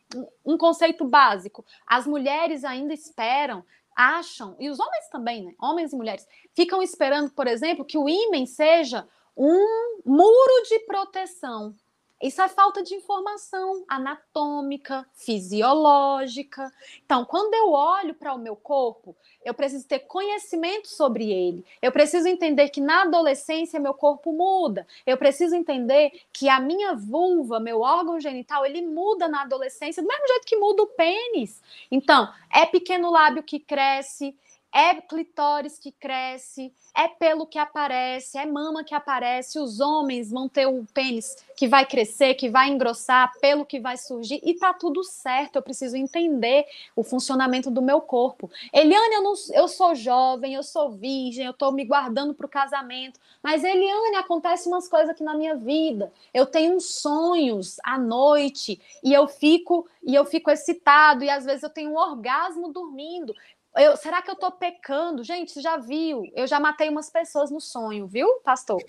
um 0.44 0.56
conceito 0.56 1.04
básico. 1.04 1.64
As 1.86 2.06
mulheres 2.06 2.64
ainda 2.64 2.92
esperam, 2.92 3.64
acham, 3.96 4.56
e 4.58 4.68
os 4.68 4.80
homens 4.80 5.08
também, 5.10 5.44
né? 5.44 5.54
Homens 5.60 5.92
e 5.92 5.96
mulheres, 5.96 6.26
ficam 6.54 6.82
esperando, 6.82 7.30
por 7.30 7.46
exemplo, 7.46 7.84
que 7.84 7.98
o 7.98 8.08
ímã 8.08 8.44
seja 8.46 9.06
um 9.36 10.02
muro 10.04 10.62
de 10.68 10.80
proteção. 10.80 11.74
Isso 12.22 12.42
é 12.42 12.48
falta 12.48 12.82
de 12.82 12.94
informação 12.94 13.82
anatômica, 13.88 15.06
fisiológica. 15.14 16.70
Então, 17.04 17.24
quando 17.24 17.54
eu 17.54 17.72
olho 17.72 18.14
para 18.14 18.34
o 18.34 18.38
meu 18.38 18.54
corpo, 18.54 19.16
eu 19.42 19.54
preciso 19.54 19.88
ter 19.88 20.00
conhecimento 20.00 20.86
sobre 20.86 21.30
ele. 21.30 21.64
Eu 21.80 21.90
preciso 21.90 22.28
entender 22.28 22.68
que 22.68 22.80
na 22.80 23.02
adolescência 23.02 23.80
meu 23.80 23.94
corpo 23.94 24.32
muda. 24.32 24.86
Eu 25.06 25.16
preciso 25.16 25.54
entender 25.54 26.12
que 26.30 26.48
a 26.48 26.60
minha 26.60 26.94
vulva, 26.94 27.58
meu 27.58 27.80
órgão 27.80 28.20
genital, 28.20 28.66
ele 28.66 28.82
muda 28.82 29.26
na 29.26 29.42
adolescência 29.42 30.02
do 30.02 30.08
mesmo 30.08 30.26
jeito 30.28 30.46
que 30.46 30.56
muda 30.56 30.82
o 30.82 30.88
pênis. 30.88 31.62
Então, 31.90 32.30
é 32.52 32.66
pequeno 32.66 33.10
lábio 33.10 33.42
que 33.42 33.58
cresce, 33.58 34.36
é 34.72 34.94
clitóris 35.00 35.78
que 35.78 35.90
cresce, 35.90 36.72
é 36.94 37.08
pelo 37.08 37.46
que 37.46 37.58
aparece, 37.58 38.38
é 38.38 38.46
mama 38.46 38.84
que 38.84 38.94
aparece, 38.94 39.58
os 39.58 39.80
homens 39.80 40.30
vão 40.30 40.48
ter 40.48 40.66
o 40.66 40.84
pênis 40.94 41.36
que 41.56 41.66
vai 41.68 41.84
crescer, 41.84 42.34
que 42.34 42.48
vai 42.48 42.68
engrossar, 42.68 43.32
pelo 43.40 43.64
que 43.64 43.80
vai 43.80 43.96
surgir, 43.96 44.40
e 44.42 44.54
tá 44.54 44.72
tudo 44.72 45.02
certo, 45.02 45.56
eu 45.56 45.62
preciso 45.62 45.96
entender 45.96 46.64
o 46.94 47.02
funcionamento 47.02 47.70
do 47.70 47.82
meu 47.82 48.00
corpo. 48.00 48.50
Eliane, 48.72 49.14
eu, 49.14 49.22
não, 49.22 49.34
eu 49.52 49.68
sou 49.68 49.94
jovem, 49.94 50.54
eu 50.54 50.62
sou 50.62 50.90
virgem, 50.90 51.44
eu 51.44 51.52
tô 51.52 51.72
me 51.72 51.84
guardando 51.84 52.34
pro 52.34 52.48
casamento, 52.48 53.18
mas 53.42 53.64
Eliane, 53.64 54.16
acontece 54.16 54.68
umas 54.68 54.88
coisas 54.88 55.10
aqui 55.10 55.22
na 55.22 55.34
minha 55.34 55.56
vida, 55.56 56.12
eu 56.32 56.46
tenho 56.46 56.76
uns 56.76 56.94
sonhos 56.94 57.76
à 57.84 57.98
noite, 57.98 58.80
e 59.02 59.12
eu 59.12 59.26
fico, 59.26 59.86
e 60.02 60.14
eu 60.14 60.24
fico 60.24 60.50
excitado, 60.50 61.24
e 61.24 61.30
às 61.30 61.44
vezes 61.44 61.62
eu 61.62 61.70
tenho 61.70 61.90
um 61.90 61.96
orgasmo 61.98 62.72
dormindo, 62.72 63.34
eu, 63.76 63.96
será 63.96 64.20
que 64.22 64.30
eu 64.30 64.36
tô 64.36 64.50
pecando? 64.50 65.22
Gente, 65.22 65.52
você 65.52 65.60
já 65.60 65.76
viu? 65.76 66.22
Eu 66.34 66.46
já 66.46 66.58
matei 66.58 66.88
umas 66.88 67.10
pessoas 67.10 67.50
no 67.50 67.60
sonho, 67.60 68.06
viu, 68.06 68.40
pastor? 68.44 68.82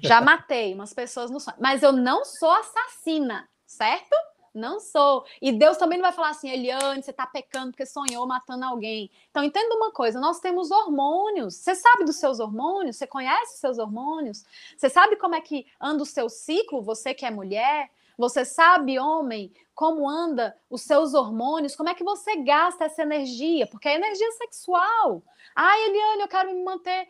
já 0.00 0.20
matei 0.22 0.74
umas 0.74 0.92
pessoas 0.92 1.30
no 1.30 1.40
sonho. 1.40 1.56
Mas 1.60 1.82
eu 1.82 1.92
não 1.92 2.24
sou 2.24 2.50
assassina, 2.50 3.48
certo? 3.66 4.14
Não 4.54 4.78
sou. 4.80 5.24
E 5.40 5.50
Deus 5.50 5.78
também 5.78 5.98
não 5.98 6.04
vai 6.04 6.12
falar 6.12 6.28
assim, 6.28 6.50
Eliane, 6.50 7.02
você 7.02 7.12
tá 7.12 7.26
pecando 7.26 7.72
porque 7.72 7.86
sonhou 7.86 8.26
matando 8.26 8.66
alguém. 8.66 9.10
Então, 9.30 9.42
entenda 9.42 9.74
uma 9.74 9.90
coisa: 9.90 10.20
nós 10.20 10.40
temos 10.40 10.70
hormônios. 10.70 11.54
Você 11.54 11.74
sabe 11.74 12.04
dos 12.04 12.16
seus 12.16 12.38
hormônios? 12.38 12.96
Você 12.96 13.06
conhece 13.06 13.54
os 13.54 13.60
seus 13.60 13.78
hormônios? 13.78 14.44
Você 14.76 14.90
sabe 14.90 15.16
como 15.16 15.34
é 15.34 15.40
que 15.40 15.66
anda 15.80 16.02
o 16.02 16.06
seu 16.06 16.28
ciclo, 16.28 16.82
você 16.82 17.14
que 17.14 17.24
é 17.24 17.30
mulher? 17.30 17.90
Você 18.18 18.44
sabe, 18.44 18.98
homem, 18.98 19.52
como 19.74 20.08
anda 20.08 20.56
os 20.68 20.82
seus 20.82 21.14
hormônios, 21.14 21.74
como 21.74 21.88
é 21.88 21.94
que 21.94 22.04
você 22.04 22.36
gasta 22.36 22.84
essa 22.84 23.02
energia, 23.02 23.66
porque 23.66 23.88
é 23.88 23.94
energia 23.94 24.30
sexual. 24.32 25.22
Ah, 25.54 25.78
Eliane, 25.78 26.22
eu 26.22 26.28
quero 26.28 26.52
me 26.52 26.62
manter 26.62 27.08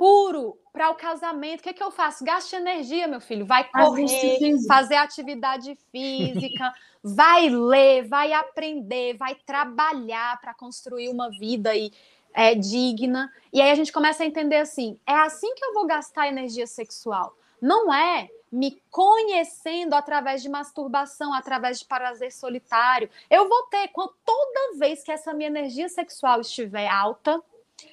puro 0.00 0.58
para 0.72 0.88
o 0.88 0.94
casamento. 0.94 1.60
O 1.60 1.62
que, 1.62 1.68
é 1.68 1.72
que 1.74 1.82
eu 1.82 1.90
faço? 1.90 2.24
Gaste 2.24 2.56
energia, 2.56 3.06
meu 3.06 3.20
filho. 3.20 3.44
Vai 3.44 3.68
correr, 3.68 4.38
fazer 4.66 4.94
atividade 4.94 5.78
física, 5.92 6.72
vai 7.02 7.50
ler, 7.50 8.08
vai 8.08 8.32
aprender, 8.32 9.18
vai 9.18 9.34
trabalhar 9.34 10.40
para 10.40 10.54
construir 10.54 11.10
uma 11.10 11.28
vida 11.30 11.70
aí, 11.70 11.92
é, 12.32 12.54
digna. 12.54 13.30
E 13.52 13.60
aí 13.60 13.70
a 13.70 13.74
gente 13.74 13.92
começa 13.92 14.22
a 14.22 14.26
entender 14.26 14.56
assim: 14.56 14.98
é 15.06 15.14
assim 15.14 15.54
que 15.54 15.64
eu 15.64 15.74
vou 15.74 15.86
gastar 15.86 16.28
energia 16.28 16.66
sexual. 16.66 17.36
Não 17.60 17.92
é 17.92 18.30
me 18.50 18.82
conhecendo 18.90 19.94
através 19.94 20.42
de 20.42 20.48
masturbação, 20.48 21.32
através 21.32 21.78
de 21.78 21.84
prazer 21.84 22.32
solitário. 22.32 23.08
Eu 23.28 23.48
vou 23.48 23.62
ter, 23.64 23.90
toda 23.92 24.78
vez 24.78 25.02
que 25.02 25.12
essa 25.12 25.32
minha 25.32 25.48
energia 25.48 25.88
sexual 25.88 26.40
estiver 26.40 26.88
alta, 26.88 27.40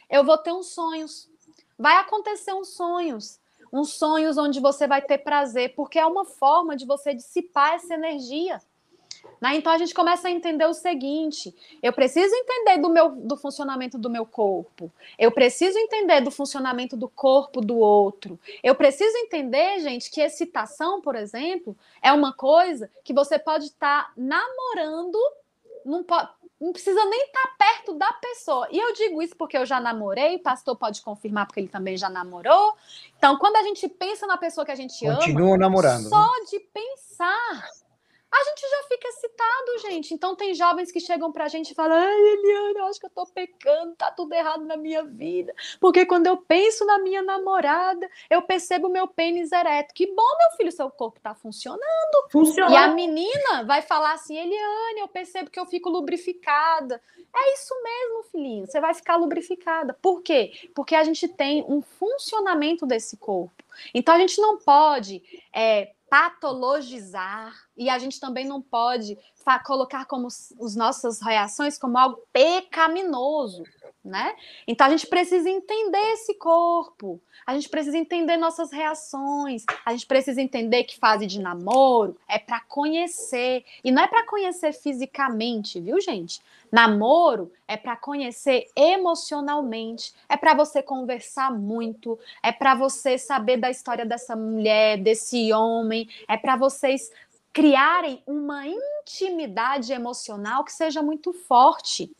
eu 0.09 0.23
vou 0.23 0.37
ter 0.37 0.51
uns 0.51 0.67
sonhos. 0.67 1.29
Vai 1.77 1.97
acontecer 1.97 2.53
uns 2.53 2.69
sonhos. 2.69 3.39
Uns 3.71 3.93
sonhos 3.93 4.37
onde 4.37 4.59
você 4.59 4.87
vai 4.87 5.01
ter 5.01 5.19
prazer, 5.19 5.75
porque 5.75 5.99
é 5.99 6.05
uma 6.05 6.25
forma 6.25 6.75
de 6.75 6.85
você 6.85 7.13
dissipar 7.13 7.73
essa 7.73 7.93
energia. 7.93 8.61
Né? 9.39 9.55
Então 9.55 9.71
a 9.71 9.77
gente 9.77 9.93
começa 9.93 10.27
a 10.27 10.31
entender 10.31 10.65
o 10.65 10.73
seguinte: 10.73 11.55
eu 11.81 11.93
preciso 11.93 12.33
entender 12.33 12.79
do, 12.79 12.89
meu, 12.89 13.11
do 13.11 13.37
funcionamento 13.37 13.97
do 13.97 14.09
meu 14.09 14.25
corpo, 14.25 14.91
eu 15.17 15.31
preciso 15.31 15.77
entender 15.77 16.21
do 16.21 16.31
funcionamento 16.31 16.97
do 16.97 17.07
corpo 17.07 17.61
do 17.61 17.77
outro, 17.77 18.39
eu 18.63 18.73
preciso 18.75 19.15
entender, 19.17 19.79
gente, 19.79 20.09
que 20.09 20.21
excitação, 20.21 21.01
por 21.01 21.15
exemplo, 21.15 21.77
é 22.01 22.11
uma 22.11 22.33
coisa 22.33 22.89
que 23.03 23.13
você 23.13 23.37
pode 23.37 23.65
estar 23.65 24.05
tá 24.05 24.11
namorando, 24.17 25.17
não, 25.85 26.03
pode, 26.03 26.29
não 26.59 26.73
precisa 26.73 27.05
nem 27.05 27.21
estar 27.25 27.43
tá 27.43 27.55
perto 27.57 27.93
da 27.93 28.11
pessoa. 28.13 28.67
E 28.71 28.79
eu 28.79 28.91
digo 28.93 29.21
isso 29.21 29.35
porque 29.35 29.57
eu 29.57 29.65
já 29.65 29.79
namorei, 29.79 30.37
o 30.37 30.41
pastor 30.41 30.75
pode 30.75 31.01
confirmar 31.01 31.45
porque 31.45 31.59
ele 31.59 31.67
também 31.67 31.95
já 31.95 32.09
namorou. 32.09 32.73
Então, 33.17 33.37
quando 33.37 33.55
a 33.57 33.63
gente 33.63 33.87
pensa 33.87 34.25
na 34.25 34.37
pessoa 34.37 34.65
que 34.65 34.71
a 34.71 34.75
gente 34.75 35.05
Continua 35.05 35.49
ama, 35.49 35.57
namorando. 35.57 36.09
Só 36.09 36.25
né? 36.25 36.45
de 36.49 36.59
pensar 36.59 37.69
a 38.29 38.43
gente 38.43 38.61
já 38.61 38.83
fica 38.89 39.07
excitado, 39.07 39.79
gente. 39.89 40.13
Então 40.13 40.35
tem 40.35 40.53
jovens 40.53 40.91
que 40.91 40.99
chegam 40.99 41.31
pra 41.31 41.47
gente 41.47 41.71
e 41.71 41.75
falam: 41.75 41.97
Ai, 41.97 42.21
Eliana, 42.33 42.79
eu 42.79 42.85
acho 42.85 42.99
que 42.99 43.05
eu 43.05 43.09
tô 43.09 43.25
pecando, 43.25 43.95
tá 43.95 44.11
tudo 44.11 44.33
errado 44.33 44.65
na 44.65 44.75
minha 44.75 45.03
vida. 45.03 45.53
Porque 45.79 46.05
quando 46.05 46.27
eu 46.27 46.35
penso 46.37 46.85
na 46.85 46.99
minha 46.99 47.21
namorada, 47.21 48.09
eu 48.29 48.41
percebo 48.41 48.89
meu 48.89 49.07
pênis 49.07 49.51
ereto. 49.51 49.93
Que 49.93 50.07
bom, 50.07 50.37
meu 50.39 50.57
filho, 50.57 50.71
seu 50.71 50.89
corpo 50.89 51.19
tá 51.21 51.33
funcionando. 51.33 51.81
Funciona. 52.29 52.71
E 52.71 52.75
a 52.75 52.87
menina 52.89 53.63
vai 53.65 53.81
falar 53.81 54.13
assim: 54.13 54.37
Eliane, 54.37 54.99
eu 54.99 55.07
percebo 55.07 55.49
que 55.49 55.59
eu 55.59 55.65
fico 55.65 55.89
lubrificada. 55.89 57.01
É 57.33 57.53
isso 57.53 57.73
mesmo, 57.83 58.23
filhinho. 58.31 58.65
Você 58.65 58.81
vai 58.81 58.93
ficar 58.93 59.15
lubrificada. 59.15 59.93
Por 60.01 60.21
quê? 60.21 60.51
Porque 60.75 60.95
a 60.95 61.03
gente 61.03 61.27
tem 61.27 61.63
um 61.67 61.81
funcionamento 61.81 62.85
desse 62.85 63.15
corpo. 63.15 63.63
Então 63.93 64.15
a 64.15 64.19
gente 64.19 64.41
não 64.41 64.57
pode 64.57 65.21
é, 65.53 65.91
patologizar. 66.09 67.53
E 67.75 67.89
a 67.89 67.97
gente 67.99 68.19
também 68.19 68.45
não 68.45 68.61
pode 68.61 69.17
colocar 69.65 70.05
como 70.05 70.27
as 70.27 70.75
nossas 70.75 71.21
reações 71.21 71.77
como 71.77 71.97
algo 71.97 72.21
pecaminoso, 72.33 73.63
né? 74.07 74.35
Então 74.67 74.87
a 74.87 74.89
gente 74.89 75.05
precisa 75.05 75.49
entender 75.49 76.13
esse 76.13 76.33
corpo, 76.35 77.21
a 77.45 77.53
gente 77.53 77.69
precisa 77.69 77.97
entender 77.97 78.37
nossas 78.37 78.71
reações, 78.71 79.65
a 79.85 79.91
gente 79.91 80.05
precisa 80.05 80.41
entender 80.41 80.83
que 80.85 80.97
fase 80.97 81.25
de 81.25 81.39
namoro 81.39 82.17
é 82.27 82.39
para 82.39 82.59
conhecer. 82.61 83.63
E 83.83 83.91
não 83.91 84.01
é 84.03 84.07
para 84.07 84.25
conhecer 84.25 84.73
fisicamente, 84.73 85.79
viu, 85.79 85.99
gente? 86.01 86.41
Namoro 86.71 87.51
é 87.67 87.77
para 87.77 87.95
conhecer 87.95 88.67
emocionalmente, 88.75 90.13
é 90.27 90.35
para 90.35 90.53
você 90.53 90.81
conversar 90.81 91.51
muito, 91.51 92.19
é 92.43 92.51
para 92.51 92.75
você 92.75 93.17
saber 93.17 93.57
da 93.57 93.69
história 93.69 94.05
dessa 94.05 94.35
mulher, 94.35 94.97
desse 94.97 95.53
homem, 95.53 96.09
é 96.27 96.35
para 96.35 96.55
vocês 96.55 97.11
criarem 97.57 98.21
uma 98.27 98.65
intimidade 98.67 99.91
emocional 99.91 100.63
que 100.63 100.71
seja 100.71 101.01
muito 101.01 101.33
forte, 101.33 102.11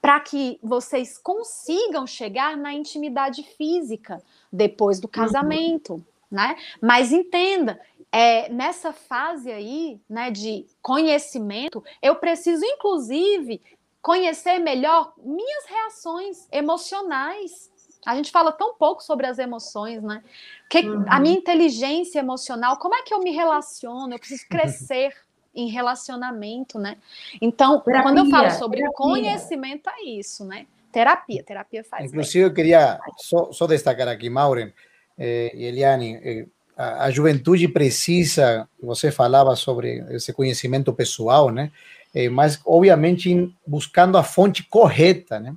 para 0.00 0.20
que 0.20 0.58
vocês 0.62 1.18
consigam 1.18 2.06
chegar 2.06 2.56
na 2.56 2.72
intimidade 2.72 3.42
física 3.42 4.22
depois 4.52 5.00
do 5.00 5.06
uhum. 5.06 5.10
casamento, 5.10 5.94
uhum. 5.94 6.04
né? 6.30 6.56
Mas 6.80 7.12
entenda, 7.12 7.80
é, 8.10 8.48
nessa 8.48 8.92
fase 8.92 9.50
aí, 9.50 10.00
né, 10.08 10.30
de 10.30 10.66
conhecimento, 10.80 11.84
eu 12.00 12.16
preciso, 12.16 12.64
inclusive, 12.64 13.60
conhecer 14.00 14.58
melhor 14.58 15.12
minhas 15.18 15.64
reações 15.66 16.48
emocionais. 16.50 17.70
A 18.06 18.14
gente 18.14 18.30
fala 18.30 18.52
tão 18.52 18.74
pouco 18.74 19.02
sobre 19.02 19.26
as 19.26 19.38
emoções, 19.38 20.02
né? 20.02 20.22
Que, 20.70 20.80
uhum. 20.80 21.04
A 21.08 21.20
minha 21.20 21.36
inteligência 21.36 22.20
emocional, 22.20 22.78
como 22.78 22.94
é 22.94 23.02
que 23.02 23.12
eu 23.12 23.18
me 23.18 23.30
relaciono? 23.30 24.14
Eu 24.14 24.18
preciso 24.18 24.46
crescer 24.48 25.14
em 25.58 25.68
relacionamento, 25.68 26.78
né? 26.78 26.96
Então, 27.42 27.80
terapia, 27.80 28.02
quando 28.02 28.18
eu 28.18 28.30
falo 28.30 28.50
sobre 28.52 28.78
terapia. 28.78 28.96
conhecimento, 28.96 29.90
é 29.90 30.04
isso, 30.04 30.44
né? 30.44 30.66
Terapia, 30.92 31.42
terapia 31.42 31.82
faz. 31.82 32.06
Inclusive, 32.06 32.44
bem. 32.44 32.48
eu 32.48 32.54
queria 32.54 33.00
só, 33.16 33.52
só, 33.52 33.66
destacar 33.66 34.06
aqui, 34.06 34.30
Maureen 34.30 34.72
eh, 35.18 35.50
e 35.52 35.64
Eliane, 35.64 36.14
eh, 36.22 36.46
a, 36.76 37.06
a, 37.06 37.10
juventude 37.10 37.66
precisa, 37.66 38.68
você 38.80 39.10
falava 39.10 39.56
sobre 39.56 39.98
esse 40.10 40.32
conhecimento 40.32 40.92
pessoal, 40.92 41.50
né? 41.50 41.72
Eh, 42.14 42.28
mas, 42.28 42.60
obviamente, 42.64 43.52
buscando 43.66 44.16
a 44.16 44.22
fonte 44.22 44.62
correta, 44.62 45.40
né? 45.40 45.54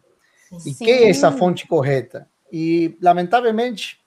E 0.65 0.73
Sim. 0.73 0.83
que 0.83 0.91
é 0.91 1.09
essa 1.09 1.31
fonte 1.31 1.67
correta? 1.67 2.27
E, 2.51 2.97
lamentavelmente, 2.99 4.00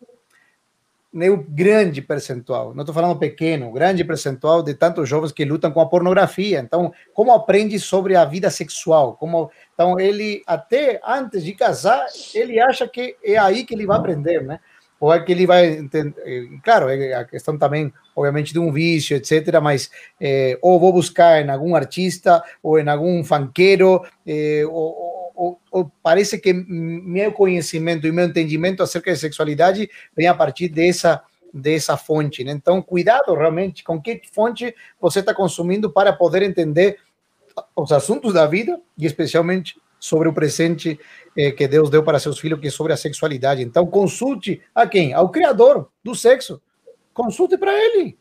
meu 1.14 1.46
grande 1.48 2.02
percentual, 2.02 2.74
não 2.74 2.82
estou 2.82 2.92
falando 2.92 3.16
pequeno, 3.16 3.70
grande 3.70 4.02
percentual 4.02 4.64
de 4.64 4.74
tantos 4.74 5.08
jovens 5.08 5.30
que 5.30 5.44
lutam 5.44 5.70
com 5.70 5.80
a 5.80 5.88
pornografia. 5.88 6.58
Então, 6.58 6.92
como 7.12 7.32
aprende 7.32 7.78
sobre 7.78 8.16
a 8.16 8.24
vida 8.24 8.50
sexual? 8.50 9.14
Como, 9.14 9.48
então, 9.72 10.00
ele, 10.00 10.42
até 10.44 11.00
antes 11.06 11.44
de 11.44 11.52
casar, 11.52 12.04
ele 12.34 12.58
acha 12.58 12.88
que 12.88 13.16
é 13.22 13.38
aí 13.38 13.64
que 13.64 13.74
ele 13.74 13.86
vai 13.86 13.96
aprender, 13.96 14.42
né? 14.42 14.58
Ou 14.98 15.12
é 15.12 15.22
que 15.22 15.30
ele 15.30 15.46
vai 15.46 15.66
entender. 15.66 16.20
Eh, 16.24 16.58
claro, 16.64 16.88
é 16.88 17.14
a 17.14 17.24
questão 17.24 17.56
também, 17.56 17.92
obviamente, 18.16 18.52
de 18.52 18.58
um 18.58 18.72
vício, 18.72 19.16
etc. 19.16 19.60
Mas, 19.62 19.90
é, 20.20 20.58
ou 20.60 20.80
vou 20.80 20.92
buscar 20.92 21.40
em 21.44 21.48
algum 21.48 21.76
artista, 21.76 22.42
ou 22.60 22.76
em 22.76 22.88
algum 22.88 23.22
fanqueiro, 23.22 24.02
é, 24.26 24.62
ou, 24.66 25.23
ou, 25.34 25.60
ou, 25.70 25.90
parece 26.02 26.38
que 26.38 26.52
meu 26.52 27.32
conhecimento 27.32 28.06
e 28.06 28.12
meu 28.12 28.26
entendimento 28.26 28.82
acerca 28.82 29.12
de 29.12 29.18
sexualidade 29.18 29.90
vem 30.16 30.26
a 30.26 30.34
partir 30.34 30.68
dessa 30.68 31.22
dessa 31.52 31.96
fonte. 31.96 32.42
Né? 32.42 32.50
Então, 32.50 32.82
cuidado 32.82 33.32
realmente 33.32 33.84
com 33.84 34.02
que 34.02 34.20
fonte 34.32 34.74
você 35.00 35.20
está 35.20 35.32
consumindo 35.32 35.88
para 35.88 36.12
poder 36.12 36.42
entender 36.42 36.98
os 37.76 37.92
assuntos 37.92 38.34
da 38.34 38.44
vida 38.44 38.80
e 38.98 39.06
especialmente 39.06 39.76
sobre 40.00 40.28
o 40.28 40.32
presente 40.32 40.98
eh, 41.38 41.52
que 41.52 41.68
Deus 41.68 41.88
deu 41.88 42.02
para 42.02 42.18
seus 42.18 42.40
filhos, 42.40 42.58
que 42.58 42.66
é 42.66 42.70
sobre 42.70 42.92
a 42.92 42.96
sexualidade. 42.96 43.62
Então, 43.62 43.86
consulte 43.86 44.60
a 44.74 44.84
quem? 44.84 45.14
Ao 45.14 45.30
Criador 45.30 45.88
do 46.02 46.14
sexo. 46.16 46.60
Consulte 47.12 47.56
para 47.56 47.72
ele 47.72 48.18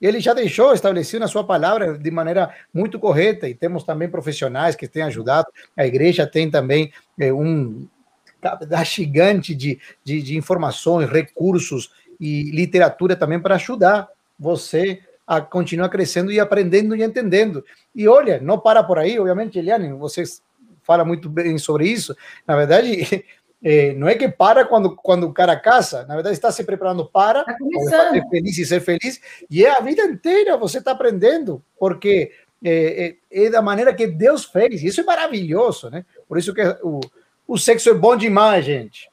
ele 0.00 0.20
já 0.20 0.32
deixou 0.32 0.72
estabelecido 0.72 1.20
na 1.20 1.28
sua 1.28 1.44
palavra 1.44 1.98
de 1.98 2.10
maneira 2.10 2.54
muito 2.72 2.98
correta, 2.98 3.48
e 3.48 3.54
temos 3.54 3.84
também 3.84 4.08
profissionais 4.08 4.74
que 4.74 4.88
têm 4.88 5.02
ajudado, 5.02 5.48
a 5.76 5.86
igreja 5.86 6.26
tem 6.26 6.50
também 6.50 6.92
é, 7.18 7.32
um, 7.32 7.86
gigante 8.84 9.54
de, 9.54 9.78
de, 10.04 10.22
de 10.22 10.36
informações, 10.36 11.10
recursos 11.10 11.90
e 12.18 12.50
literatura 12.50 13.16
também 13.16 13.40
para 13.40 13.56
ajudar 13.56 14.08
você 14.38 15.00
a 15.26 15.40
continuar 15.40 15.88
crescendo 15.88 16.32
e 16.32 16.40
aprendendo 16.40 16.96
e 16.96 17.02
entendendo. 17.02 17.64
E 17.94 18.08
olha, 18.08 18.40
não 18.40 18.58
para 18.58 18.82
por 18.82 18.98
aí, 18.98 19.18
obviamente, 19.18 19.58
Eliane, 19.58 19.92
você 19.92 20.24
fala 20.82 21.04
muito 21.04 21.28
bem 21.28 21.56
sobre 21.56 21.86
isso. 21.86 22.16
Na 22.46 22.56
verdade, 22.56 23.24
é, 23.62 23.92
não 23.92 24.08
é 24.08 24.14
que 24.14 24.28
para 24.28 24.64
quando, 24.64 24.96
quando 24.96 25.24
o 25.24 25.32
cara 25.32 25.54
casa, 25.54 26.04
na 26.06 26.14
verdade 26.14 26.34
está 26.34 26.50
se 26.50 26.64
preparando 26.64 27.04
para 27.04 27.44
tá 27.44 27.54
ser 28.12 28.28
feliz 28.28 28.58
e 28.58 28.64
ser 28.64 28.80
feliz, 28.80 29.20
e 29.50 29.64
é 29.64 29.70
a 29.70 29.80
vida 29.80 30.02
inteira 30.02 30.56
você 30.56 30.78
está 30.78 30.92
aprendendo, 30.92 31.62
porque 31.78 32.32
é, 32.64 33.16
é, 33.30 33.44
é, 33.44 33.50
da 33.50 33.60
maneira 33.60 33.94
que 33.94 34.06
Deus 34.06 34.44
fez, 34.44 34.82
e 34.82 34.86
isso 34.86 35.00
é 35.00 35.04
maravilhoso, 35.04 35.90
né? 35.90 36.04
Por 36.28 36.38
isso 36.38 36.54
que 36.54 36.62
o, 36.82 37.00
o 37.46 37.58
sexo 37.58 37.90
é 37.90 37.94
bom 37.94 38.16
demais, 38.16 38.64
gente. 38.64 39.10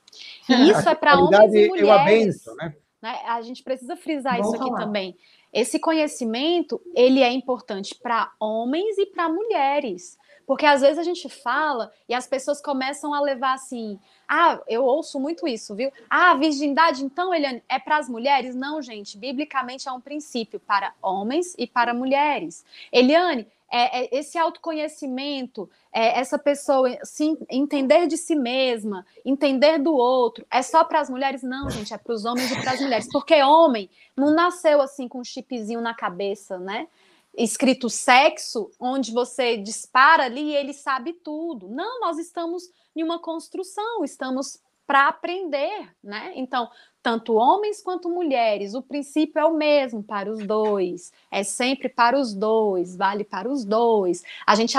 E 0.50 0.70
isso 0.70 0.88
a 0.88 0.92
é 0.92 0.96
para 0.96 1.18
homens 1.20 1.54
e 1.54 1.68
mulheres. 1.68 1.90
É 1.90 1.94
uma 1.94 2.06
benção, 2.06 2.56
né? 2.56 2.74
né? 3.02 3.20
A 3.26 3.42
gente 3.42 3.64
precisa 3.64 3.96
frisar 3.96 4.40
isso 4.40 4.56
aqui 4.56 4.70
falar. 4.70 4.80
também. 4.80 5.16
Esse 5.52 5.80
conhecimento, 5.80 6.82
ele 6.96 7.22
é 7.22 7.32
importante 7.32 7.96
para 7.96 8.32
homens 8.40 8.98
e 8.98 9.06
para 9.06 9.30
mulheres. 9.30 10.18
Porque 10.48 10.66
às 10.66 10.80
vezes 10.80 10.98
a 10.98 11.04
gente 11.04 11.28
fala 11.28 11.92
e 12.08 12.14
as 12.14 12.26
pessoas 12.26 12.62
começam 12.62 13.14
a 13.14 13.20
levar 13.20 13.54
assim, 13.54 14.00
ah, 14.26 14.62
eu 14.66 14.86
ouço 14.86 15.20
muito 15.20 15.46
isso, 15.46 15.76
viu? 15.76 15.92
Ah, 16.10 16.34
virgindade, 16.36 17.04
então, 17.04 17.36
Eliane, 17.36 17.62
é 17.68 17.78
para 17.78 17.98
as 17.98 18.08
mulheres? 18.08 18.56
Não, 18.56 18.82
gente. 18.82 19.18
Biblicamente 19.18 19.90
é 19.90 19.92
um 19.92 20.00
princípio 20.00 20.58
para 20.58 20.94
homens 21.02 21.54
e 21.58 21.68
para 21.68 21.94
mulheres. 21.94 22.64
Eliane, 22.94 23.46
é, 23.70 24.04
é, 24.04 24.18
esse 24.18 24.38
autoconhecimento, 24.38 25.70
é, 25.92 26.18
essa 26.18 26.40
pessoa 26.40 26.98
se 27.04 27.38
entender 27.50 28.08
de 28.08 28.16
si 28.16 28.34
mesma, 28.34 29.06
entender 29.26 29.78
do 29.78 29.94
outro, 29.94 30.46
é 30.50 30.62
só 30.62 30.86
para 30.86 31.02
as 31.02 31.10
mulheres? 31.10 31.44
Não, 31.44 31.70
gente, 31.70 31.94
é 31.94 31.98
para 31.98 32.14
os 32.14 32.24
homens 32.24 32.50
e 32.50 32.62
para 32.62 32.72
as 32.72 32.80
mulheres. 32.80 33.10
Porque 33.12 33.42
homem 33.44 33.90
não 34.16 34.34
nasceu 34.34 34.80
assim 34.82 35.10
com 35.10 35.20
um 35.20 35.26
chipzinho 35.26 35.82
na 35.82 35.94
cabeça, 35.94 36.58
né? 36.58 36.88
Escrito 37.38 37.90
sexo, 37.90 38.72
onde 38.80 39.12
você 39.12 39.58
dispara 39.58 40.24
ali 40.24 40.52
e 40.52 40.56
ele 40.56 40.74
sabe 40.74 41.14
tudo. 41.14 41.70
Não, 41.70 42.00
nós 42.00 42.18
estamos 42.18 42.64
em 42.96 43.04
uma 43.04 43.20
construção, 43.20 44.04
estamos 44.04 44.60
para 44.88 45.08
aprender, 45.08 45.94
né? 46.04 46.32
Então, 46.36 46.70
tanto 47.04 47.36
homens 47.36 47.82
quanto 47.82 48.10
mulheres, 48.10 48.74
o 48.74 48.82
princípio 48.82 49.40
é 49.40 49.46
o 49.46 49.54
mesmo 49.54 50.02
para 50.02 50.32
os 50.32 50.40
dois, 50.40 51.12
é 51.30 51.44
sempre 51.44 51.90
para 51.90 52.18
os 52.18 52.34
dois, 52.34 52.96
vale 52.96 53.24
para 53.24 53.50
os 53.50 53.64
dois. 53.64 54.24
A 54.46 54.56
gente, 54.56 54.76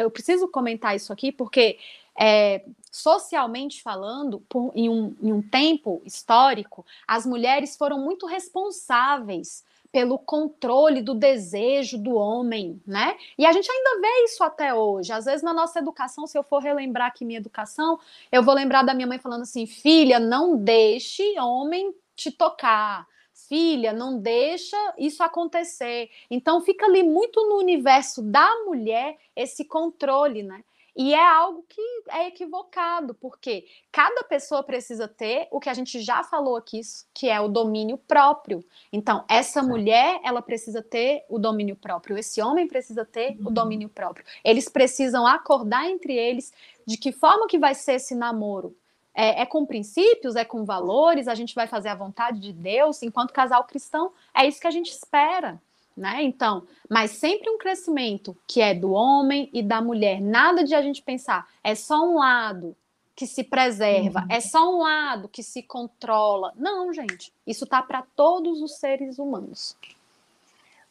eu 0.00 0.10
preciso 0.10 0.48
comentar 0.48 0.94
isso 0.94 1.12
aqui 1.12 1.32
porque 1.32 1.78
é, 2.18 2.64
socialmente 2.92 3.82
falando, 3.82 4.40
por, 4.48 4.70
em, 4.74 4.88
um, 4.88 5.16
em 5.22 5.32
um 5.32 5.42
tempo 5.42 6.02
histórico, 6.04 6.84
as 7.06 7.24
mulheres 7.24 7.76
foram 7.76 7.98
muito 7.98 8.26
responsáveis 8.26 9.64
pelo 9.90 10.18
controle 10.18 11.00
do 11.00 11.14
desejo 11.14 11.98
do 11.98 12.14
homem, 12.14 12.80
né? 12.86 13.16
E 13.38 13.46
a 13.46 13.52
gente 13.52 13.70
ainda 13.70 14.00
vê 14.00 14.24
isso 14.24 14.44
até 14.44 14.74
hoje. 14.74 15.12
Às 15.12 15.24
vezes 15.24 15.42
na 15.42 15.54
nossa 15.54 15.78
educação, 15.78 16.26
se 16.26 16.36
eu 16.36 16.42
for 16.42 16.58
relembrar 16.62 17.08
aqui 17.08 17.24
minha 17.24 17.38
educação, 17.38 17.98
eu 18.30 18.42
vou 18.42 18.54
lembrar 18.54 18.82
da 18.82 18.94
minha 18.94 19.06
mãe 19.06 19.18
falando 19.18 19.42
assim: 19.42 19.66
"Filha, 19.66 20.18
não 20.18 20.56
deixe 20.56 21.22
homem 21.40 21.94
te 22.14 22.30
tocar. 22.30 23.06
Filha, 23.32 23.92
não 23.92 24.18
deixa 24.18 24.76
isso 24.98 25.22
acontecer". 25.22 26.10
Então 26.30 26.60
fica 26.60 26.86
ali 26.86 27.02
muito 27.02 27.40
no 27.48 27.56
universo 27.56 28.22
da 28.22 28.48
mulher 28.66 29.16
esse 29.34 29.64
controle, 29.64 30.42
né? 30.42 30.62
E 30.98 31.14
é 31.14 31.24
algo 31.24 31.64
que 31.68 31.80
é 32.08 32.26
equivocado, 32.26 33.14
porque 33.14 33.64
cada 33.92 34.24
pessoa 34.24 34.64
precisa 34.64 35.06
ter 35.06 35.46
o 35.52 35.60
que 35.60 35.70
a 35.70 35.74
gente 35.74 36.00
já 36.00 36.24
falou 36.24 36.56
aqui, 36.56 36.80
que 37.14 37.28
é 37.28 37.40
o 37.40 37.46
domínio 37.46 37.96
próprio. 37.96 38.64
Então, 38.92 39.24
essa 39.28 39.62
mulher, 39.62 40.18
ela 40.24 40.42
precisa 40.42 40.82
ter 40.82 41.24
o 41.28 41.38
domínio 41.38 41.76
próprio, 41.76 42.18
esse 42.18 42.42
homem 42.42 42.66
precisa 42.66 43.04
ter 43.04 43.36
uhum. 43.38 43.46
o 43.46 43.50
domínio 43.52 43.88
próprio. 43.88 44.26
Eles 44.44 44.68
precisam 44.68 45.24
acordar 45.24 45.88
entre 45.88 46.16
eles 46.16 46.52
de 46.84 46.96
que 46.96 47.12
forma 47.12 47.46
que 47.46 47.60
vai 47.60 47.76
ser 47.76 47.92
esse 47.92 48.16
namoro. 48.16 48.76
É, 49.14 49.42
é, 49.42 49.46
com 49.46 49.64
princípios, 49.64 50.34
é 50.34 50.44
com 50.44 50.64
valores, 50.64 51.28
a 51.28 51.34
gente 51.34 51.54
vai 51.54 51.68
fazer 51.68 51.90
a 51.90 51.94
vontade 51.94 52.40
de 52.40 52.52
Deus, 52.52 53.04
enquanto 53.04 53.32
casal 53.32 53.64
cristão, 53.64 54.12
é 54.34 54.46
isso 54.46 54.60
que 54.60 54.66
a 54.66 54.72
gente 54.72 54.90
espera 54.90 55.60
né? 55.98 56.22
Então, 56.22 56.66
mas 56.88 57.10
sempre 57.12 57.50
um 57.50 57.58
crescimento 57.58 58.36
que 58.46 58.60
é 58.60 58.74
do 58.74 58.92
homem 58.92 59.50
e 59.52 59.62
da 59.62 59.82
mulher. 59.82 60.20
Nada 60.20 60.64
de 60.64 60.74
a 60.74 60.80
gente 60.80 61.02
pensar, 61.02 61.46
é 61.62 61.74
só 61.74 62.02
um 62.02 62.18
lado 62.18 62.76
que 63.14 63.26
se 63.26 63.42
preserva, 63.42 64.20
uhum. 64.20 64.26
é 64.30 64.40
só 64.40 64.72
um 64.72 64.78
lado 64.78 65.28
que 65.28 65.42
se 65.42 65.62
controla. 65.62 66.52
Não, 66.56 66.92
gente, 66.92 67.32
isso 67.44 67.66
tá 67.66 67.82
para 67.82 68.04
todos 68.14 68.62
os 68.62 68.78
seres 68.78 69.18
humanos. 69.18 69.76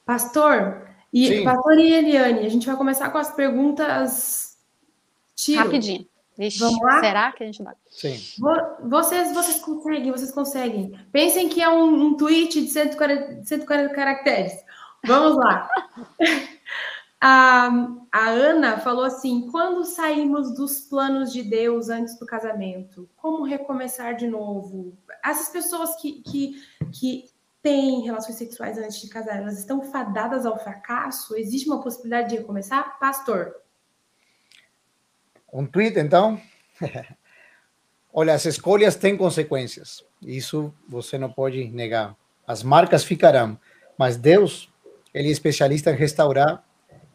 Pastor, 0.06 0.90
e 1.14 1.28
Sim. 1.28 1.44
Pastor 1.44 1.80
e 1.80 1.94
Eliane, 1.94 2.46
a 2.46 2.50
gente 2.50 2.68
vai 2.68 2.76
começar 2.76 3.10
com 3.10 3.18
as 3.18 3.34
perguntas 3.34 4.58
tiro. 5.36 5.64
rapidinho. 5.64 6.06
Vixe, 6.38 6.60
Vamos 6.60 6.80
lá? 6.82 7.00
Será 7.00 7.32
que 7.32 7.44
a 7.44 7.46
gente 7.48 7.64
vai? 7.64 7.74
Sim. 7.90 8.16
Vocês, 8.84 9.34
vocês 9.34 9.60
conseguem, 9.60 10.12
vocês 10.12 10.32
conseguem. 10.32 11.00
Pensem 11.12 11.50
que 11.50 11.62
é 11.62 11.70
um, 11.70 12.08
um 12.08 12.16
tweet 12.16 12.62
de 12.62 12.70
140, 12.70 13.44
140 13.44 13.94
caracteres. 13.94 14.54
Vamos 15.06 15.38
lá. 15.38 15.70
A, 17.20 17.70
a 18.12 18.30
Ana 18.30 18.80
falou 18.80 19.04
assim: 19.04 19.50
quando 19.50 19.84
saímos 19.84 20.54
dos 20.54 20.82
planos 20.82 21.34
de 21.34 21.42
Deus 21.42 21.90
antes 21.90 22.18
do 22.20 22.26
casamento, 22.26 23.10
como 23.18 23.44
recomeçar 23.44 24.16
de 24.16 24.28
novo? 24.28 24.96
Essas 25.24 25.50
pessoas 25.50 25.96
que, 25.96 26.22
que, 26.22 26.62
que 26.92 27.26
têm 27.62 28.02
relações 28.02 28.36
sexuais 28.36 28.78
antes 28.78 29.02
de 29.02 29.10
casar, 29.10 29.38
elas 29.38 29.58
estão 29.58 29.82
fadadas 29.82 30.46
ao 30.46 30.60
fracasso? 30.60 31.36
Existe 31.36 31.68
uma 31.68 31.82
possibilidade 31.82 32.30
de 32.30 32.38
recomeçar? 32.38 33.00
Pastor. 33.00 33.56
Um 35.52 35.66
tweet, 35.66 35.98
então? 35.98 36.40
Olha, 38.14 38.34
as 38.34 38.46
escolhas 38.46 38.96
têm 38.96 39.18
consequências. 39.18 40.04
Isso 40.22 40.74
você 40.88 41.18
não 41.18 41.32
pode 41.32 41.68
negar. 41.70 42.16
As 42.46 42.64
marcas 42.64 43.04
ficarão, 43.04 43.60
mas 43.98 44.18
Deus 44.18 44.72
ele 45.18 45.30
é 45.30 45.32
especialista 45.32 45.92
em 45.92 45.96
restaurar 45.96 46.64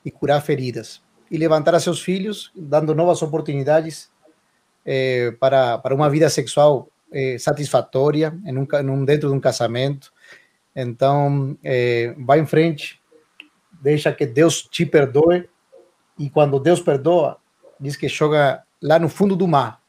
e 0.04 0.10
curar 0.10 0.40
feridas 0.40 1.00
e 1.30 1.38
levantar 1.38 1.74
a 1.74 1.80
seus 1.80 2.02
filhos, 2.02 2.50
dando 2.54 2.94
novas 2.94 3.22
oportunidades 3.22 4.10
eh, 4.84 5.32
para, 5.38 5.78
para 5.78 5.94
uma 5.94 6.10
vida 6.10 6.28
sexual 6.28 6.88
eh, 7.12 7.38
satisfatória 7.38 8.36
em 8.44 8.58
um, 8.58 8.66
em 8.66 8.90
um, 8.90 9.04
dentro 9.04 9.28
de 9.28 9.34
um 9.34 9.40
casamento. 9.40 10.12
Então, 10.74 11.56
eh, 11.62 12.14
vai 12.18 12.40
em 12.40 12.46
frente, 12.46 13.00
deixa 13.80 14.12
que 14.12 14.26
Deus 14.26 14.62
te 14.62 14.84
perdoe 14.84 15.48
e 16.18 16.28
quando 16.28 16.58
Deus 16.58 16.80
perdoa, 16.80 17.38
diz 17.78 17.96
que 17.96 18.08
joga 18.08 18.64
lá 18.82 18.98
no 18.98 19.08
fundo 19.08 19.36
do 19.36 19.46
mar. 19.46 19.80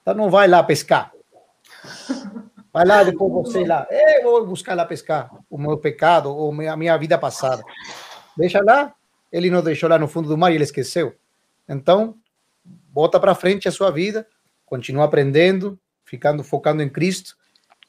Então, 0.00 0.14
não 0.14 0.30
vai 0.30 0.46
lá 0.46 0.62
pescar. 0.62 1.12
Vai 2.76 2.84
lá, 2.84 3.02
depois 3.02 3.32
você 3.32 3.64
lá. 3.64 3.86
Eu 3.90 4.24
vou 4.24 4.46
buscar 4.46 4.74
lá 4.74 4.84
pescar 4.84 5.30
o 5.48 5.56
meu 5.56 5.78
pecado 5.78 6.28
ou 6.28 6.52
a 6.52 6.76
minha 6.76 6.94
vida 6.98 7.16
passada. 7.16 7.64
Deixa 8.36 8.62
lá. 8.62 8.94
Ele 9.32 9.48
não 9.48 9.62
deixou 9.62 9.88
lá 9.88 9.98
no 9.98 10.06
fundo 10.06 10.28
do 10.28 10.36
mar 10.36 10.52
e 10.52 10.56
ele 10.56 10.64
esqueceu. 10.64 11.16
Então, 11.66 12.18
bota 12.62 13.18
para 13.18 13.34
frente 13.34 13.66
a 13.66 13.72
sua 13.72 13.90
vida, 13.90 14.28
continua 14.66 15.06
aprendendo, 15.06 15.80
ficando 16.04 16.44
focando 16.44 16.82
em 16.82 16.88
Cristo 16.90 17.34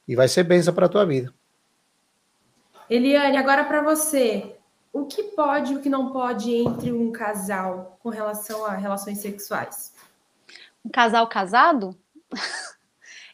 e 0.08 0.16
vai 0.16 0.30
ser 0.30 0.44
bênção 0.44 0.74
para 0.74 0.86
a 0.86 0.90
tua 0.90 1.06
vida. 1.06 1.34
Eliane, 2.90 3.36
agora 3.36 3.66
para 3.66 3.82
você, 3.82 4.56
o 4.94 5.06
que 5.06 5.22
pode 5.22 5.74
e 5.74 5.76
o 5.76 5.82
que 5.82 5.90
não 5.90 6.14
pode 6.14 6.50
entre 6.50 6.94
um 6.94 7.12
casal 7.12 7.98
com 8.02 8.08
relação 8.08 8.66
a 8.66 8.76
relações 8.76 9.18
sexuais? 9.18 9.94
Um 10.86 10.90
casal 10.90 11.28
casado? 11.28 11.94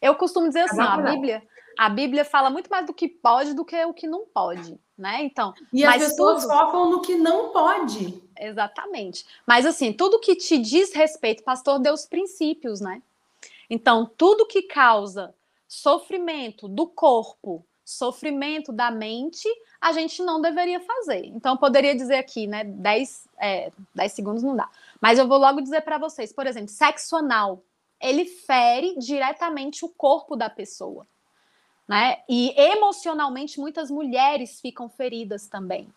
Eu 0.03 0.15
costumo 0.15 0.49
dizer 0.49 0.63
assim, 0.63 0.81
a 0.81 0.97
Bíblia, 0.97 1.41
a 1.79 1.87
Bíblia 1.87 2.25
fala 2.25 2.49
muito 2.49 2.69
mais 2.69 2.85
do 2.85 2.93
que 2.93 3.07
pode 3.07 3.53
do 3.53 3.63
que 3.63 3.85
o 3.85 3.93
que 3.93 4.05
não 4.05 4.25
pode, 4.25 4.77
né? 4.97 5.23
Então, 5.23 5.53
e 5.71 5.85
as 5.85 5.97
pessoas 5.97 6.41
tudo... 6.41 6.53
focam 6.53 6.89
no 6.89 7.01
que 7.01 7.15
não 7.15 7.53
pode. 7.53 8.21
Exatamente. 8.37 9.25
Mas 9.47 9.65
assim, 9.65 9.93
tudo 9.93 10.19
que 10.19 10.35
te 10.35 10.57
diz 10.57 10.93
respeito, 10.93 11.41
pastor 11.41 11.79
deu 11.79 11.93
os 11.93 12.05
princípios, 12.05 12.81
né? 12.81 13.01
Então, 13.69 14.05
tudo 14.17 14.45
que 14.45 14.63
causa 14.63 15.33
sofrimento 15.69 16.67
do 16.67 16.85
corpo, 16.85 17.65
sofrimento 17.85 18.73
da 18.73 18.91
mente, 18.91 19.47
a 19.79 19.93
gente 19.93 20.21
não 20.21 20.41
deveria 20.41 20.81
fazer. 20.81 21.27
Então, 21.27 21.53
eu 21.53 21.57
poderia 21.57 21.95
dizer 21.95 22.15
aqui, 22.15 22.45
né? 22.45 22.65
10, 22.65 23.29
é, 23.39 23.71
10 23.95 24.11
segundos 24.11 24.43
não 24.43 24.53
dá. 24.53 24.69
Mas 24.99 25.17
eu 25.17 25.29
vou 25.29 25.37
logo 25.37 25.61
dizer 25.61 25.79
para 25.79 25.97
vocês, 25.97 26.33
por 26.33 26.45
exemplo, 26.45 26.67
sexo 26.67 27.15
anal 27.15 27.63
ele 28.03 28.25
fere 28.25 28.95
diretamente 28.97 29.85
o 29.85 29.89
corpo 29.89 30.35
da 30.35 30.49
pessoa. 30.49 31.07
Né? 31.87 32.21
E 32.29 32.53
emocionalmente, 32.55 33.59
muitas 33.59 33.89
mulheres 33.89 34.61
ficam 34.61 34.89
feridas 34.89 35.47
também. 35.47 35.93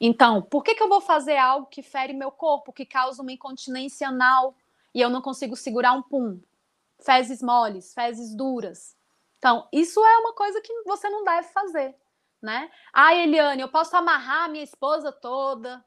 Então, 0.00 0.42
por 0.42 0.64
que, 0.64 0.74
que 0.74 0.82
eu 0.82 0.88
vou 0.88 1.00
fazer 1.00 1.36
algo 1.36 1.66
que 1.66 1.82
fere 1.82 2.12
meu 2.12 2.30
corpo, 2.30 2.72
que 2.72 2.86
causa 2.86 3.22
uma 3.22 3.32
incontinência 3.32 4.08
anal 4.08 4.54
e 4.94 5.00
eu 5.00 5.10
não 5.10 5.22
consigo 5.22 5.54
segurar 5.54 5.92
um 5.92 6.02
pum? 6.02 6.40
fezes 7.02 7.42
moles, 7.42 7.92
fezes 7.92 8.34
duras. 8.34 8.96
Então, 9.38 9.68
isso 9.72 10.00
é 10.04 10.18
uma 10.18 10.32
coisa 10.34 10.60
que 10.60 10.72
você 10.84 11.08
não 11.10 11.24
deve 11.24 11.48
fazer, 11.48 11.94
né? 12.40 12.70
Ah, 12.92 13.14
Eliane, 13.14 13.60
eu 13.60 13.68
posso 13.68 13.96
amarrar 13.96 14.50
minha 14.50 14.64
esposa 14.64 15.12
toda 15.12 15.84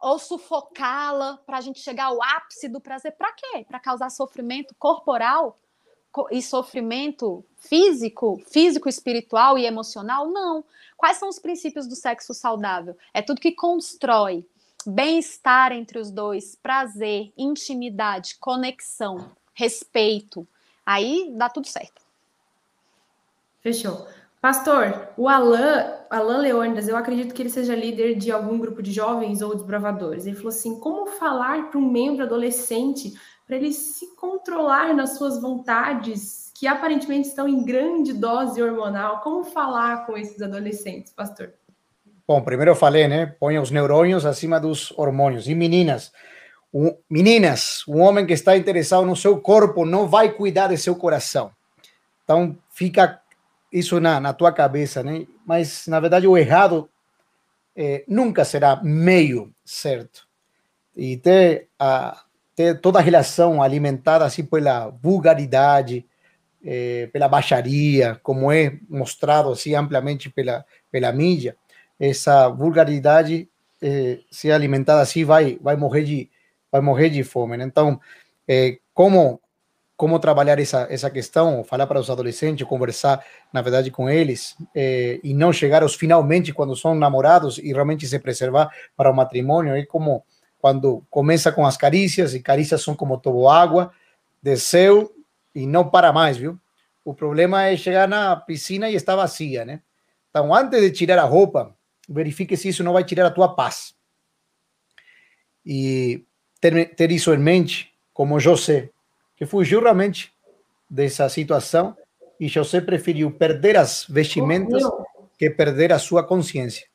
ou 0.00 0.18
sufocá-la 0.18 1.38
para 1.44 1.58
a 1.58 1.60
gente 1.60 1.80
chegar 1.80 2.06
ao 2.06 2.22
ápice 2.22 2.68
do 2.68 2.80
prazer. 2.80 3.12
Para 3.12 3.32
quê? 3.32 3.64
Para 3.66 3.80
causar 3.80 4.10
sofrimento 4.10 4.74
corporal 4.78 5.58
e 6.30 6.40
sofrimento 6.42 7.44
físico, 7.56 8.40
físico, 8.46 8.88
espiritual 8.88 9.58
e 9.58 9.66
emocional? 9.66 10.28
Não. 10.28 10.64
Quais 10.96 11.16
são 11.16 11.28
os 11.28 11.38
princípios 11.38 11.86
do 11.86 11.94
sexo 11.94 12.32
saudável? 12.34 12.96
É 13.12 13.22
tudo 13.22 13.40
que 13.40 13.52
constrói 13.52 14.46
bem-estar 14.86 15.72
entre 15.72 15.98
os 15.98 16.10
dois, 16.10 16.56
prazer, 16.56 17.32
intimidade, 17.36 18.36
conexão, 18.36 19.30
respeito. 19.54 20.46
Aí 20.84 21.30
dá 21.36 21.48
tudo 21.48 21.66
certo. 21.66 22.00
Fechou. 23.60 24.08
Pastor, 24.40 25.08
o 25.16 25.28
Alain, 25.28 25.84
Alain 26.08 26.38
Leônidas, 26.42 26.86
eu 26.86 26.96
acredito 26.96 27.34
que 27.34 27.42
ele 27.42 27.50
seja 27.50 27.74
líder 27.74 28.14
de 28.14 28.30
algum 28.30 28.56
grupo 28.56 28.80
de 28.80 28.92
jovens 28.92 29.42
ou 29.42 29.54
desbravadores. 29.54 30.26
Ele 30.26 30.36
falou 30.36 30.50
assim: 30.50 30.78
como 30.78 31.06
falar 31.06 31.70
para 31.70 31.78
um 31.78 31.90
membro 31.90 32.22
adolescente 32.22 33.14
para 33.46 33.56
ele 33.56 33.72
se 33.72 34.14
controlar 34.14 34.94
nas 34.94 35.16
suas 35.16 35.40
vontades 35.40 36.52
que 36.54 36.68
aparentemente 36.68 37.28
estão 37.28 37.48
em 37.48 37.64
grande 37.64 38.12
dose 38.12 38.62
hormonal? 38.62 39.20
Como 39.22 39.42
falar 39.42 40.06
com 40.06 40.16
esses 40.16 40.40
adolescentes, 40.40 41.12
pastor? 41.12 41.52
Bom, 42.26 42.40
primeiro 42.42 42.70
eu 42.70 42.76
falei, 42.76 43.08
né? 43.08 43.26
Põe 43.40 43.58
os 43.58 43.72
neurônios 43.72 44.24
acima 44.24 44.60
dos 44.60 44.92
hormônios. 44.96 45.48
E 45.48 45.54
meninas, 45.54 46.12
um, 46.72 46.94
meninas, 47.10 47.82
um 47.88 48.00
homem 48.00 48.24
que 48.24 48.34
está 48.34 48.56
interessado 48.56 49.04
no 49.04 49.16
seu 49.16 49.40
corpo 49.40 49.84
não 49.84 50.06
vai 50.06 50.30
cuidar 50.30 50.68
de 50.68 50.76
seu 50.76 50.94
coração. 50.94 51.50
Então, 52.22 52.56
fica 52.68 53.20
isso 53.72 54.00
na, 54.00 54.18
na 54.18 54.32
tua 54.32 54.52
cabeça, 54.52 55.02
né? 55.02 55.26
Mas, 55.46 55.86
na 55.86 56.00
verdade, 56.00 56.26
o 56.26 56.36
errado 56.36 56.88
é, 57.76 58.04
nunca 58.08 58.44
será 58.44 58.80
meio 58.82 59.54
certo. 59.64 60.26
E 60.96 61.16
ter, 61.16 61.68
a, 61.78 62.24
ter 62.56 62.80
toda 62.80 62.98
a 62.98 63.02
relação 63.02 63.62
alimentada 63.62 64.24
assim 64.24 64.44
pela 64.44 64.88
vulgaridade, 64.88 66.04
é, 66.64 67.08
pela 67.12 67.28
baixaria, 67.28 68.18
como 68.22 68.50
é 68.50 68.78
mostrado 68.88 69.50
assim 69.50 69.74
amplamente 69.74 70.28
pela, 70.28 70.64
pela 70.90 71.12
mídia, 71.12 71.56
essa 72.00 72.48
vulgaridade 72.48 73.48
é, 73.80 74.18
se 74.30 74.50
alimentada 74.50 75.00
assim 75.00 75.24
vai, 75.24 75.58
vai 75.62 75.76
morrer 75.76 76.02
de 76.02 76.30
vai 76.70 76.80
morrer 76.80 77.10
de 77.10 77.22
fome. 77.22 77.56
Né? 77.56 77.64
Então, 77.64 78.00
como 78.92 79.40
como 79.98 80.20
trabalhar 80.20 80.60
essa, 80.60 80.86
essa 80.88 81.10
questão, 81.10 81.64
falar 81.64 81.84
para 81.88 81.98
os 81.98 82.08
adolescentes, 82.08 82.64
conversar, 82.68 83.20
na 83.52 83.60
verdade, 83.60 83.90
com 83.90 84.08
eles, 84.08 84.56
é, 84.72 85.18
e 85.24 85.34
não 85.34 85.52
chegar 85.52 85.82
aos 85.82 85.96
finalmente 85.96 86.52
quando 86.52 86.76
são 86.76 86.94
namorados 86.94 87.58
e 87.58 87.72
realmente 87.72 88.06
se 88.06 88.16
preservar 88.20 88.70
para 88.96 89.10
o 89.10 89.14
matrimônio. 89.14 89.74
É 89.74 89.84
como 89.84 90.24
quando 90.60 91.04
começa 91.10 91.50
com 91.50 91.66
as 91.66 91.76
carícias, 91.76 92.32
e 92.32 92.38
carícias 92.38 92.80
são 92.80 92.94
como 92.94 93.20
água 93.50 93.92
desceu 94.40 95.12
e 95.52 95.66
não 95.66 95.90
para 95.90 96.12
mais, 96.12 96.36
viu? 96.36 96.56
O 97.04 97.12
problema 97.12 97.64
é 97.64 97.76
chegar 97.76 98.06
na 98.06 98.36
piscina 98.36 98.88
e 98.88 98.94
está 98.94 99.16
vazia, 99.16 99.64
né? 99.64 99.80
Então, 100.30 100.54
antes 100.54 100.80
de 100.80 100.92
tirar 100.92 101.18
a 101.18 101.24
roupa, 101.24 101.74
verifique 102.08 102.56
se 102.56 102.68
isso 102.68 102.84
não 102.84 102.92
vai 102.92 103.02
tirar 103.02 103.26
a 103.26 103.32
tua 103.32 103.52
paz. 103.52 103.96
E 105.66 106.24
ter, 106.60 106.94
ter 106.94 107.10
isso 107.10 107.34
em 107.34 107.38
mente, 107.38 107.92
como 108.12 108.38
José, 108.38 108.90
que 109.38 109.46
fugiu 109.46 109.80
realmente 109.80 110.32
dessa 110.90 111.28
situação 111.28 111.96
e 112.40 112.48
José 112.48 112.80
preferiu 112.80 113.30
perder 113.30 113.76
as 113.76 114.04
vestimentas 114.08 114.82
que 115.38 115.48
perder 115.48 115.92
a 115.92 115.98
sua 115.98 116.24
consciência. 116.24 116.86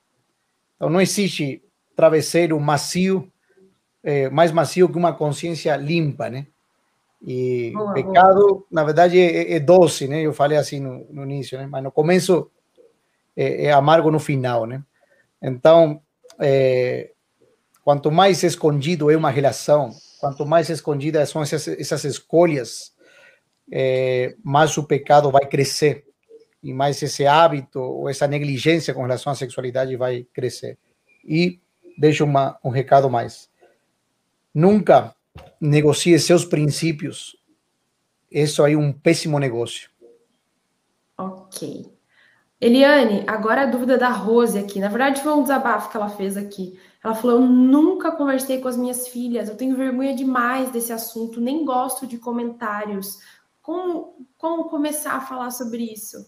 Então 0.75 0.89
não 0.89 0.99
existe 0.99 1.63
travesseiro 1.95 2.59
macio, 2.59 3.31
é, 4.03 4.29
mais 4.29 4.51
macio 4.51 4.89
que 4.89 4.97
uma 4.97 5.13
consciência 5.13 5.75
limpa, 5.77 6.29
né? 6.29 6.47
E 7.25 7.71
boa, 7.73 7.93
pecado, 7.93 8.47
boa. 8.47 8.63
na 8.69 8.83
verdade, 8.83 9.17
é, 9.17 9.53
é, 9.53 9.59
doce, 9.59 10.07
né? 10.09 10.21
Eu 10.21 10.33
falei 10.33 10.57
assim 10.57 10.81
no, 10.81 11.05
no 11.09 11.23
início, 11.23 11.57
né? 11.57 11.65
Mas 11.65 11.81
no 11.81 11.91
começo 11.91 12.51
é, 13.35 13.65
é, 13.65 13.71
amargo 13.71 14.11
no 14.11 14.19
final, 14.19 14.65
né? 14.65 14.83
Então, 15.41 16.01
é, 16.39 17.11
quanto 17.83 18.11
mais 18.11 18.43
escondido 18.43 19.09
é 19.09 19.15
uma 19.15 19.29
relação, 19.29 19.91
quanto 20.23 20.45
mais 20.45 20.69
escondidas 20.69 21.27
são 21.27 21.41
essas, 21.41 21.67
essas 21.67 22.05
escolhas, 22.05 22.93
é, 23.69 24.33
mais 24.41 24.77
o 24.77 24.83
pecado 24.85 25.29
vai 25.29 25.45
crescer 25.45 26.05
e 26.63 26.73
mais 26.73 27.03
esse 27.03 27.27
hábito 27.27 27.81
ou 27.81 28.07
essa 28.07 28.25
negligência 28.25 28.93
com 28.93 29.01
relação 29.01 29.33
à 29.33 29.35
sexualidade 29.35 29.97
vai 29.97 30.25
crescer. 30.33 30.77
E 31.25 31.59
deixo 31.97 32.23
uma, 32.23 32.57
um 32.63 32.69
recado 32.69 33.09
mais. 33.09 33.49
Nunca 34.53 35.13
negocie 35.59 36.17
seus 36.17 36.45
princípios. 36.45 37.35
Isso 38.31 38.63
aí 38.63 38.75
é 38.75 38.77
um 38.77 38.93
péssimo 38.93 39.37
negócio. 39.39 39.89
Ok. 41.17 41.85
Eliane, 42.61 43.25
agora 43.27 43.63
a 43.63 43.65
dúvida 43.65 43.97
da 43.97 44.07
Rose 44.07 44.57
aqui. 44.57 44.79
Na 44.79 44.87
verdade, 44.87 45.21
foi 45.21 45.33
um 45.33 45.43
desabafo 45.43 45.91
que 45.91 45.97
ela 45.97 46.07
fez 46.07 46.37
aqui. 46.37 46.79
Ela 47.03 47.15
falou: 47.15 47.41
Eu 47.41 47.45
nunca 47.47 48.11
conversei 48.11 48.61
com 48.61 48.67
as 48.67 48.77
minhas 48.77 49.07
filhas, 49.07 49.49
eu 49.49 49.57
tenho 49.57 49.75
vergonha 49.75 50.15
demais 50.15 50.71
desse 50.71 50.93
assunto, 50.93 51.41
nem 51.41 51.65
gosto 51.65 52.07
de 52.07 52.17
comentários. 52.17 53.19
Como, 53.61 54.15
como 54.37 54.65
começar 54.65 55.13
a 55.13 55.21
falar 55.21 55.51
sobre 55.51 55.83
isso? 55.83 56.25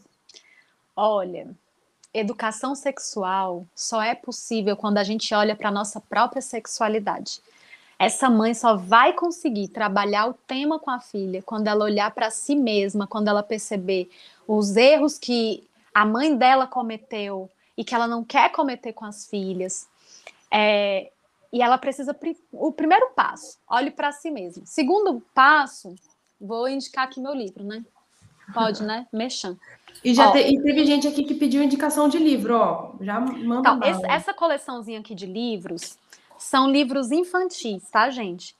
Olha, 0.96 1.50
educação 2.14 2.76
sexual 2.76 3.66
só 3.76 4.02
é 4.02 4.16
possível 4.16 4.76
quando 4.76 4.98
a 4.98 5.04
gente 5.04 5.34
olha 5.34 5.56
para 5.56 5.70
a 5.70 5.72
nossa 5.72 6.00
própria 6.00 6.42
sexualidade. 6.42 7.42
Essa 7.98 8.30
mãe 8.30 8.54
só 8.54 8.76
vai 8.76 9.14
conseguir 9.14 9.70
trabalhar 9.70 10.28
o 10.28 10.34
tema 10.34 10.78
com 10.78 10.92
a 10.92 11.00
filha 11.00 11.42
quando 11.42 11.68
ela 11.68 11.86
olhar 11.86 12.12
para 12.12 12.30
si 12.30 12.54
mesma, 12.56 13.08
quando 13.08 13.30
ela 13.30 13.42
perceber 13.42 14.10
os 14.46 14.76
erros 14.76 15.18
que 15.18 15.66
a 15.94 16.06
mãe 16.06 16.36
dela 16.36 16.68
cometeu 16.68 17.50
e 17.78 17.84
que 17.84 17.96
ela 17.96 18.08
não 18.08 18.24
quer 18.24 18.52
cometer 18.52 18.92
com 18.92 19.06
as 19.06 19.28
filhas. 19.28 19.88
É, 20.52 21.12
e 21.52 21.62
ela 21.62 21.78
precisa 21.78 22.18
o 22.52 22.72
primeiro 22.72 23.12
passo, 23.16 23.58
olhe 23.68 23.92
para 23.92 24.12
si 24.12 24.30
mesma. 24.30 24.66
Segundo 24.66 25.22
passo, 25.34 25.96
vou 26.40 26.68
indicar 26.68 27.06
aqui 27.06 27.20
meu 27.20 27.34
livro, 27.34 27.64
né? 27.64 27.84
Pode, 28.54 28.84
né? 28.84 29.08
Mexam. 29.12 29.58
E 30.04 30.14
já 30.14 30.32
te, 30.32 30.40
e 30.40 30.62
teve 30.62 30.86
gente 30.86 31.08
aqui 31.08 31.24
que 31.24 31.34
pediu 31.34 31.64
indicação 31.64 32.08
de 32.08 32.18
livro, 32.18 32.56
ó. 32.56 32.94
Já 33.02 33.20
manda. 33.20 33.70
Então, 33.70 33.90
esse, 33.90 34.06
essa 34.06 34.34
coleçãozinha 34.34 35.00
aqui 35.00 35.16
de 35.16 35.26
livros 35.26 35.98
são 36.38 36.70
livros 36.70 37.12
infantis, 37.12 37.90
tá, 37.90 38.10
gente? 38.10 38.56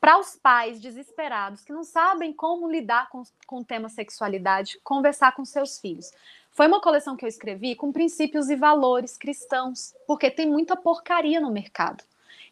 Para 0.00 0.18
os 0.18 0.36
pais 0.36 0.80
desesperados 0.80 1.62
que 1.62 1.72
não 1.72 1.84
sabem 1.84 2.32
como 2.32 2.70
lidar 2.70 3.08
com, 3.10 3.22
com 3.46 3.60
o 3.60 3.64
tema 3.64 3.88
sexualidade, 3.88 4.78
conversar 4.82 5.32
com 5.34 5.44
seus 5.44 5.78
filhos. 5.78 6.10
Foi 6.58 6.66
uma 6.66 6.80
coleção 6.80 7.16
que 7.16 7.24
eu 7.24 7.28
escrevi 7.28 7.76
com 7.76 7.92
princípios 7.92 8.50
e 8.50 8.56
valores 8.56 9.16
cristãos, 9.16 9.94
porque 10.08 10.28
tem 10.28 10.44
muita 10.44 10.76
porcaria 10.76 11.40
no 11.40 11.52
mercado. 11.52 12.02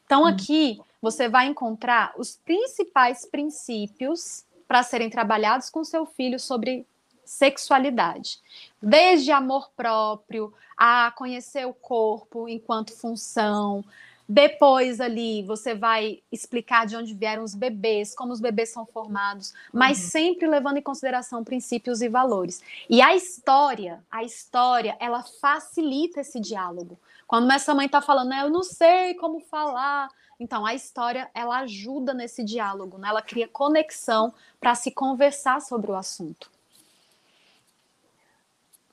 Então, 0.04 0.22
hum. 0.22 0.26
aqui 0.26 0.80
você 1.02 1.28
vai 1.28 1.48
encontrar 1.48 2.14
os 2.16 2.36
principais 2.36 3.26
princípios 3.26 4.44
para 4.68 4.84
serem 4.84 5.10
trabalhados 5.10 5.70
com 5.70 5.82
seu 5.82 6.06
filho 6.06 6.38
sobre 6.38 6.86
sexualidade. 7.24 8.38
Desde 8.80 9.32
amor 9.32 9.70
próprio, 9.76 10.54
a 10.76 11.12
conhecer 11.16 11.66
o 11.66 11.74
corpo 11.74 12.48
enquanto 12.48 12.96
função, 12.96 13.84
depois 14.28 15.00
ali 15.00 15.42
você 15.42 15.74
vai 15.74 16.20
explicar 16.32 16.86
de 16.86 16.96
onde 16.96 17.14
vieram 17.14 17.44
os 17.44 17.54
bebês, 17.54 18.14
como 18.14 18.32
os 18.32 18.40
bebês 18.40 18.70
são 18.70 18.84
formados, 18.84 19.54
mas 19.72 19.98
uhum. 19.98 20.08
sempre 20.08 20.48
levando 20.48 20.78
em 20.78 20.82
consideração 20.82 21.44
princípios 21.44 22.02
e 22.02 22.08
valores. 22.08 22.62
E 22.90 23.00
a 23.00 23.14
história, 23.14 24.04
a 24.10 24.24
história, 24.24 24.96
ela 24.98 25.22
facilita 25.40 26.20
esse 26.20 26.40
diálogo. 26.40 26.98
Quando 27.26 27.50
essa 27.52 27.74
mãe 27.74 27.86
está 27.86 28.00
falando, 28.00 28.30
né, 28.30 28.42
eu 28.42 28.50
não 28.50 28.62
sei 28.62 29.14
como 29.14 29.40
falar, 29.40 30.08
então 30.38 30.66
a 30.66 30.74
história 30.74 31.30
ela 31.34 31.58
ajuda 31.60 32.12
nesse 32.12 32.44
diálogo, 32.44 32.98
né? 32.98 33.08
ela 33.08 33.22
cria 33.22 33.48
conexão 33.48 34.34
para 34.60 34.74
se 34.74 34.90
conversar 34.90 35.60
sobre 35.60 35.90
o 35.90 35.94
assunto. 35.94 36.50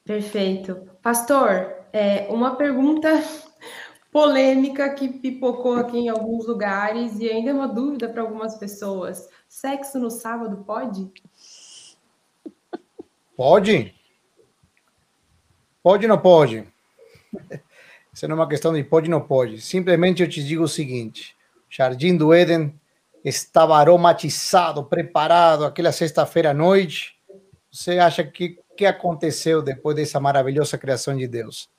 Perfeito. 0.06 0.90
Pastor, 1.02 1.74
é, 1.94 2.28
uma 2.30 2.56
pergunta 2.56 3.10
polêmica 4.14 4.94
que 4.94 5.10
pipocou 5.10 5.76
aqui 5.76 5.98
em 5.98 6.10
alguns 6.10 6.48
lugares 6.48 7.20
e 7.20 7.30
ainda 7.30 7.50
é 7.50 7.54
uma 7.54 7.68
dúvida 7.68 8.08
para 8.08 8.22
algumas 8.22 8.56
pessoas. 8.56 9.28
Sexo 9.48 10.00
no 10.00 10.10
sábado 10.10 10.64
pode? 10.64 11.12
Pode. 13.36 13.94
Pode 15.82 16.06
ou 16.06 16.10
não 16.10 16.20
pode? 16.20 16.66
Isso 18.14 18.28
não 18.28 18.36
é 18.36 18.40
uma 18.40 18.48
questão 18.48 18.72
de 18.72 18.84
pode 18.84 19.12
ou 19.12 19.20
não 19.20 19.26
pode. 19.26 19.60
Simplesmente 19.60 20.22
eu 20.22 20.30
te 20.30 20.44
digo 20.44 20.64
o 20.64 20.68
seguinte: 20.68 21.36
Jardim 21.68 22.16
do 22.16 22.32
Éden 22.32 22.80
estava 23.26 23.76
aromatizado, 23.76 24.86
preparado, 24.86 25.66
aquela 25.66 25.92
sexta-feira 25.92 26.52
à 26.52 26.54
noite. 26.54 27.18
Você 27.72 27.98
acha 27.98 28.24
que 28.24 28.64
que 28.76 28.86
aconteceu 28.86 29.62
depois 29.62 29.96
dessa 29.96 30.20
maravilhosa 30.20 30.78
criação 30.78 31.16
de 31.16 31.28
Deus? 31.28 31.70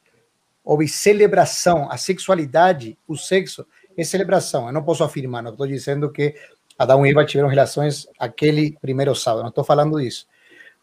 Houve 0.64 0.88
celebração, 0.88 1.90
a 1.90 1.98
sexualidade, 1.98 2.96
o 3.06 3.16
sexo 3.16 3.66
é 3.96 4.02
celebração. 4.02 4.66
Eu 4.66 4.72
não 4.72 4.82
posso 4.82 5.04
afirmar, 5.04 5.42
não 5.42 5.52
estou 5.52 5.66
dizendo 5.66 6.10
que 6.10 6.34
Adão 6.78 7.04
e 7.06 7.10
Eva 7.10 7.24
tiveram 7.24 7.48
relações 7.48 8.08
aquele 8.18 8.76
primeiro 8.80 9.14
sábado, 9.14 9.42
não 9.42 9.50
estou 9.50 9.62
falando 9.62 10.00
disso. 10.00 10.26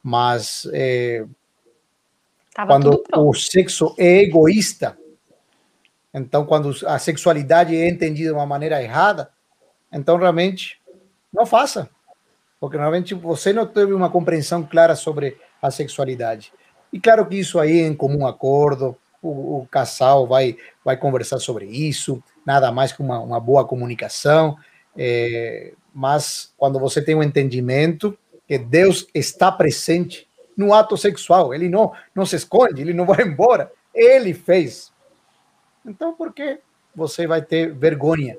Mas 0.03 0.67
é, 0.71 1.25
quando 2.55 3.03
o 3.15 3.33
sexo 3.33 3.95
é 3.97 4.21
egoísta, 4.23 4.97
então 6.13 6.45
quando 6.45 6.75
a 6.85 6.99
sexualidade 6.99 7.75
é 7.75 7.89
entendida 7.89 8.29
de 8.29 8.35
uma 8.35 8.45
maneira 8.45 8.81
errada, 8.81 9.31
então 9.91 10.17
realmente 10.17 10.79
não 11.33 11.45
faça, 11.45 11.89
porque 12.59 12.77
realmente 12.77 13.13
você 13.13 13.51
não 13.51 13.65
teve 13.65 13.93
uma 13.93 14.09
compreensão 14.09 14.63
clara 14.63 14.95
sobre 14.95 15.37
a 15.61 15.69
sexualidade. 15.71 16.53
E 16.91 16.99
claro 16.99 17.25
que 17.25 17.37
isso 17.37 17.59
aí 17.59 17.79
é 17.79 17.87
em 17.87 17.95
comum 17.95 18.27
acordo, 18.27 18.97
o, 19.21 19.59
o 19.59 19.67
casal 19.67 20.27
vai, 20.27 20.57
vai 20.83 20.97
conversar 20.97 21.39
sobre 21.39 21.65
isso, 21.65 22.21
nada 22.45 22.71
mais 22.71 22.91
que 22.91 23.01
uma, 23.01 23.19
uma 23.19 23.39
boa 23.39 23.65
comunicação, 23.65 24.57
é, 24.97 25.73
mas 25.93 26.53
quando 26.57 26.79
você 26.79 27.01
tem 27.01 27.15
um 27.15 27.23
entendimento 27.23 28.17
que 28.47 28.57
Deus 28.57 29.07
está 29.13 29.51
presente 29.51 30.27
no 30.57 30.73
ato 30.73 30.97
sexual, 30.97 31.53
ele 31.53 31.69
não, 31.69 31.93
não 32.13 32.25
se 32.25 32.35
esconde, 32.35 32.81
ele 32.81 32.93
não 32.93 33.05
vai 33.05 33.21
embora, 33.21 33.71
ele 33.93 34.33
fez. 34.33 34.91
Então, 35.85 36.13
por 36.13 36.33
que 36.33 36.59
você 36.95 37.25
vai 37.25 37.41
ter 37.41 37.73
vergonha 37.73 38.37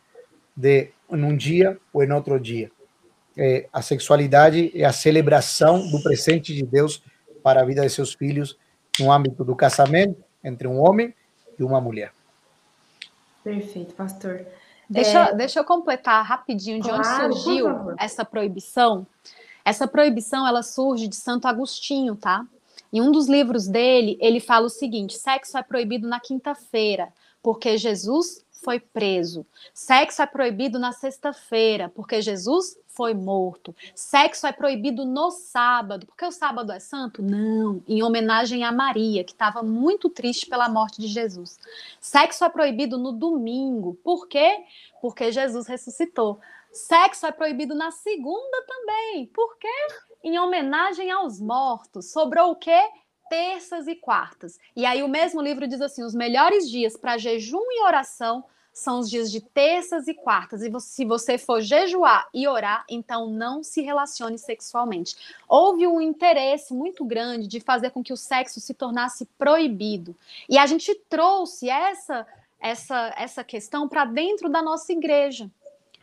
de, 0.56 0.90
num 1.10 1.36
dia 1.36 1.78
ou 1.92 2.02
em 2.02 2.12
outro 2.12 2.38
dia? 2.38 2.70
É, 3.36 3.66
a 3.72 3.80
sexualidade 3.80 4.70
é 4.74 4.84
a 4.84 4.92
celebração 4.92 5.90
do 5.90 6.02
presente 6.02 6.54
de 6.54 6.62
Deus 6.62 7.02
para 7.42 7.62
a 7.62 7.64
vida 7.64 7.80
de 7.80 7.88
seus 7.88 8.12
filhos 8.12 8.58
no 9.00 9.10
âmbito 9.10 9.42
do 9.42 9.56
casamento 9.56 10.22
entre 10.42 10.66
um 10.66 10.80
homem 10.80 11.14
e 11.58 11.62
uma 11.62 11.80
mulher. 11.80 12.12
Perfeito, 13.42 13.94
pastor. 13.94 14.46
Deixa, 14.88 15.30
é... 15.30 15.34
deixa 15.34 15.60
eu 15.60 15.64
completar 15.64 16.24
rapidinho 16.24 16.80
de 16.80 16.88
claro, 16.88 17.26
onde 17.26 17.40
surgiu 17.40 17.94
essa 17.98 18.24
proibição. 18.24 19.06
Essa 19.64 19.86
proibição 19.86 20.46
ela 20.46 20.62
surge 20.62 21.08
de 21.08 21.16
Santo 21.16 21.46
Agostinho, 21.46 22.16
tá? 22.16 22.46
Em 22.92 23.00
um 23.00 23.10
dos 23.10 23.26
livros 23.26 23.66
dele, 23.66 24.18
ele 24.20 24.38
fala 24.38 24.66
o 24.66 24.70
seguinte: 24.70 25.16
sexo 25.16 25.56
é 25.56 25.62
proibido 25.62 26.06
na 26.06 26.20
quinta-feira, 26.20 27.12
porque 27.42 27.78
Jesus 27.78 28.44
foi 28.62 28.78
preso. 28.78 29.46
Sexo 29.74 30.22
é 30.22 30.26
proibido 30.26 30.78
na 30.78 30.92
sexta-feira, 30.92 31.88
porque 31.88 32.20
Jesus 32.20 32.76
foi 32.94 33.14
morto. 33.14 33.74
Sexo 33.94 34.46
é 34.46 34.52
proibido 34.52 35.04
no 35.04 35.30
sábado, 35.30 36.06
porque 36.06 36.24
o 36.24 36.30
sábado 36.30 36.72
é 36.72 36.78
santo? 36.78 37.22
Não, 37.22 37.82
em 37.88 38.02
homenagem 38.02 38.64
a 38.64 38.72
Maria, 38.72 39.24
que 39.24 39.32
estava 39.32 39.62
muito 39.62 40.08
triste 40.08 40.46
pela 40.46 40.68
morte 40.68 41.00
de 41.00 41.06
Jesus. 41.06 41.58
Sexo 42.00 42.44
é 42.44 42.48
proibido 42.48 42.98
no 42.98 43.12
domingo, 43.12 43.94
por 44.04 44.28
quê? 44.28 44.64
Porque 45.00 45.32
Jesus 45.32 45.66
ressuscitou. 45.66 46.40
Sexo 46.70 47.26
é 47.26 47.32
proibido 47.32 47.74
na 47.74 47.90
segunda 47.90 48.64
também, 48.66 49.26
por 49.26 49.56
quê? 49.58 49.68
Em 50.22 50.38
homenagem 50.38 51.10
aos 51.10 51.40
mortos. 51.40 52.12
Sobrou 52.12 52.52
o 52.52 52.56
quê? 52.56 52.80
terças 53.28 53.88
e 53.88 53.94
quartas. 53.94 54.58
E 54.76 54.84
aí 54.84 55.02
o 55.02 55.08
mesmo 55.08 55.40
livro 55.40 55.66
diz 55.66 55.80
assim: 55.80 56.04
os 56.04 56.14
melhores 56.14 56.70
dias 56.70 56.98
para 56.98 57.16
jejum 57.16 57.64
e 57.70 57.82
oração 57.82 58.44
são 58.72 59.00
os 59.00 59.10
dias 59.10 59.30
de 59.30 59.40
terças 59.40 60.08
e 60.08 60.14
quartas. 60.14 60.62
E 60.62 60.80
se 60.80 61.04
você 61.04 61.36
for 61.36 61.60
jejuar 61.60 62.28
e 62.32 62.48
orar, 62.48 62.84
então 62.88 63.28
não 63.28 63.62
se 63.62 63.82
relacione 63.82 64.38
sexualmente. 64.38 65.16
Houve 65.48 65.86
um 65.86 66.00
interesse 66.00 66.72
muito 66.72 67.04
grande 67.04 67.46
de 67.46 67.60
fazer 67.60 67.90
com 67.90 68.02
que 68.02 68.12
o 68.12 68.16
sexo 68.16 68.60
se 68.60 68.72
tornasse 68.72 69.26
proibido. 69.38 70.16
E 70.48 70.56
a 70.56 70.66
gente 70.66 70.94
trouxe 71.08 71.68
essa 71.68 72.26
essa 72.58 73.12
essa 73.16 73.42
questão 73.44 73.88
para 73.88 74.04
dentro 74.04 74.48
da 74.48 74.62
nossa 74.62 74.92
igreja. 74.92 75.50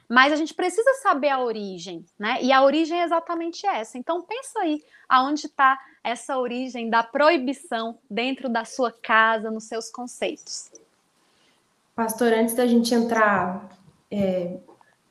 Mas 0.07 0.34
a 0.34 0.36
gente 0.36 0.55
precisa 0.55 0.91
saber 1.03 1.30
a 1.30 1.39
origem, 1.39 2.03
né? 2.17 2.39
E 2.41 2.51
a 2.51 2.63
origem 2.63 2.99
é 2.99 3.03
exatamente 3.03 3.65
essa. 3.67 3.95
Então 3.97 4.24
pensa 4.24 4.59
aí 4.59 4.84
aonde 5.07 5.45
está 5.45 5.80
essa 6.03 6.38
origem 6.38 6.89
da 6.89 7.03
proibição 7.03 7.97
dentro 8.09 8.49
da 8.49 8.65
sua 8.65 8.91
casa, 8.91 9.51
nos 9.51 9.65
seus 9.65 9.91
conceitos. 9.91 10.72
Pastor, 12.00 12.32
antes 12.32 12.56
da 12.56 12.66
gente 12.66 12.93
entrar 12.95 13.78
é, 14.10 14.58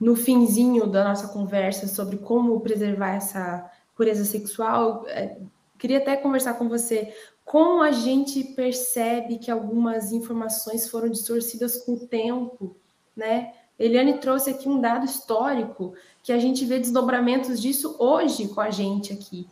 no 0.00 0.16
finzinho 0.16 0.86
da 0.86 1.04
nossa 1.04 1.28
conversa 1.28 1.86
sobre 1.86 2.16
como 2.16 2.60
preservar 2.60 3.10
essa 3.10 3.70
pureza 3.94 4.24
sexual, 4.24 5.04
é, 5.06 5.36
queria 5.78 5.98
até 5.98 6.16
conversar 6.16 6.54
com 6.54 6.66
você 6.66 7.14
como 7.44 7.82
a 7.82 7.90
gente 7.90 8.42
percebe 8.42 9.36
que 9.36 9.50
algumas 9.50 10.12
informações 10.12 10.88
foram 10.88 11.10
distorcidas 11.10 11.76
com 11.76 11.92
o 11.92 12.06
tempo, 12.06 12.74
né? 13.14 13.52
Eliane 13.78 14.16
trouxe 14.16 14.48
aqui 14.48 14.66
um 14.66 14.80
dado 14.80 15.04
histórico 15.04 15.92
que 16.22 16.32
a 16.32 16.38
gente 16.38 16.64
vê 16.64 16.78
desdobramentos 16.78 17.60
disso 17.60 17.96
hoje 17.98 18.48
com 18.48 18.62
a 18.62 18.70
gente 18.70 19.12
aqui. 19.12 19.46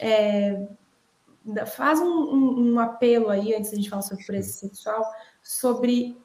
É, 0.00 0.66
faz 1.66 2.00
um, 2.00 2.06
um, 2.06 2.72
um, 2.72 2.80
apelo 2.80 3.28
aí, 3.28 3.54
antes 3.54 3.72
da 3.72 3.76
gente 3.76 3.90
falar 3.90 4.00
sobre 4.00 4.24
pureza 4.24 4.52
sexual, 4.54 5.04
sobre 5.42 6.16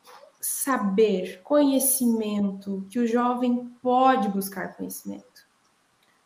saber, 0.44 1.42
conhecimento, 1.44 2.86
que 2.90 3.00
o 3.00 3.08
jovem 3.08 3.72
pode 3.82 4.28
buscar 4.28 4.76
conhecimento. 4.76 5.44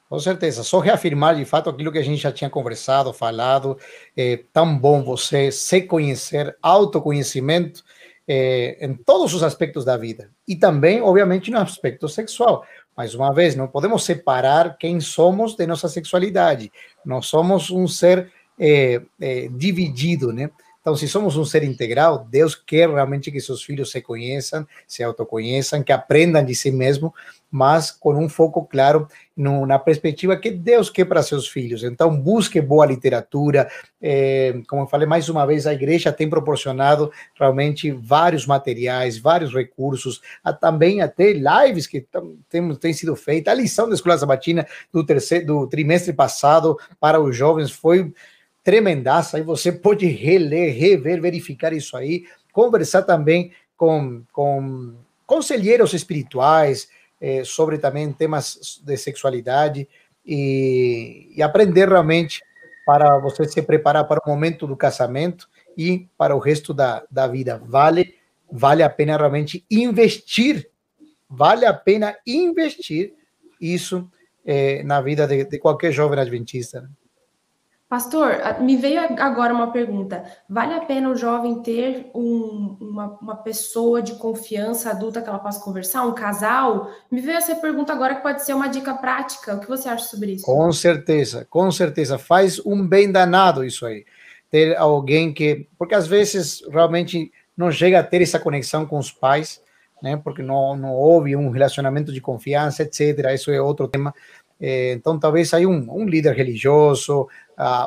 Com 0.10 0.20
certeza, 0.20 0.64
só 0.64 0.80
reafirmar 0.80 1.36
de 1.36 1.44
fato 1.44 1.70
aquilo 1.70 1.92
que 1.92 1.98
a 1.98 2.04
gente 2.04 2.22
já 2.22 2.32
tinha 2.32 2.50
conversado, 2.50 3.12
falado, 3.14 3.78
é 4.16 4.42
tão 4.54 4.78
bom 4.78 5.04
você 5.04 5.52
se 5.52 5.82
conhecer, 5.82 6.58
autoconhecimento 6.62 7.84
é, 8.28 8.78
em 8.86 8.94
todos 8.94 9.34
os 9.34 9.44
aspectos 9.44 9.86
da 9.86 9.98
vida 9.98 10.32
e 10.48 10.56
também, 10.56 11.02
obviamente, 11.02 11.52
no 11.52 11.60
aspecto 11.60 12.08
sexual. 12.08 12.66
Mais 12.96 13.14
uma 13.14 13.34
vez, 13.34 13.56
não 13.56 13.68
podemos 13.68 14.04
separar 14.04 14.78
quem 14.78 15.00
somos 15.00 15.56
de 15.56 15.68
nossa 15.68 15.88
sexualidade. 15.88 16.72
Nós 17.06 17.28
somos 17.28 17.70
um 17.70 17.88
ser 17.88 18.32
é, 18.60 19.02
é, 19.20 19.48
dividido, 19.50 20.34
né? 20.34 20.50
Então, 20.88 20.96
se 20.96 21.06
somos 21.06 21.36
um 21.36 21.44
ser 21.44 21.64
integral, 21.64 22.26
Deus 22.32 22.56
quer 22.56 22.90
realmente 22.90 23.30
que 23.30 23.42
seus 23.42 23.62
filhos 23.62 23.92
se 23.92 24.00
conheçam, 24.00 24.66
se 24.88 25.04
autoconheçam, 25.04 25.84
que 25.84 25.92
aprendam 25.92 26.46
de 26.46 26.56
si 26.56 26.72
mesmo, 26.72 27.14
mas 27.52 27.92
com 27.92 28.14
um 28.14 28.30
foco 28.30 28.64
claro 28.64 29.06
na 29.36 29.78
perspectiva 29.78 30.38
que 30.38 30.50
Deus 30.50 30.90
quer 30.90 31.04
para 31.04 31.22
seus 31.22 31.46
filhos. 31.46 31.84
Então, 31.84 32.18
busque 32.18 32.62
boa 32.62 32.86
literatura. 32.86 33.68
É, 34.02 34.62
como 34.70 34.84
eu 34.84 34.88
falei 34.88 35.06
mais 35.06 35.28
uma 35.28 35.46
vez, 35.46 35.68
a 35.68 35.74
igreja 35.74 36.10
tem 36.14 36.30
proporcionado 36.30 37.12
realmente 37.38 37.92
vários 37.92 38.46
materiais, 38.46 39.18
vários 39.18 39.54
recursos, 39.54 40.22
também 40.62 41.02
até 41.02 41.34
lives 41.34 41.86
que 41.86 42.08
têm, 42.50 42.74
têm 42.76 42.94
sido 42.94 43.14
feitas. 43.14 43.54
A 43.54 43.58
lição 43.58 43.90
da 43.90 43.96
Escola 43.96 44.18
Sabatina 44.18 44.66
do, 44.94 45.06
terceiro, 45.06 45.46
do 45.48 45.68
trimestre 45.68 46.14
passado 46.14 46.78
para 46.98 47.20
os 47.20 47.36
jovens 47.36 47.72
foi 47.72 48.14
tremendaça, 48.68 49.38
aí 49.38 49.44
você 49.44 49.72
pode 49.72 50.06
reler, 50.08 50.78
rever, 50.78 51.22
verificar 51.22 51.72
isso 51.72 51.96
aí, 51.96 52.26
conversar 52.52 53.04
também 53.04 53.54
com, 53.78 54.24
com 54.34 54.94
conselheiros 55.26 55.94
espirituais 55.94 56.90
eh, 57.22 57.46
sobre 57.46 57.78
também 57.78 58.12
temas 58.12 58.82
de 58.84 58.98
sexualidade 58.98 59.88
e, 60.26 61.32
e 61.34 61.42
aprender 61.42 61.88
realmente 61.88 62.44
para 62.86 63.18
você 63.20 63.48
se 63.48 63.62
preparar 63.62 64.06
para 64.06 64.20
o 64.20 64.30
momento 64.30 64.68
do 64.68 64.76
casamento 64.76 65.48
e 65.78 66.06
para 66.18 66.36
o 66.36 66.40
resto 66.40 66.74
da, 66.74 67.06
da 67.10 67.26
vida. 67.26 67.62
Vale, 67.66 68.16
vale 68.52 68.84
a 68.84 68.90
pena 68.90 69.16
realmente 69.16 69.66
investir, 69.72 70.70
vale 71.30 71.66
a 71.66 71.74
pena 71.74 72.18
investir 72.28 73.14
isso 73.62 74.12
eh, 74.46 74.84
na 74.84 75.00
vida 75.00 75.26
de, 75.26 75.46
de 75.46 75.58
qualquer 75.58 75.94
jovem 75.94 76.20
adventista. 76.20 76.82
Né? 76.82 76.90
Pastor, 77.90 78.36
me 78.60 78.76
veio 78.76 79.00
agora 79.18 79.54
uma 79.54 79.72
pergunta. 79.72 80.22
Vale 80.50 80.74
a 80.74 80.82
pena 80.82 81.10
o 81.10 81.16
jovem 81.16 81.62
ter 81.62 82.12
um, 82.14 82.76
uma, 82.82 83.18
uma, 83.22 83.36
pessoa 83.38 84.02
de 84.02 84.16
confiança 84.16 84.90
adulta 84.90 85.22
que 85.22 85.30
ela 85.30 85.40
possa 85.40 85.64
conversar, 85.64 86.04
um 86.04 86.14
casal? 86.14 86.92
Me 87.10 87.22
veio 87.22 87.38
essa 87.38 87.56
pergunta 87.56 87.94
agora 87.94 88.16
que 88.16 88.22
pode 88.22 88.44
ser 88.44 88.54
uma 88.54 88.68
dica 88.68 88.94
prática. 88.94 89.56
O 89.56 89.62
que 89.62 89.70
você 89.70 89.88
acha 89.88 90.04
sobre 90.04 90.34
isso? 90.34 90.46
Com 90.46 90.70
certeza, 90.74 91.48
com 91.50 91.72
certeza. 91.72 92.18
Faz 92.18 92.60
um 92.66 92.86
bem 92.86 93.10
danado 93.10 93.64
isso 93.64 93.86
aí. 93.86 94.06
Ter 94.52 94.76
alguém 94.76 95.34
que. 95.34 95.66
Porque 95.80 95.96
às 95.96 96.08
vezes 96.08 96.62
realmente 96.70 97.32
não 97.56 97.72
chega 97.72 98.00
a 98.00 98.04
ter 98.04 98.22
essa 98.22 98.38
conexão 98.38 98.86
com 98.86 98.98
os 98.98 99.14
pais, 99.14 99.62
né? 100.04 100.20
Porque 100.22 100.42
não, 100.42 100.76
não 100.76 100.94
houve 100.94 101.38
um 101.38 101.50
relacionamento 101.50 102.12
de 102.12 102.20
confiança, 102.20 102.84
etc. 102.84 103.32
Isso 103.34 103.50
é 103.50 103.62
outro 103.62 103.88
tema. 103.88 104.14
Então, 104.60 105.20
talvez 105.20 105.54
aí 105.54 105.66
um, 105.66 105.86
um 105.90 106.06
líder 106.06 106.36
religioso, 106.36 107.28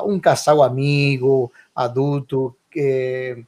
um 0.05 0.19
casal 0.19 0.63
amigo, 0.63 1.51
adulto, 1.75 2.55
que, 2.71 3.43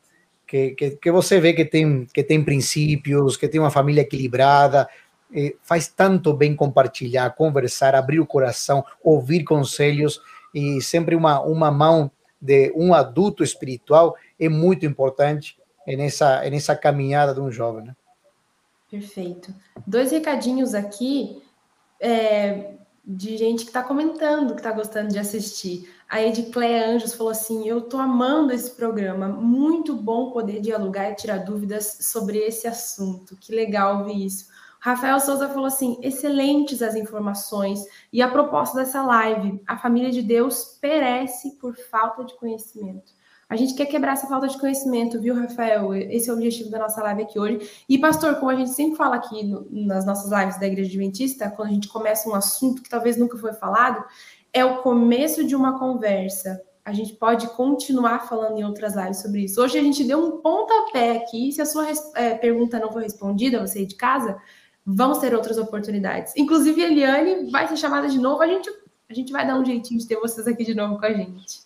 que, 0.45 0.71
que, 0.71 0.91
que, 0.91 1.11
você 1.11 1.39
vê 1.39 1.53
que 1.53 1.63
tem, 1.63 2.05
que 2.13 2.23
tem 2.23 2.43
princípios, 2.43 3.37
que 3.37 3.47
tem 3.47 3.61
uma 3.61 3.71
família 3.71 4.01
equilibrada, 4.01 4.89
eh, 5.33 5.55
faz 5.63 5.87
tanto 5.87 6.33
bem 6.33 6.55
compartilhar, 6.55 7.29
conversar, 7.31 7.95
abrir 7.95 8.19
o 8.19 8.25
coração, 8.25 8.85
ouvir 9.01 9.43
conselhos 9.43 10.21
e 10.53 10.81
sempre 10.81 11.15
uma, 11.15 11.41
uma 11.41 11.71
mão 11.71 12.11
de 12.39 12.71
um 12.75 12.93
adulto 12.93 13.43
espiritual 13.43 14.15
é 14.39 14.49
muito 14.49 14.85
importante 14.85 15.57
nessa, 15.87 16.41
nessa 16.49 16.75
caminhada 16.75 17.33
de 17.33 17.39
um 17.39 17.51
jovem. 17.51 17.85
Né? 17.85 17.95
Perfeito. 18.91 19.53
Dois 19.87 20.11
recadinhos 20.11 20.75
aqui 20.75 21.41
é, 21.99 22.73
de 23.05 23.35
gente 23.37 23.63
que 23.63 23.69
está 23.69 23.83
comentando, 23.83 24.53
que 24.53 24.61
está 24.61 24.71
gostando 24.71 25.09
de 25.09 25.19
assistir. 25.19 25.93
A 26.09 26.21
Edicléia 26.21 26.89
Anjos 26.89 27.13
falou 27.13 27.31
assim: 27.31 27.67
Eu 27.67 27.79
estou 27.79 27.99
amando 27.99 28.53
esse 28.53 28.71
programa, 28.71 29.27
muito 29.27 29.95
bom 29.95 30.31
poder 30.31 30.61
dialogar 30.61 31.11
e 31.11 31.15
tirar 31.15 31.39
dúvidas 31.39 31.97
sobre 32.01 32.37
esse 32.37 32.67
assunto. 32.67 33.35
Que 33.37 33.53
legal 33.53 33.99
ouvir 33.99 34.25
isso. 34.25 34.45
Rafael 34.79 35.17
Souza 35.21 35.47
falou 35.47 35.65
assim: 35.65 35.97
excelentes 36.01 36.81
as 36.81 36.93
informações 36.93 37.85
e 38.11 38.21
a 38.21 38.29
proposta 38.29 38.77
dessa 38.77 39.01
live. 39.01 39.61
A 39.65 39.77
família 39.77 40.11
de 40.11 40.21
Deus 40.21 40.77
perece 40.81 41.57
por 41.57 41.75
falta 41.75 42.25
de 42.25 42.35
conhecimento. 42.35 43.13
A 43.49 43.55
gente 43.55 43.75
quer 43.75 43.85
quebrar 43.85 44.13
essa 44.13 44.27
falta 44.27 44.47
de 44.47 44.57
conhecimento, 44.57 45.19
viu, 45.21 45.35
Rafael? 45.35 45.93
Esse 45.93 46.29
é 46.29 46.33
o 46.33 46.35
objetivo 46.35 46.69
da 46.69 46.79
nossa 46.79 47.01
live 47.03 47.23
aqui 47.23 47.39
hoje. 47.39 47.69
E, 47.87 47.97
pastor, 47.97 48.35
como 48.35 48.49
a 48.49 48.55
gente 48.55 48.71
sempre 48.71 48.95
fala 48.95 49.15
aqui 49.15 49.43
no, 49.43 49.67
nas 49.69 50.05
nossas 50.05 50.31
lives 50.31 50.59
da 50.59 50.65
Igreja 50.65 50.89
Adventista, 50.89 51.49
quando 51.51 51.69
a 51.69 51.71
gente 51.71 51.87
começa 51.87 52.29
um 52.29 52.35
assunto 52.35 52.81
que 52.81 52.89
talvez 52.89 53.17
nunca 53.17 53.37
foi 53.37 53.53
falado, 53.53 54.03
é 54.51 54.63
o 54.63 54.81
começo 54.81 55.43
de 55.43 55.55
uma 55.55 55.77
conversa. 55.77 56.61
A 56.85 56.93
gente 56.93 57.13
pode 57.13 57.47
continuar 57.49 58.27
falando 58.27 58.57
em 58.57 58.63
outras 58.63 58.95
lives 58.95 59.21
sobre 59.21 59.41
isso. 59.45 59.61
Hoje 59.61 59.77
a 59.77 59.81
gente 59.81 60.03
deu 60.03 60.19
um 60.19 60.41
pontapé 60.41 61.17
aqui. 61.17 61.51
Se 61.51 61.61
a 61.61 61.65
sua 61.65 61.87
é, 62.15 62.35
pergunta 62.35 62.79
não 62.79 62.91
foi 62.91 63.03
respondida, 63.03 63.65
você 63.65 63.79
aí 63.79 63.85
de 63.85 63.95
casa, 63.95 64.37
vamos 64.85 65.19
ter 65.19 65.33
outras 65.33 65.57
oportunidades. 65.57 66.33
Inclusive, 66.35 66.81
Eliane 66.81 67.49
vai 67.49 67.67
ser 67.67 67.77
chamada 67.77 68.07
de 68.07 68.19
novo. 68.19 68.41
A 68.41 68.47
gente, 68.47 68.69
a 69.09 69.13
gente 69.13 69.31
vai 69.31 69.47
dar 69.47 69.57
um 69.57 69.65
jeitinho 69.65 69.99
de 69.99 70.07
ter 70.07 70.17
vocês 70.17 70.45
aqui 70.47 70.63
de 70.63 70.73
novo 70.73 70.99
com 70.99 71.05
a 71.05 71.13
gente. 71.13 71.61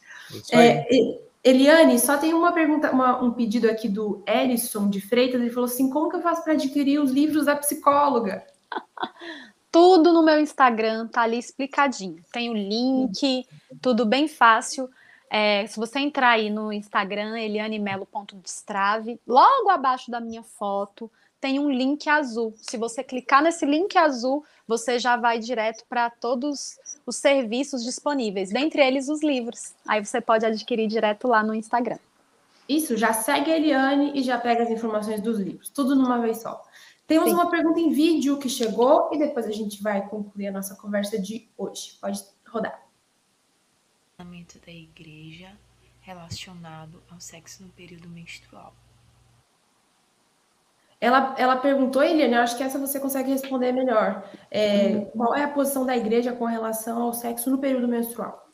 É, 0.52 1.27
Eliane, 1.44 2.00
só 2.00 2.18
tem 2.18 2.34
uma 2.34 2.52
pergunta, 2.52 2.92
uma, 2.92 3.24
um 3.24 3.32
pedido 3.32 3.70
aqui 3.70 3.88
do 3.88 4.24
Erison 4.28 4.90
de 4.90 5.00
Freitas. 5.00 5.40
Ele 5.40 5.50
falou 5.50 5.66
assim: 5.66 5.90
como 5.90 6.10
que 6.10 6.18
eu 6.18 6.22
faço 6.22 6.44
para 6.44 6.54
adquirir 6.54 7.00
os 7.00 7.12
livros 7.12 7.46
da 7.46 7.56
psicóloga? 7.56 8.46
Tudo 9.72 10.12
no 10.12 10.24
meu 10.24 10.40
Instagram 10.40 11.08
tá 11.08 11.22
ali 11.22 11.38
explicadinho. 11.38 12.24
Tem 12.32 12.50
o 12.50 12.54
link, 12.54 13.46
tudo 13.82 14.06
bem 14.06 14.28
fácil. 14.28 14.90
É, 15.30 15.68
se 15.68 15.78
você 15.78 16.00
entrar 16.00 16.30
aí 16.30 16.50
no 16.50 16.72
Instagram, 16.72 17.38
elianemelo.destrave, 17.38 19.20
logo 19.28 19.70
abaixo 19.70 20.10
da 20.10 20.22
minha 20.22 20.42
foto 20.42 21.12
tem 21.40 21.60
um 21.60 21.70
link 21.70 22.10
azul. 22.10 22.54
Se 22.58 22.78
você 22.78 23.04
clicar 23.04 23.44
nesse 23.44 23.66
link 23.66 23.96
azul, 23.98 24.44
você 24.68 24.98
já 24.98 25.16
vai 25.16 25.40
direto 25.40 25.84
para 25.88 26.10
todos 26.10 26.80
os 27.08 27.16
serviços 27.16 27.84
disponíveis, 27.84 28.50
dentre 28.50 28.86
eles 28.86 29.08
os 29.08 29.24
livros. 29.24 29.74
Aí 29.88 30.06
você 30.06 30.20
pode 30.20 30.46
adquirir 30.46 30.88
direto 30.88 31.28
lá 31.28 31.42
no 31.42 31.56
Instagram. 31.56 31.98
Isso, 32.68 32.98
já 32.98 33.14
segue 33.14 33.50
a 33.50 33.56
Eliane 33.56 34.12
e 34.14 34.22
já 34.22 34.38
pega 34.38 34.64
as 34.64 34.70
informações 34.70 35.22
dos 35.22 35.40
livros, 35.40 35.70
tudo 35.70 35.96
numa 35.96 36.20
vez 36.20 36.42
só. 36.42 36.62
Temos 37.08 37.30
Sim. 37.30 37.36
uma 37.36 37.50
pergunta 37.50 37.80
em 37.80 37.90
vídeo 37.90 38.38
que 38.38 38.50
chegou 38.50 39.10
e 39.14 39.18
depois 39.18 39.46
a 39.48 39.52
gente 39.52 39.82
vai 39.82 40.06
concluir 40.06 40.48
a 40.48 40.52
nossa 40.52 40.76
conversa 40.76 41.18
de 41.18 41.50
hoje. 41.58 41.98
Pode 42.02 42.22
rodar. 42.46 42.86
Da 44.18 44.72
igreja 44.72 45.52
relacionado 46.02 47.02
ao 47.10 47.20
sexo 47.22 47.64
no 47.64 47.70
período 47.70 48.10
menstrual. 48.10 48.74
Ela, 51.00 51.36
ela 51.38 51.56
perguntou, 51.58 52.04
Eliane, 52.04 52.34
eu 52.34 52.42
acho 52.42 52.58
que 52.58 52.64
essa 52.64 52.80
você 52.80 53.00
consegue 53.00 53.32
responder 53.32 53.72
melhor. 53.72 54.24
É, 54.50 55.02
qual 55.16 55.36
é 55.36 55.44
a 55.44 55.48
posição 55.48 55.86
da 55.86 55.96
igreja 55.96 56.34
com 56.34 56.46
relação 56.46 57.02
ao 57.02 57.14
sexo 57.14 57.52
no 57.52 57.60
período 57.60 57.88
menstrual? 57.88 58.48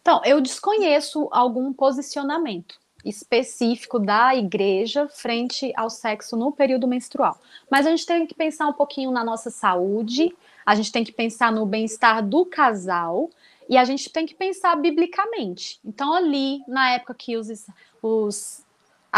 Então, 0.00 0.22
eu 0.24 0.40
desconheço 0.40 1.28
algum 1.32 1.72
posicionamento 1.72 2.78
específico 3.04 3.98
da 3.98 4.34
igreja 4.34 5.08
frente 5.08 5.72
ao 5.76 5.90
sexo 5.90 6.36
no 6.36 6.52
período 6.52 6.86
menstrual. 6.86 7.38
Mas 7.70 7.86
a 7.86 7.90
gente 7.90 8.06
tem 8.06 8.26
que 8.26 8.34
pensar 8.34 8.66
um 8.66 8.72
pouquinho 8.72 9.10
na 9.10 9.24
nossa 9.24 9.50
saúde, 9.50 10.34
a 10.64 10.74
gente 10.74 10.92
tem 10.92 11.04
que 11.04 11.12
pensar 11.12 11.50
no 11.52 11.66
bem-estar 11.66 12.26
do 12.26 12.44
casal 12.44 13.30
e 13.68 13.76
a 13.76 13.84
gente 13.84 14.10
tem 14.10 14.24
que 14.24 14.34
pensar 14.34 14.76
biblicamente. 14.76 15.78
Então, 15.84 16.12
ali, 16.12 16.60
na 16.66 16.92
época 16.92 17.14
que 17.14 17.36
os, 17.36 17.66
os 18.02 18.64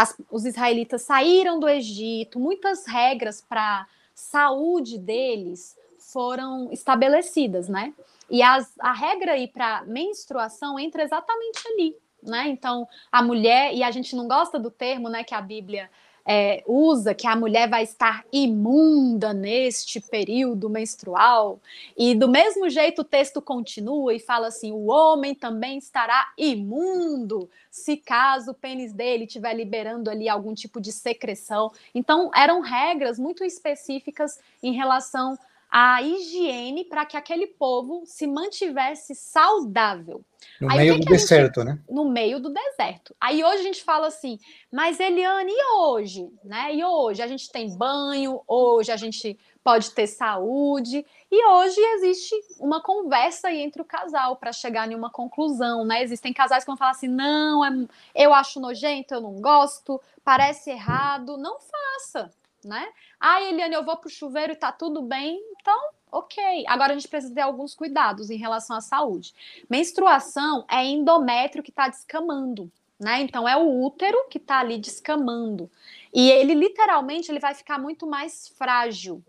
as, 0.01 0.19
os 0.31 0.45
israelitas 0.45 1.03
saíram 1.03 1.59
do 1.59 1.69
Egito, 1.69 2.39
muitas 2.39 2.87
regras 2.87 3.39
para 3.39 3.85
saúde 4.15 4.97
deles 4.97 5.77
foram 5.99 6.71
estabelecidas, 6.71 7.69
né? 7.69 7.93
E 8.27 8.41
as, 8.41 8.73
a 8.79 8.93
regra 8.93 9.33
aí 9.33 9.47
para 9.47 9.83
menstruação 9.85 10.79
entra 10.79 11.03
exatamente 11.03 11.61
ali, 11.67 11.95
né? 12.23 12.47
Então, 12.47 12.87
a 13.11 13.21
mulher, 13.21 13.75
e 13.75 13.83
a 13.83 13.91
gente 13.91 14.15
não 14.15 14.27
gosta 14.27 14.57
do 14.57 14.71
termo, 14.71 15.07
né, 15.07 15.23
que 15.23 15.35
a 15.35 15.41
Bíblia 15.41 15.89
é, 16.25 16.63
usa 16.67 17.13
que 17.13 17.27
a 17.27 17.35
mulher 17.35 17.69
vai 17.69 17.83
estar 17.83 18.25
imunda 18.31 19.33
neste 19.33 19.99
período 19.99 20.69
menstrual, 20.69 21.59
e 21.97 22.13
do 22.15 22.27
mesmo 22.27 22.69
jeito 22.69 23.01
o 23.01 23.05
texto 23.05 23.41
continua 23.41 24.13
e 24.13 24.19
fala 24.19 24.47
assim: 24.47 24.71
o 24.71 24.87
homem 24.87 25.33
também 25.33 25.77
estará 25.77 26.31
imundo 26.37 27.49
se 27.69 27.97
caso 27.97 28.51
o 28.51 28.53
pênis 28.53 28.91
dele 28.91 29.23
estiver 29.23 29.53
liberando 29.53 30.09
ali 30.09 30.27
algum 30.27 30.53
tipo 30.53 30.81
de 30.81 30.91
secreção. 30.91 31.71
Então, 31.95 32.29
eram 32.35 32.59
regras 32.59 33.17
muito 33.17 33.43
específicas 33.43 34.39
em 34.61 34.73
relação 34.73 35.37
à 35.71 36.01
higiene 36.01 36.83
para 36.83 37.05
que 37.05 37.15
aquele 37.15 37.47
povo 37.47 38.03
se 38.05 38.27
mantivesse 38.27 39.15
saudável. 39.15 40.21
No 40.59 40.69
Aí, 40.69 40.79
meio 40.79 40.99
do 40.99 41.05
deserto, 41.05 41.61
gente, 41.61 41.69
né? 41.69 41.79
No 41.89 42.09
meio 42.09 42.39
do 42.39 42.51
deserto. 42.51 43.15
Aí 43.21 43.43
hoje 43.43 43.59
a 43.59 43.63
gente 43.63 43.83
fala 43.83 44.07
assim, 44.07 44.37
mas 44.71 44.99
Eliane, 44.99 45.51
e 45.51 45.63
hoje? 45.77 46.29
Né? 46.43 46.75
E 46.75 46.83
hoje 46.83 47.21
a 47.21 47.27
gente 47.27 47.49
tem 47.49 47.77
banho, 47.77 48.41
hoje 48.47 48.91
a 48.91 48.97
gente 48.97 49.39
pode 49.63 49.91
ter 49.91 50.07
saúde, 50.07 51.05
e 51.31 51.45
hoje 51.45 51.79
existe 51.79 52.35
uma 52.59 52.81
conversa 52.81 53.47
aí 53.47 53.61
entre 53.61 53.81
o 53.81 53.85
casal 53.85 54.35
para 54.35 54.51
chegar 54.51 54.91
em 54.91 54.95
uma 54.95 55.11
conclusão, 55.11 55.85
né? 55.85 56.01
Existem 56.01 56.33
casais 56.33 56.63
que 56.63 56.67
vão 56.67 56.77
falar 56.77 56.91
assim: 56.91 57.07
não, 57.07 57.63
é, 57.63 57.71
eu 58.15 58.33
acho 58.33 58.59
nojento, 58.59 59.13
eu 59.13 59.21
não 59.21 59.39
gosto, 59.39 60.01
parece 60.23 60.71
errado, 60.71 61.37
não 61.37 61.57
faça, 61.59 62.31
né? 62.65 62.87
Ah, 63.19 63.41
Eliane, 63.41 63.75
eu 63.75 63.83
vou 63.83 63.97
pro 63.97 64.09
chuveiro 64.09 64.53
e 64.53 64.55
tá 64.55 64.71
tudo 64.71 65.01
bem, 65.01 65.39
então 65.59 65.91
ok. 66.11 66.65
Agora 66.67 66.91
a 66.91 66.95
gente 66.95 67.07
precisa 67.07 67.33
ter 67.33 67.41
alguns 67.41 67.73
cuidados 67.73 68.29
em 68.29 68.37
relação 68.37 68.75
à 68.75 68.81
saúde. 68.81 69.33
Menstruação 69.69 70.65
é 70.69 70.83
endométrio 70.85 71.63
que 71.63 71.69
está 71.69 71.87
descamando, 71.87 72.71
né? 72.99 73.21
Então 73.21 73.47
é 73.47 73.55
o 73.55 73.83
útero 73.83 74.27
que 74.29 74.37
está 74.37 74.59
ali 74.59 74.77
descamando. 74.77 75.69
E 76.13 76.29
ele 76.29 76.53
literalmente 76.53 77.31
ele 77.31 77.39
vai 77.39 77.53
ficar 77.53 77.79
muito 77.79 78.05
mais 78.05 78.49
frágil. 78.49 79.23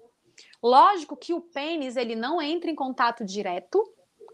Lógico 0.62 1.16
que 1.16 1.32
o 1.32 1.40
pênis 1.40 1.96
ele 1.96 2.14
não 2.14 2.40
entra 2.40 2.70
em 2.70 2.74
contato 2.74 3.24
direto 3.24 3.88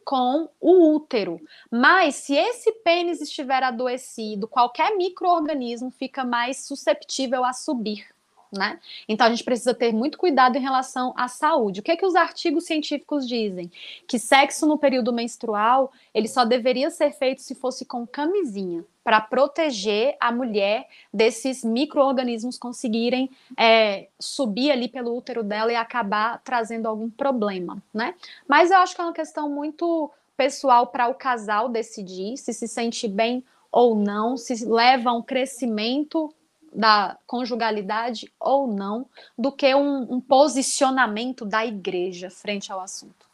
com 0.05 0.49
o 0.59 0.94
útero, 0.94 1.38
mas 1.70 2.14
se 2.14 2.34
esse 2.34 2.72
pênis 2.72 3.20
estiver 3.20 3.62
adoecido, 3.62 4.49
qualquer 4.49 4.96
microorganismo 4.96 5.90
fica 5.90 6.24
mais 6.24 6.64
susceptível 6.64 7.44
a 7.44 7.53
subir 7.53 8.07
né? 8.53 8.78
Então 9.09 9.26
a 9.26 9.30
gente 9.30 9.44
precisa 9.44 9.74
ter 9.74 9.92
muito 9.92 10.18
cuidado 10.18 10.57
em 10.57 10.61
relação 10.61 11.12
à 11.16 11.28
saúde. 11.28 11.80
O 11.80 11.82
que 11.82 11.92
é 11.92 11.96
que 11.96 12.07
os 12.07 12.14
artigos 12.14 12.64
científicos 12.64 13.26
dizem? 13.26 13.70
Que 14.07 14.18
sexo 14.18 14.66
no 14.66 14.78
período 14.78 15.12
menstrual 15.12 15.92
ele 16.14 16.28
só 16.28 16.44
deveria 16.44 16.90
ser 16.90 17.12
feito 17.12 17.42
se 17.42 17.55
fosse 17.55 17.84
com 17.84 18.07
camisinha 18.07 18.84
para 19.09 19.22
proteger 19.22 20.16
a 20.20 20.30
mulher 20.30 20.86
desses 21.12 21.64
micro-organismos 21.64 22.59
conseguirem 22.59 23.30
é, 23.57 24.09
subir 24.20 24.70
ali 24.70 24.86
pelo 24.86 25.16
útero 25.16 25.42
dela 25.42 25.72
e 25.72 25.76
acabar 25.76 26.42
trazendo 26.44 26.86
algum 26.86 27.09
problema, 27.09 27.82
né? 27.92 28.14
Mas 28.46 28.70
eu 28.70 28.76
acho 28.76 28.94
que 28.94 29.01
é 29.01 29.05
uma 29.05 29.14
questão 29.14 29.49
muito 29.49 30.11
pessoal 30.36 30.88
para 30.88 31.09
o 31.09 31.14
casal 31.14 31.70
decidir 31.70 32.36
se 32.36 32.53
se 32.53 32.68
sente 32.68 33.09
bem 33.09 33.42
ou 33.72 33.94
não, 33.94 34.36
se 34.36 34.64
leva 34.64 35.11
a 35.11 35.14
um 35.14 35.22
crescimento 35.22 36.32
da 36.73 37.19
conjugalidade 37.27 38.33
ou 38.39 38.66
não 38.66 39.07
do 39.37 39.51
que 39.53 39.75
um, 39.75 40.14
um 40.14 40.21
posicionamento 40.21 41.45
da 41.45 41.64
igreja 41.64 42.31
frente 42.31 42.73
ao 42.73 42.81
assunto. 42.81 43.29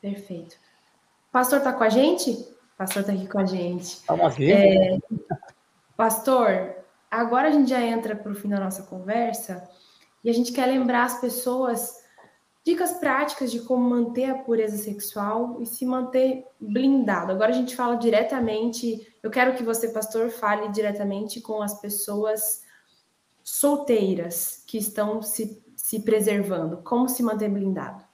Perfeito. 0.00 0.56
Pastor 1.30 1.58
está 1.58 1.72
com 1.72 1.84
a 1.84 1.88
gente? 1.88 2.46
Pastor 2.76 3.02
está 3.02 3.12
aqui 3.12 3.28
com 3.28 3.38
a 3.38 3.46
gente. 3.46 3.84
Estamos 3.84 4.26
aqui. 4.26 4.52
É, 4.52 4.98
pastor, 5.96 6.74
agora 7.10 7.48
a 7.48 7.50
gente 7.50 7.70
já 7.70 7.80
entra 7.80 8.16
para 8.16 8.32
o 8.32 8.34
fim 8.34 8.48
da 8.48 8.58
nossa 8.58 8.82
conversa 8.84 9.68
e 10.24 10.30
a 10.30 10.32
gente 10.32 10.52
quer 10.52 10.66
lembrar 10.66 11.04
as 11.04 11.20
pessoas 11.20 12.00
dicas 12.64 12.92
práticas 12.94 13.50
de 13.50 13.60
como 13.60 13.88
manter 13.88 14.30
a 14.30 14.38
pureza 14.38 14.76
sexual 14.76 15.60
e 15.60 15.66
se 15.66 15.84
manter 15.86 16.44
blindado. 16.60 17.32
Agora 17.32 17.50
a 17.50 17.54
gente 17.54 17.74
fala 17.74 17.96
diretamente, 17.96 19.14
eu 19.22 19.30
quero 19.30 19.54
que 19.54 19.62
você, 19.62 19.88
pastor, 19.88 20.30
fale 20.30 20.68
diretamente 20.68 21.40
com 21.40 21.62
as 21.62 21.80
pessoas 21.80 22.62
solteiras 23.50 24.62
que 24.66 24.78
estão 24.78 25.20
se, 25.22 25.60
se 25.74 26.00
preservando? 26.00 26.78
Como 26.78 27.08
se 27.08 27.22
manter 27.22 27.48
blindado? 27.48 28.04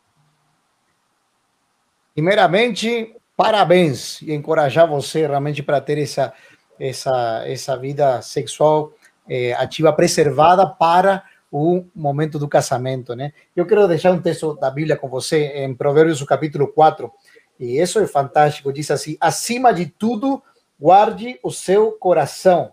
Primeiramente, 2.15 3.15
parabéns 3.37 4.23
e 4.23 4.33
encorajar 4.33 4.89
você 4.89 5.27
realmente 5.27 5.63
para 5.63 5.81
ter 5.81 5.99
essa, 5.99 6.33
essa, 6.81 7.43
essa 7.47 7.77
vida 7.77 8.23
sexual 8.23 8.95
eh, 9.29 9.53
ativa 9.53 9.93
preservada 9.93 10.67
para 10.67 11.23
o 11.53 11.85
momento 11.95 12.39
do 12.39 12.49
casamento, 12.49 13.15
né? 13.15 13.33
Eu 13.55 13.67
quero 13.67 13.87
deixar 13.87 14.13
um 14.13 14.23
texto 14.23 14.55
da 14.55 14.71
Bíblia 14.71 14.97
com 14.97 15.09
você 15.09 15.65
em 15.65 15.75
Provérbios, 15.75 16.23
capítulo 16.23 16.69
4, 16.69 17.13
e 17.61 17.79
isso 17.79 17.99
é 17.99 18.07
fantástico. 18.07 18.73
Diz 18.73 18.91
assim: 18.91 19.17
acima 19.21 19.73
de 19.73 19.87
tudo, 19.87 20.43
guarde 20.81 21.39
o 21.43 21.51
seu 21.51 21.93
coração. 21.93 22.73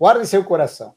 Guarde 0.00 0.26
seu 0.26 0.44
coração, 0.44 0.94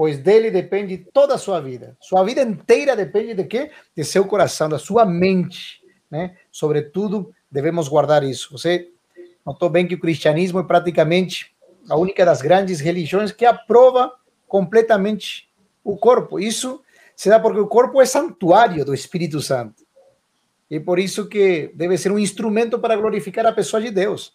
pois 0.00 0.18
dele 0.18 0.50
depende 0.50 0.96
toda 0.96 1.34
a 1.34 1.38
sua 1.38 1.60
vida. 1.60 1.94
Sua 2.00 2.24
vida 2.24 2.40
inteira 2.40 2.96
depende 2.96 3.34
de 3.34 3.44
quê? 3.44 3.70
De 3.94 4.02
seu 4.02 4.24
coração, 4.24 4.66
da 4.66 4.78
sua 4.78 5.04
mente, 5.04 5.82
né? 6.10 6.38
Sobretudo, 6.50 7.34
devemos 7.50 7.86
guardar 7.86 8.24
isso. 8.24 8.50
Você 8.50 8.88
notou 9.44 9.68
bem 9.68 9.86
que 9.86 9.94
o 9.94 10.00
cristianismo 10.00 10.58
é 10.58 10.62
praticamente 10.62 11.54
a 11.86 11.98
única 11.98 12.24
das 12.24 12.40
grandes 12.40 12.80
religiões 12.80 13.30
que 13.30 13.44
aprova 13.44 14.10
completamente 14.48 15.50
o 15.84 15.98
corpo. 15.98 16.40
Isso 16.40 16.80
se 17.14 17.28
dá 17.28 17.38
porque 17.38 17.60
o 17.60 17.66
corpo 17.66 18.00
é 18.00 18.06
santuário 18.06 18.86
do 18.86 18.94
Espírito 18.94 19.42
Santo. 19.42 19.84
E 20.70 20.80
por 20.80 20.98
isso 20.98 21.28
que 21.28 21.72
deve 21.74 21.98
ser 21.98 22.10
um 22.10 22.18
instrumento 22.18 22.78
para 22.78 22.96
glorificar 22.96 23.44
a 23.44 23.52
pessoa 23.52 23.82
de 23.82 23.90
Deus. 23.90 24.32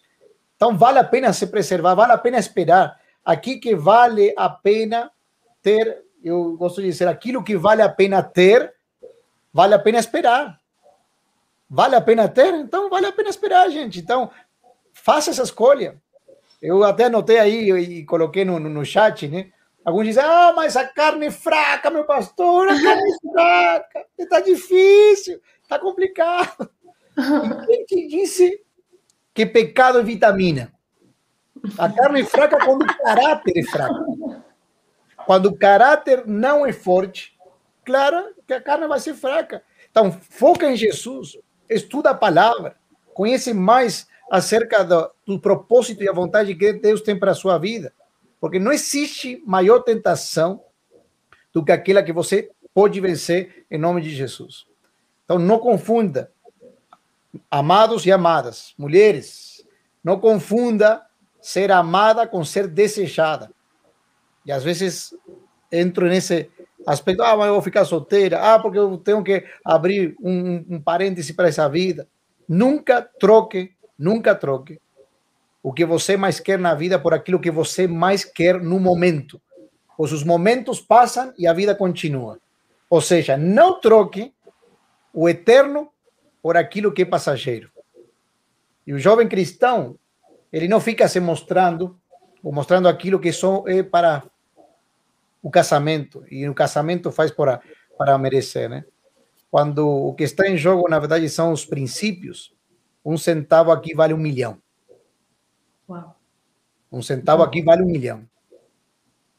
Então 0.54 0.78
vale 0.78 1.00
a 1.00 1.04
pena 1.04 1.32
se 1.32 1.48
preservar, 1.48 1.96
vale 1.96 2.12
a 2.12 2.18
pena 2.18 2.38
esperar. 2.38 3.00
Aqui 3.24 3.58
que 3.58 3.74
vale 3.74 4.32
a 4.36 4.48
pena 4.48 5.10
ter, 5.66 6.04
eu 6.22 6.56
gosto 6.56 6.80
de 6.80 6.86
dizer, 6.86 7.08
aquilo 7.08 7.42
que 7.42 7.56
vale 7.56 7.82
a 7.82 7.88
pena 7.88 8.22
ter, 8.22 8.72
vale 9.52 9.74
a 9.74 9.78
pena 9.80 9.98
esperar. 9.98 10.60
Vale 11.68 11.96
a 11.96 12.00
pena 12.00 12.28
ter? 12.28 12.54
Então 12.54 12.88
vale 12.88 13.06
a 13.06 13.12
pena 13.12 13.28
esperar, 13.28 13.68
gente. 13.68 13.98
Então, 13.98 14.30
faça 14.92 15.30
essa 15.30 15.42
escolha. 15.42 16.00
Eu 16.62 16.84
até 16.84 17.06
anotei 17.06 17.40
aí 17.40 17.72
e 17.72 18.04
coloquei 18.04 18.44
no, 18.44 18.60
no, 18.60 18.68
no 18.68 18.84
chat, 18.84 19.26
né? 19.26 19.50
Alguns 19.84 20.06
dizem, 20.06 20.22
ah, 20.22 20.52
mas 20.54 20.76
a 20.76 20.86
carne 20.86 21.26
é 21.26 21.30
fraca, 21.32 21.90
meu 21.90 22.04
pastor, 22.04 22.68
a 22.68 22.80
carne 22.80 23.02
é 23.02 23.16
fraca, 23.32 24.06
está 24.16 24.40
difícil, 24.40 25.40
está 25.62 25.80
complicado. 25.80 26.70
E 27.18 27.66
quem 27.66 27.84
te 27.86 28.06
disse 28.06 28.64
que 29.34 29.44
pecado 29.44 29.98
é 29.98 30.02
vitamina? 30.04 30.72
A 31.76 31.88
carne 31.88 32.20
é 32.20 32.24
fraca 32.24 32.64
quando 32.64 32.82
o 32.82 32.98
caráter 32.98 33.58
é 33.58 33.62
fraco. 33.64 34.45
Quando 35.26 35.46
o 35.46 35.56
caráter 35.56 36.24
não 36.24 36.64
é 36.64 36.72
forte, 36.72 37.36
claro 37.84 38.32
que 38.46 38.54
a 38.54 38.60
carne 38.60 38.86
vai 38.86 39.00
ser 39.00 39.14
fraca. 39.14 39.62
Então, 39.90 40.12
foca 40.12 40.70
em 40.70 40.76
Jesus, 40.76 41.36
estuda 41.68 42.10
a 42.10 42.14
palavra, 42.14 42.76
conhece 43.12 43.52
mais 43.52 44.06
acerca 44.30 44.84
do, 44.84 45.10
do 45.26 45.40
propósito 45.40 46.04
e 46.04 46.08
a 46.08 46.12
vontade 46.12 46.54
que 46.54 46.72
Deus 46.72 47.00
tem 47.00 47.18
para 47.18 47.32
a 47.32 47.34
sua 47.34 47.58
vida. 47.58 47.92
Porque 48.40 48.58
não 48.58 48.72
existe 48.72 49.42
maior 49.44 49.80
tentação 49.80 50.62
do 51.52 51.64
que 51.64 51.72
aquela 51.72 52.04
que 52.04 52.12
você 52.12 52.50
pode 52.72 53.00
vencer 53.00 53.66
em 53.68 53.78
nome 53.78 54.02
de 54.02 54.10
Jesus. 54.10 54.66
Então, 55.24 55.40
não 55.40 55.58
confunda, 55.58 56.30
amados 57.50 58.06
e 58.06 58.12
amadas, 58.12 58.74
mulheres, 58.78 59.66
não 60.04 60.20
confunda 60.20 61.04
ser 61.40 61.72
amada 61.72 62.28
com 62.28 62.44
ser 62.44 62.68
desejada. 62.68 63.50
E 64.46 64.52
às 64.52 64.62
vezes 64.62 65.12
entro 65.70 66.06
nesse 66.06 66.48
aspecto, 66.86 67.22
ah, 67.22 67.36
mas 67.36 67.48
eu 67.48 67.54
vou 67.54 67.62
ficar 67.62 67.84
solteira, 67.84 68.38
ah, 68.40 68.58
porque 68.58 68.78
eu 68.78 68.96
tenho 68.96 69.22
que 69.24 69.44
abrir 69.64 70.16
um, 70.22 70.64
um 70.76 70.80
parêntese 70.80 71.34
para 71.34 71.48
essa 71.48 71.68
vida. 71.68 72.08
Nunca 72.48 73.02
troque, 73.02 73.72
nunca 73.98 74.34
troque 74.34 74.80
o 75.60 75.72
que 75.72 75.84
você 75.84 76.16
mais 76.16 76.38
quer 76.38 76.60
na 76.60 76.76
vida 76.76 76.96
por 76.96 77.12
aquilo 77.12 77.40
que 77.40 77.50
você 77.50 77.88
mais 77.88 78.24
quer 78.24 78.62
no 78.62 78.78
momento. 78.78 79.40
Pois 79.96 80.12
os 80.12 80.22
momentos 80.22 80.80
passam 80.80 81.34
e 81.36 81.44
a 81.46 81.52
vida 81.52 81.74
continua. 81.74 82.38
Ou 82.88 83.00
seja, 83.00 83.36
não 83.36 83.80
troque 83.80 84.32
o 85.12 85.28
eterno 85.28 85.90
por 86.40 86.56
aquilo 86.56 86.92
que 86.92 87.02
é 87.02 87.04
passageiro. 87.04 87.68
E 88.86 88.92
o 88.92 88.98
jovem 88.98 89.26
cristão, 89.26 89.98
ele 90.52 90.68
não 90.68 90.78
fica 90.78 91.08
se 91.08 91.18
mostrando 91.18 91.98
ou 92.44 92.52
mostrando 92.52 92.86
aquilo 92.86 93.18
que 93.18 93.32
só 93.32 93.64
é 93.66 93.82
para 93.82 94.22
o 95.46 95.50
casamento. 95.50 96.24
E 96.28 96.48
o 96.48 96.54
casamento 96.54 97.12
faz 97.12 97.30
para, 97.30 97.62
para 97.96 98.18
merecer, 98.18 98.68
né? 98.68 98.84
Quando 99.48 99.88
o 99.88 100.12
que 100.12 100.24
está 100.24 100.48
em 100.48 100.56
jogo, 100.56 100.88
na 100.88 100.98
verdade, 100.98 101.28
são 101.28 101.52
os 101.52 101.64
princípios. 101.64 102.52
Um 103.04 103.16
centavo 103.16 103.70
aqui 103.70 103.94
vale 103.94 104.12
um 104.12 104.18
milhão. 104.18 104.60
Uau. 105.88 106.16
Um 106.90 107.00
centavo 107.00 107.44
aqui 107.44 107.62
vale 107.62 107.84
um 107.84 107.86
milhão. 107.86 108.28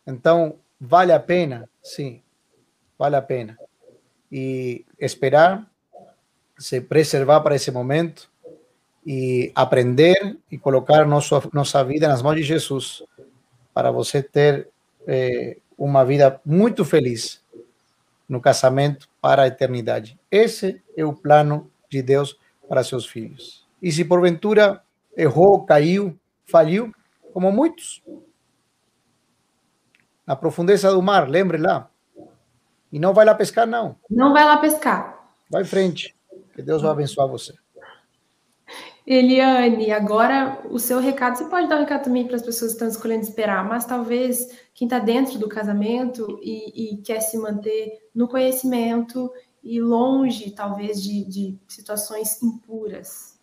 Então, 0.07 0.59
vale 0.79 1.11
a 1.11 1.19
pena? 1.19 1.69
Sim, 1.83 2.23
vale 2.97 3.17
a 3.17 3.21
pena. 3.21 3.57
E 4.31 4.85
esperar, 4.97 5.69
se 6.57 6.79
preservar 6.79 7.41
para 7.41 7.55
esse 7.55 7.69
momento 7.69 8.31
e 9.05 9.51
aprender 9.53 10.37
e 10.49 10.57
colocar 10.57 11.05
nossa, 11.05 11.41
nossa 11.51 11.83
vida 11.83 12.07
nas 12.07 12.21
mãos 12.21 12.35
de 12.35 12.43
Jesus 12.43 13.03
para 13.73 13.91
você 13.91 14.23
ter 14.23 14.69
eh, 15.05 15.57
uma 15.77 16.03
vida 16.03 16.41
muito 16.45 16.83
feliz 16.83 17.43
no 18.27 18.41
casamento 18.41 19.07
para 19.21 19.43
a 19.43 19.47
eternidade. 19.47 20.19
Esse 20.31 20.81
é 20.95 21.05
o 21.05 21.13
plano 21.13 21.69
de 21.89 22.01
Deus 22.01 22.37
para 22.67 22.83
seus 22.83 23.05
filhos. 23.05 23.65
E 23.81 23.91
se 23.91 24.03
porventura 24.03 24.81
errou, 25.15 25.63
caiu, 25.63 26.17
faliu, 26.45 26.93
como 27.31 27.51
muitos. 27.51 28.03
Na 30.25 30.35
profundeza 30.35 30.91
do 30.91 31.01
mar, 31.01 31.29
lembre 31.29 31.57
lá. 31.57 31.89
E 32.91 32.99
não 32.99 33.13
vai 33.13 33.25
lá 33.25 33.35
pescar, 33.35 33.67
não. 33.67 33.95
Não 34.09 34.33
vai 34.33 34.43
lá 34.43 34.57
pescar. 34.57 35.31
Vai 35.49 35.61
em 35.61 35.65
frente. 35.65 36.15
Que 36.53 36.61
Deus 36.61 36.81
vai 36.81 36.91
abençoar 36.91 37.27
você. 37.27 37.53
Eliane, 39.07 39.89
agora 39.89 40.61
o 40.69 40.77
seu 40.77 40.99
recado, 40.99 41.37
você 41.37 41.45
pode 41.45 41.69
dar 41.69 41.77
um 41.77 41.79
recado 41.79 42.03
também 42.03 42.27
para 42.27 42.35
as 42.35 42.41
pessoas 42.41 42.71
que 42.71 42.75
estão 42.75 42.89
escolhendo 42.89 43.23
esperar, 43.23 43.65
mas 43.65 43.85
talvez 43.85 44.59
quem 44.73 44.85
está 44.85 44.99
dentro 44.99 45.39
do 45.39 45.47
casamento 45.47 46.37
e, 46.43 46.95
e, 46.95 46.97
quer 46.97 47.21
se 47.21 47.37
manter 47.37 48.09
no 48.13 48.27
conhecimento 48.27 49.31
e 49.63 49.79
longe, 49.79 50.51
talvez, 50.51 51.01
de, 51.01 51.23
de 51.23 51.57
situações 51.69 52.43
impuras. 52.43 53.39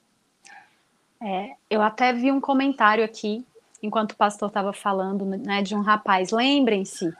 É, 1.18 1.54
eu 1.70 1.80
até 1.80 2.12
vi 2.12 2.30
um 2.30 2.42
comentário 2.42 3.02
aqui, 3.02 3.42
enquanto 3.82 4.12
o 4.12 4.16
pastor 4.16 4.48
estava 4.48 4.74
falando, 4.74 5.24
né, 5.24 5.62
de 5.62 5.74
um 5.74 5.80
rapaz. 5.80 6.30
Lembrem-se, 6.30 7.10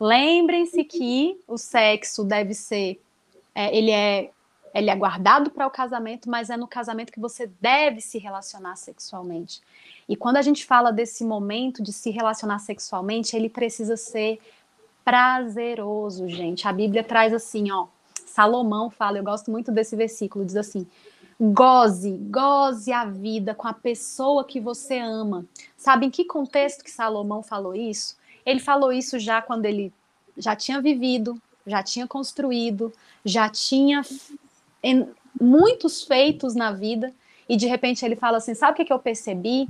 lembrem-se 0.00 0.82
que 0.82 1.38
o 1.46 1.58
sexo 1.58 2.24
deve 2.24 2.54
ser, 2.54 2.98
é, 3.54 3.76
ele 3.76 3.90
é, 3.90 4.30
ele 4.76 4.90
é 4.90 4.94
guardado 4.94 5.50
para 5.50 5.66
o 5.66 5.70
casamento, 5.70 6.28
mas 6.28 6.50
é 6.50 6.56
no 6.56 6.68
casamento 6.68 7.10
que 7.10 7.18
você 7.18 7.50
deve 7.60 8.02
se 8.02 8.18
relacionar 8.18 8.76
sexualmente. 8.76 9.62
E 10.06 10.14
quando 10.14 10.36
a 10.36 10.42
gente 10.42 10.66
fala 10.66 10.92
desse 10.92 11.24
momento 11.24 11.82
de 11.82 11.94
se 11.94 12.10
relacionar 12.10 12.58
sexualmente, 12.58 13.34
ele 13.34 13.48
precisa 13.48 13.96
ser 13.96 14.38
prazeroso, 15.02 16.28
gente. 16.28 16.68
A 16.68 16.72
Bíblia 16.74 17.02
traz 17.02 17.32
assim, 17.32 17.70
ó, 17.70 17.86
Salomão 18.26 18.90
fala, 18.90 19.16
eu 19.16 19.24
gosto 19.24 19.50
muito 19.50 19.72
desse 19.72 19.96
versículo, 19.96 20.44
diz 20.44 20.56
assim: 20.56 20.86
Goze, 21.40 22.10
goze 22.10 22.92
a 22.92 23.06
vida 23.06 23.54
com 23.54 23.66
a 23.66 23.72
pessoa 23.72 24.44
que 24.44 24.60
você 24.60 24.98
ama. 24.98 25.46
Sabe 25.74 26.04
em 26.04 26.10
que 26.10 26.24
contexto 26.24 26.84
que 26.84 26.90
Salomão 26.90 27.42
falou 27.42 27.74
isso? 27.74 28.16
Ele 28.44 28.60
falou 28.60 28.92
isso 28.92 29.18
já 29.18 29.40
quando 29.40 29.64
ele 29.64 29.90
já 30.36 30.54
tinha 30.54 30.82
vivido, 30.82 31.40
já 31.66 31.82
tinha 31.82 32.06
construído, 32.06 32.92
já 33.24 33.48
tinha 33.48 34.02
muitos 35.40 36.04
feitos 36.04 36.54
na 36.54 36.72
vida, 36.72 37.12
e 37.48 37.56
de 37.56 37.66
repente 37.66 38.04
ele 38.04 38.16
fala 38.16 38.38
assim: 38.38 38.54
sabe 38.54 38.72
o 38.72 38.74
que, 38.76 38.84
que 38.84 38.92
eu 38.92 38.98
percebi? 38.98 39.68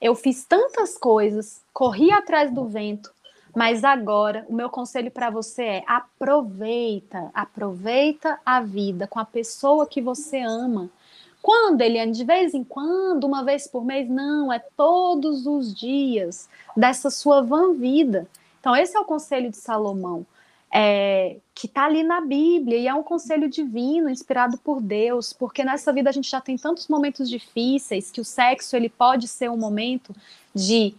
Eu 0.00 0.14
fiz 0.14 0.44
tantas 0.44 0.98
coisas, 0.98 1.62
corri 1.72 2.10
atrás 2.12 2.52
do 2.52 2.64
vento, 2.64 3.10
mas 3.54 3.84
agora 3.84 4.44
o 4.48 4.54
meu 4.54 4.68
conselho 4.68 5.10
para 5.10 5.30
você 5.30 5.62
é: 5.62 5.84
aproveita, 5.86 7.30
aproveita 7.32 8.38
a 8.44 8.60
vida 8.60 9.06
com 9.06 9.20
a 9.20 9.24
pessoa 9.24 9.86
que 9.86 10.02
você 10.02 10.40
ama. 10.40 10.90
Quando, 11.40 11.82
Eliane? 11.82 12.12
De 12.12 12.24
vez 12.24 12.54
em 12.54 12.64
quando, 12.64 13.24
uma 13.24 13.44
vez 13.44 13.66
por 13.66 13.84
mês? 13.84 14.08
Não, 14.08 14.50
é 14.50 14.58
todos 14.58 15.46
os 15.46 15.74
dias 15.74 16.48
dessa 16.74 17.10
sua 17.10 17.42
van 17.42 17.74
vida. 17.74 18.26
Então, 18.58 18.74
esse 18.74 18.96
é 18.96 19.00
o 19.00 19.04
conselho 19.04 19.50
de 19.50 19.58
Salomão, 19.58 20.24
é, 20.76 21.36
que 21.54 21.68
está 21.68 21.84
ali 21.84 22.02
na 22.02 22.20
Bíblia, 22.20 22.76
e 22.76 22.88
é 22.88 22.94
um 22.94 23.04
conselho 23.04 23.48
divino, 23.48 24.10
inspirado 24.10 24.58
por 24.58 24.80
Deus, 24.80 25.32
porque 25.32 25.62
nessa 25.62 25.92
vida 25.92 26.10
a 26.10 26.12
gente 26.12 26.28
já 26.28 26.40
tem 26.40 26.58
tantos 26.58 26.88
momentos 26.88 27.30
difíceis 27.30 28.10
que 28.10 28.20
o 28.20 28.24
sexo 28.24 28.74
ele 28.74 28.88
pode 28.88 29.28
ser 29.28 29.48
um 29.48 29.56
momento 29.56 30.12
de 30.52 30.92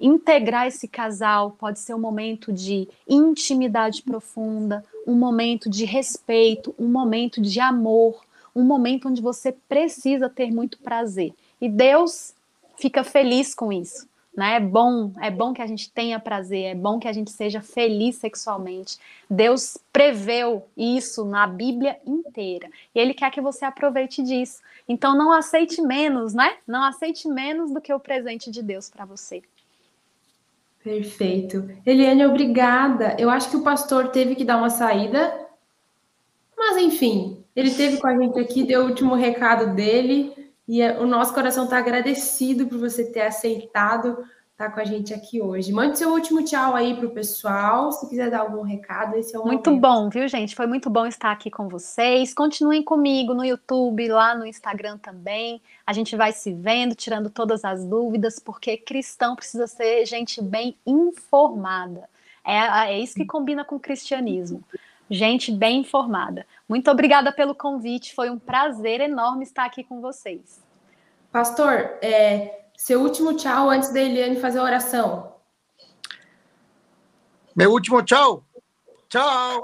integrar 0.00 0.66
esse 0.68 0.86
casal 0.86 1.50
pode 1.58 1.80
ser 1.80 1.92
um 1.92 1.98
momento 1.98 2.52
de 2.52 2.88
intimidade 3.08 4.02
profunda, 4.02 4.84
um 5.06 5.14
momento 5.14 5.68
de 5.68 5.84
respeito, 5.84 6.74
um 6.78 6.86
momento 6.86 7.40
de 7.40 7.58
amor, 7.58 8.24
um 8.54 8.62
momento 8.62 9.08
onde 9.08 9.20
você 9.20 9.52
precisa 9.68 10.28
ter 10.28 10.52
muito 10.52 10.78
prazer. 10.78 11.32
E 11.60 11.68
Deus 11.68 12.32
fica 12.76 13.02
feliz 13.02 13.54
com 13.54 13.72
isso. 13.72 14.06
Né? 14.38 14.54
É 14.54 14.60
bom, 14.60 15.10
é 15.20 15.32
bom 15.32 15.52
que 15.52 15.60
a 15.60 15.66
gente 15.66 15.90
tenha 15.90 16.20
prazer, 16.20 16.66
é 16.66 16.74
bom 16.76 17.00
que 17.00 17.08
a 17.08 17.12
gente 17.12 17.28
seja 17.28 17.60
feliz 17.60 18.14
sexualmente. 18.18 18.96
Deus 19.28 19.76
preveu 19.92 20.64
isso 20.76 21.24
na 21.24 21.44
Bíblia 21.44 21.98
inteira. 22.06 22.70
E 22.94 23.00
ele 23.00 23.14
quer 23.14 23.32
que 23.32 23.40
você 23.40 23.64
aproveite 23.64 24.22
disso. 24.22 24.60
Então 24.88 25.18
não 25.18 25.32
aceite 25.32 25.82
menos, 25.82 26.34
né? 26.34 26.54
Não 26.68 26.84
aceite 26.84 27.26
menos 27.26 27.72
do 27.72 27.80
que 27.80 27.92
o 27.92 27.98
presente 27.98 28.48
de 28.48 28.62
Deus 28.62 28.88
para 28.88 29.04
você. 29.04 29.42
Perfeito. 30.84 31.68
Eliane, 31.84 32.24
obrigada. 32.24 33.16
Eu 33.18 33.30
acho 33.30 33.50
que 33.50 33.56
o 33.56 33.64
pastor 33.64 34.10
teve 34.10 34.36
que 34.36 34.44
dar 34.44 34.58
uma 34.58 34.70
saída, 34.70 35.48
mas 36.56 36.76
enfim, 36.76 37.44
ele 37.56 37.74
teve 37.74 37.96
com 37.96 38.06
a 38.06 38.16
gente 38.16 38.38
aqui, 38.38 38.62
deu 38.62 38.82
o 38.82 38.88
último 38.90 39.16
recado 39.16 39.74
dele, 39.74 40.32
e 40.68 40.82
é, 40.82 41.00
o 41.00 41.06
nosso 41.06 41.32
coração 41.32 41.64
está 41.64 41.78
agradecido 41.78 42.66
por 42.66 42.78
você 42.78 43.10
ter 43.10 43.22
aceitado 43.22 44.18
estar 44.52 44.70
tá 44.70 44.70
com 44.70 44.80
a 44.80 44.84
gente 44.84 45.14
aqui 45.14 45.40
hoje. 45.40 45.72
Mande 45.72 45.96
seu 45.96 46.10
último 46.10 46.44
tchau 46.44 46.74
aí 46.74 46.94
para 46.94 47.06
o 47.06 47.10
pessoal, 47.10 47.92
se 47.92 48.08
quiser 48.08 48.28
dar 48.28 48.40
algum 48.40 48.62
recado, 48.62 49.16
esse 49.16 49.34
é 49.34 49.38
o 49.38 49.44
Muito 49.44 49.70
momento. 49.70 49.80
bom, 49.80 50.10
viu, 50.10 50.26
gente? 50.26 50.56
Foi 50.56 50.66
muito 50.66 50.90
bom 50.90 51.06
estar 51.06 51.30
aqui 51.30 51.48
com 51.48 51.68
vocês. 51.68 52.34
Continuem 52.34 52.82
comigo 52.82 53.32
no 53.32 53.44
YouTube, 53.44 54.08
lá 54.08 54.34
no 54.34 54.44
Instagram 54.44 54.98
também. 54.98 55.62
A 55.86 55.92
gente 55.92 56.16
vai 56.16 56.32
se 56.32 56.52
vendo, 56.52 56.96
tirando 56.96 57.30
todas 57.30 57.64
as 57.64 57.84
dúvidas, 57.84 58.40
porque 58.40 58.76
cristão 58.76 59.36
precisa 59.36 59.68
ser 59.68 60.04
gente 60.06 60.42
bem 60.42 60.76
informada. 60.84 62.08
É, 62.44 62.90
é 62.92 63.00
isso 63.00 63.14
que 63.14 63.24
combina 63.24 63.64
com 63.64 63.76
o 63.76 63.80
cristianismo. 63.80 64.62
Gente 65.10 65.50
bem 65.50 65.80
informada. 65.80 66.46
Muito 66.68 66.90
obrigada 66.90 67.32
pelo 67.32 67.54
convite. 67.54 68.14
Foi 68.14 68.28
um 68.28 68.38
prazer 68.38 69.00
enorme 69.00 69.42
estar 69.42 69.64
aqui 69.64 69.82
com 69.82 70.00
vocês. 70.00 70.62
Pastor, 71.32 71.96
é, 72.02 72.66
seu 72.76 73.00
último 73.00 73.34
tchau 73.34 73.70
antes 73.70 73.92
da 73.92 74.00
Eliane 74.00 74.40
fazer 74.40 74.58
a 74.58 74.62
oração. 74.62 75.32
Meu 77.56 77.72
último 77.72 78.02
tchau. 78.02 78.44
Tchau. 79.08 79.62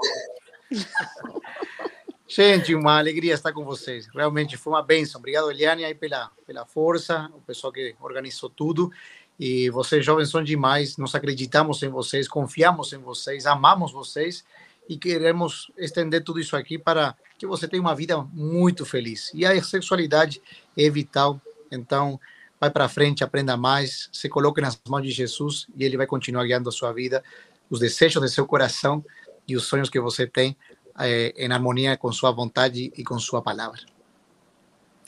Gente, 2.27 2.73
uma 2.73 2.97
alegria 2.97 3.35
estar 3.35 3.53
com 3.53 3.63
vocês. 3.63 4.07
Realmente 4.07 4.57
foi 4.57 4.73
uma 4.73 4.81
bênção. 4.81 5.19
Obrigado, 5.19 5.51
Eliane, 5.51 5.85
aí 5.85 5.93
pela, 5.93 6.31
pela 6.45 6.65
força, 6.65 7.29
o 7.35 7.41
pessoal 7.41 7.71
que 7.71 7.95
organizou 8.01 8.49
tudo. 8.49 8.91
E 9.39 9.69
vocês, 9.69 10.03
jovens, 10.03 10.31
são 10.31 10.43
demais. 10.43 10.97
Nós 10.97 11.13
acreditamos 11.13 11.83
em 11.83 11.89
vocês, 11.89 12.27
confiamos 12.27 12.91
em 12.93 12.97
vocês, 12.97 13.45
amamos 13.45 13.91
vocês 13.91 14.43
e 14.87 14.97
queremos 14.97 15.71
estender 15.77 16.23
tudo 16.23 16.39
isso 16.39 16.55
aqui 16.55 16.77
para 16.77 17.15
que 17.37 17.45
você 17.45 17.67
tenha 17.67 17.81
uma 17.81 17.95
vida 17.95 18.17
muito 18.33 18.85
feliz. 18.85 19.31
E 19.33 19.45
a 19.45 19.63
sexualidade 19.63 20.41
é 20.77 20.89
vital. 20.89 21.39
Então, 21.71 22.19
vai 22.59 22.69
para 22.69 22.87
frente, 22.87 23.23
aprenda 23.23 23.57
mais, 23.57 24.09
se 24.11 24.29
coloque 24.29 24.61
nas 24.61 24.79
mãos 24.87 25.01
de 25.01 25.11
Jesus 25.11 25.67
e 25.75 25.83
ele 25.83 25.97
vai 25.97 26.07
continuar 26.07 26.45
guiando 26.45 26.69
a 26.69 26.71
sua 26.71 26.91
vida, 26.93 27.23
os 27.69 27.79
desejos 27.79 28.21
do 28.21 28.29
seu 28.29 28.45
coração 28.45 29.03
e 29.47 29.55
os 29.55 29.65
sonhos 29.65 29.89
que 29.89 29.99
você 29.99 30.25
tem 30.25 30.55
é, 30.99 31.33
em 31.37 31.51
harmonia 31.51 31.97
com 31.97 32.11
sua 32.11 32.31
vontade 32.31 32.91
e 32.95 33.03
com 33.03 33.19
sua 33.19 33.41
palavra. 33.41 33.81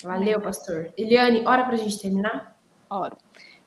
Valeu, 0.04 0.40
pastor. 0.41 0.91
Eliane, 0.98 1.44
ora 1.45 1.64
para 1.64 1.74
a 1.74 1.78
gente 1.78 1.99
terminar? 1.99 2.56
Ora. 2.90 3.18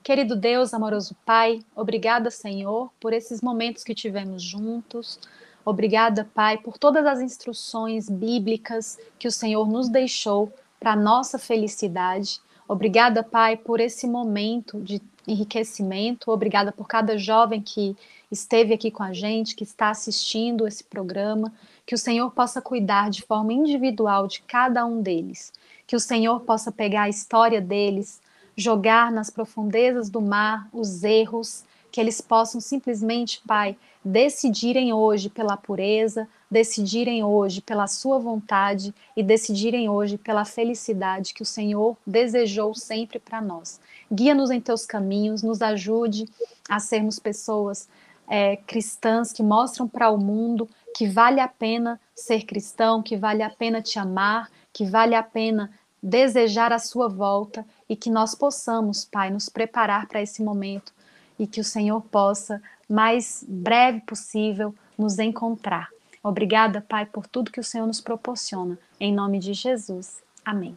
Querido 0.03 0.35
Deus, 0.35 0.73
amoroso 0.73 1.15
Pai, 1.27 1.61
obrigada, 1.75 2.31
Senhor, 2.31 2.91
por 2.99 3.13
esses 3.13 3.43
momentos 3.43 3.85
que 3.85 3.95
tivemos 3.95 4.43
juntos. 4.43 5.19
Obrigada, 5.65 6.29
Pai, 6.35 6.59
por 6.59 6.79
todas 6.79 7.05
as 7.05 7.21
instruções 7.21 8.09
bíblicas 8.09 8.99
que 9.19 9.29
o 9.29 9.33
Senhor 9.33 9.69
nos 9.69 9.89
deixou 9.89 10.53
para 10.79 10.97
nossa 10.97 11.39
felicidade. 11.39 12.41
Obrigada, 12.67 13.23
Pai, 13.23 13.57
por 13.57 13.81
esse 13.81 14.07
momento 14.07 14.81
de 14.81 15.03
enriquecimento. 15.27 16.31
Obrigada 16.31 16.73
por 16.73 16.87
cada 16.87 17.19
jovem 17.19 17.61
que 17.61 17.97
esteve 18.31 18.73
aqui 18.73 18.91
com 18.91 19.03
a 19.03 19.13
gente, 19.13 19.55
que 19.55 19.65
está 19.65 19.91
assistindo 19.91 20.67
esse 20.67 20.85
programa. 20.85 21.53
Que 21.85 21.95
o 21.95 21.99
Senhor 21.99 22.31
possa 22.31 22.63
cuidar 22.63 23.11
de 23.11 23.23
forma 23.23 23.53
individual 23.53 24.27
de 24.27 24.41
cada 24.43 24.87
um 24.87 25.03
deles. 25.03 25.53
Que 25.87 25.97
o 25.97 26.01
Senhor 26.01 26.41
possa 26.41 26.71
pegar 26.71 27.03
a 27.03 27.09
história 27.09 27.61
deles, 27.61 28.21
jogar 28.57 29.11
nas 29.11 29.29
profundezas 29.31 30.09
do 30.09 30.21
mar 30.21 30.69
os 30.73 31.03
erros, 31.03 31.65
que 31.91 32.01
eles 32.01 32.21
possam 32.21 32.61
simplesmente, 32.61 33.43
Pai, 33.47 33.77
decidirem 34.05 34.93
hoje 34.93 35.29
pela 35.29 35.57
pureza, 35.57 36.29
decidirem 36.51 37.23
hoje 37.23 37.61
pela 37.61 37.87
sua 37.87 38.19
vontade 38.19 38.95
e 39.17 39.23
decidirem 39.23 39.89
hoje 39.89 40.17
pela 40.17 40.45
felicidade 40.45 41.35
que 41.35 41.43
o 41.43 41.47
Senhor 41.47 41.97
desejou 42.07 42.75
sempre 42.75 43.19
para 43.19 43.41
nós. 43.41 43.81
Guia-nos 44.11 44.51
em 44.51 44.61
teus 44.61 44.87
caminhos, 44.87 45.43
nos 45.43 45.61
ajude 45.61 46.29
a 46.69 46.81
sermos 46.81 47.19
pessoas 47.19 47.89
é, 48.29 48.57
cristãs 48.57 49.33
que 49.33 49.43
mostram 49.43 49.89
para 49.89 50.11
o 50.11 50.17
mundo 50.17 50.69
que 50.95 51.07
vale 51.09 51.41
a 51.41 51.49
pena 51.49 52.01
ser 52.15 52.45
cristão, 52.45 53.03
que 53.03 53.17
vale 53.17 53.43
a 53.43 53.51
pena 53.51 53.83
te 53.83 53.99
amar, 53.99 54.51
que 54.73 54.85
vale 54.85 55.15
a 55.15 55.23
pena 55.23 55.71
desejar 56.03 56.73
a 56.73 56.79
sua 56.79 57.09
volta 57.09 57.65
e 57.89 57.95
que 57.95 58.11
nós 58.11 58.35
possamos, 58.35 59.05
Pai, 59.05 59.31
nos 59.31 59.49
preparar 59.49 60.07
para 60.07 60.23
esse 60.23 60.43
momento 60.43 60.93
e 61.41 61.47
que 61.47 61.59
o 61.59 61.65
Senhor 61.65 62.03
possa, 62.03 62.63
mais 62.87 63.43
breve 63.49 64.03
possível, 64.03 64.75
nos 64.99 65.19
encontrar. 65.19 65.89
Obrigada, 66.23 66.85
Pai, 66.87 67.07
por 67.07 67.27
tudo 67.27 67.51
que 67.51 67.59
o 67.59 67.65
Senhor 67.65 67.87
nos 67.87 67.99
proporciona. 67.99 68.79
Em 69.01 69.11
nome 69.11 69.39
de 69.39 69.55
Jesus. 69.55 70.23
Amém. 70.45 70.77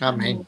Amém. 0.00 0.46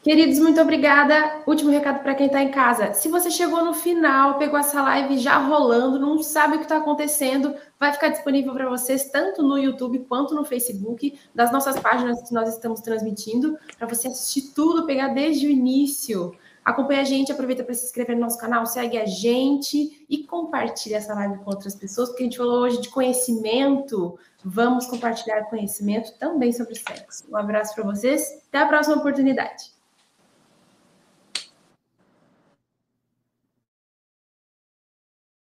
Queridos, 0.00 0.38
muito 0.38 0.60
obrigada. 0.60 1.42
Último 1.44 1.72
recado 1.72 2.04
para 2.04 2.14
quem 2.14 2.26
está 2.26 2.40
em 2.40 2.52
casa. 2.52 2.94
Se 2.94 3.08
você 3.08 3.32
chegou 3.32 3.64
no 3.64 3.74
final, 3.74 4.38
pegou 4.38 4.58
essa 4.58 4.80
live 4.80 5.18
já 5.18 5.36
rolando, 5.36 5.98
não 5.98 6.22
sabe 6.22 6.54
o 6.54 6.58
que 6.58 6.64
está 6.66 6.76
acontecendo, 6.76 7.54
vai 7.78 7.92
ficar 7.92 8.08
disponível 8.08 8.54
para 8.54 8.68
vocês 8.68 9.10
tanto 9.10 9.42
no 9.42 9.58
YouTube 9.58 10.06
quanto 10.08 10.36
no 10.36 10.44
Facebook, 10.44 11.18
das 11.34 11.50
nossas 11.50 11.80
páginas 11.80 12.22
que 12.26 12.32
nós 12.32 12.48
estamos 12.48 12.80
transmitindo, 12.80 13.58
para 13.76 13.88
você 13.88 14.06
assistir 14.06 14.54
tudo, 14.54 14.86
pegar 14.86 15.08
desde 15.08 15.48
o 15.48 15.50
início. 15.50 16.32
Acompanhe 16.70 17.00
a 17.00 17.04
gente, 17.04 17.32
aproveita 17.32 17.64
para 17.64 17.74
se 17.74 17.84
inscrever 17.84 18.14
no 18.16 18.22
nosso 18.22 18.38
canal, 18.38 18.64
segue 18.66 18.96
a 18.98 19.06
gente 19.06 20.04
e 20.08 20.24
compartilha 20.24 20.96
essa 20.96 21.14
live 21.14 21.38
com 21.38 21.50
outras 21.50 21.74
pessoas, 21.74 22.08
porque 22.08 22.22
a 22.22 22.26
gente 22.26 22.38
falou 22.38 22.60
hoje 22.60 22.80
de 22.80 22.88
conhecimento. 22.88 24.18
Vamos 24.44 24.86
compartilhar 24.86 25.44
conhecimento 25.50 26.16
também 26.18 26.52
sobre 26.52 26.74
sexo. 26.76 27.24
Um 27.30 27.36
abraço 27.36 27.74
para 27.74 27.84
vocês, 27.84 28.24
até 28.48 28.58
a 28.58 28.66
próxima 28.66 28.96
oportunidade. 28.96 29.79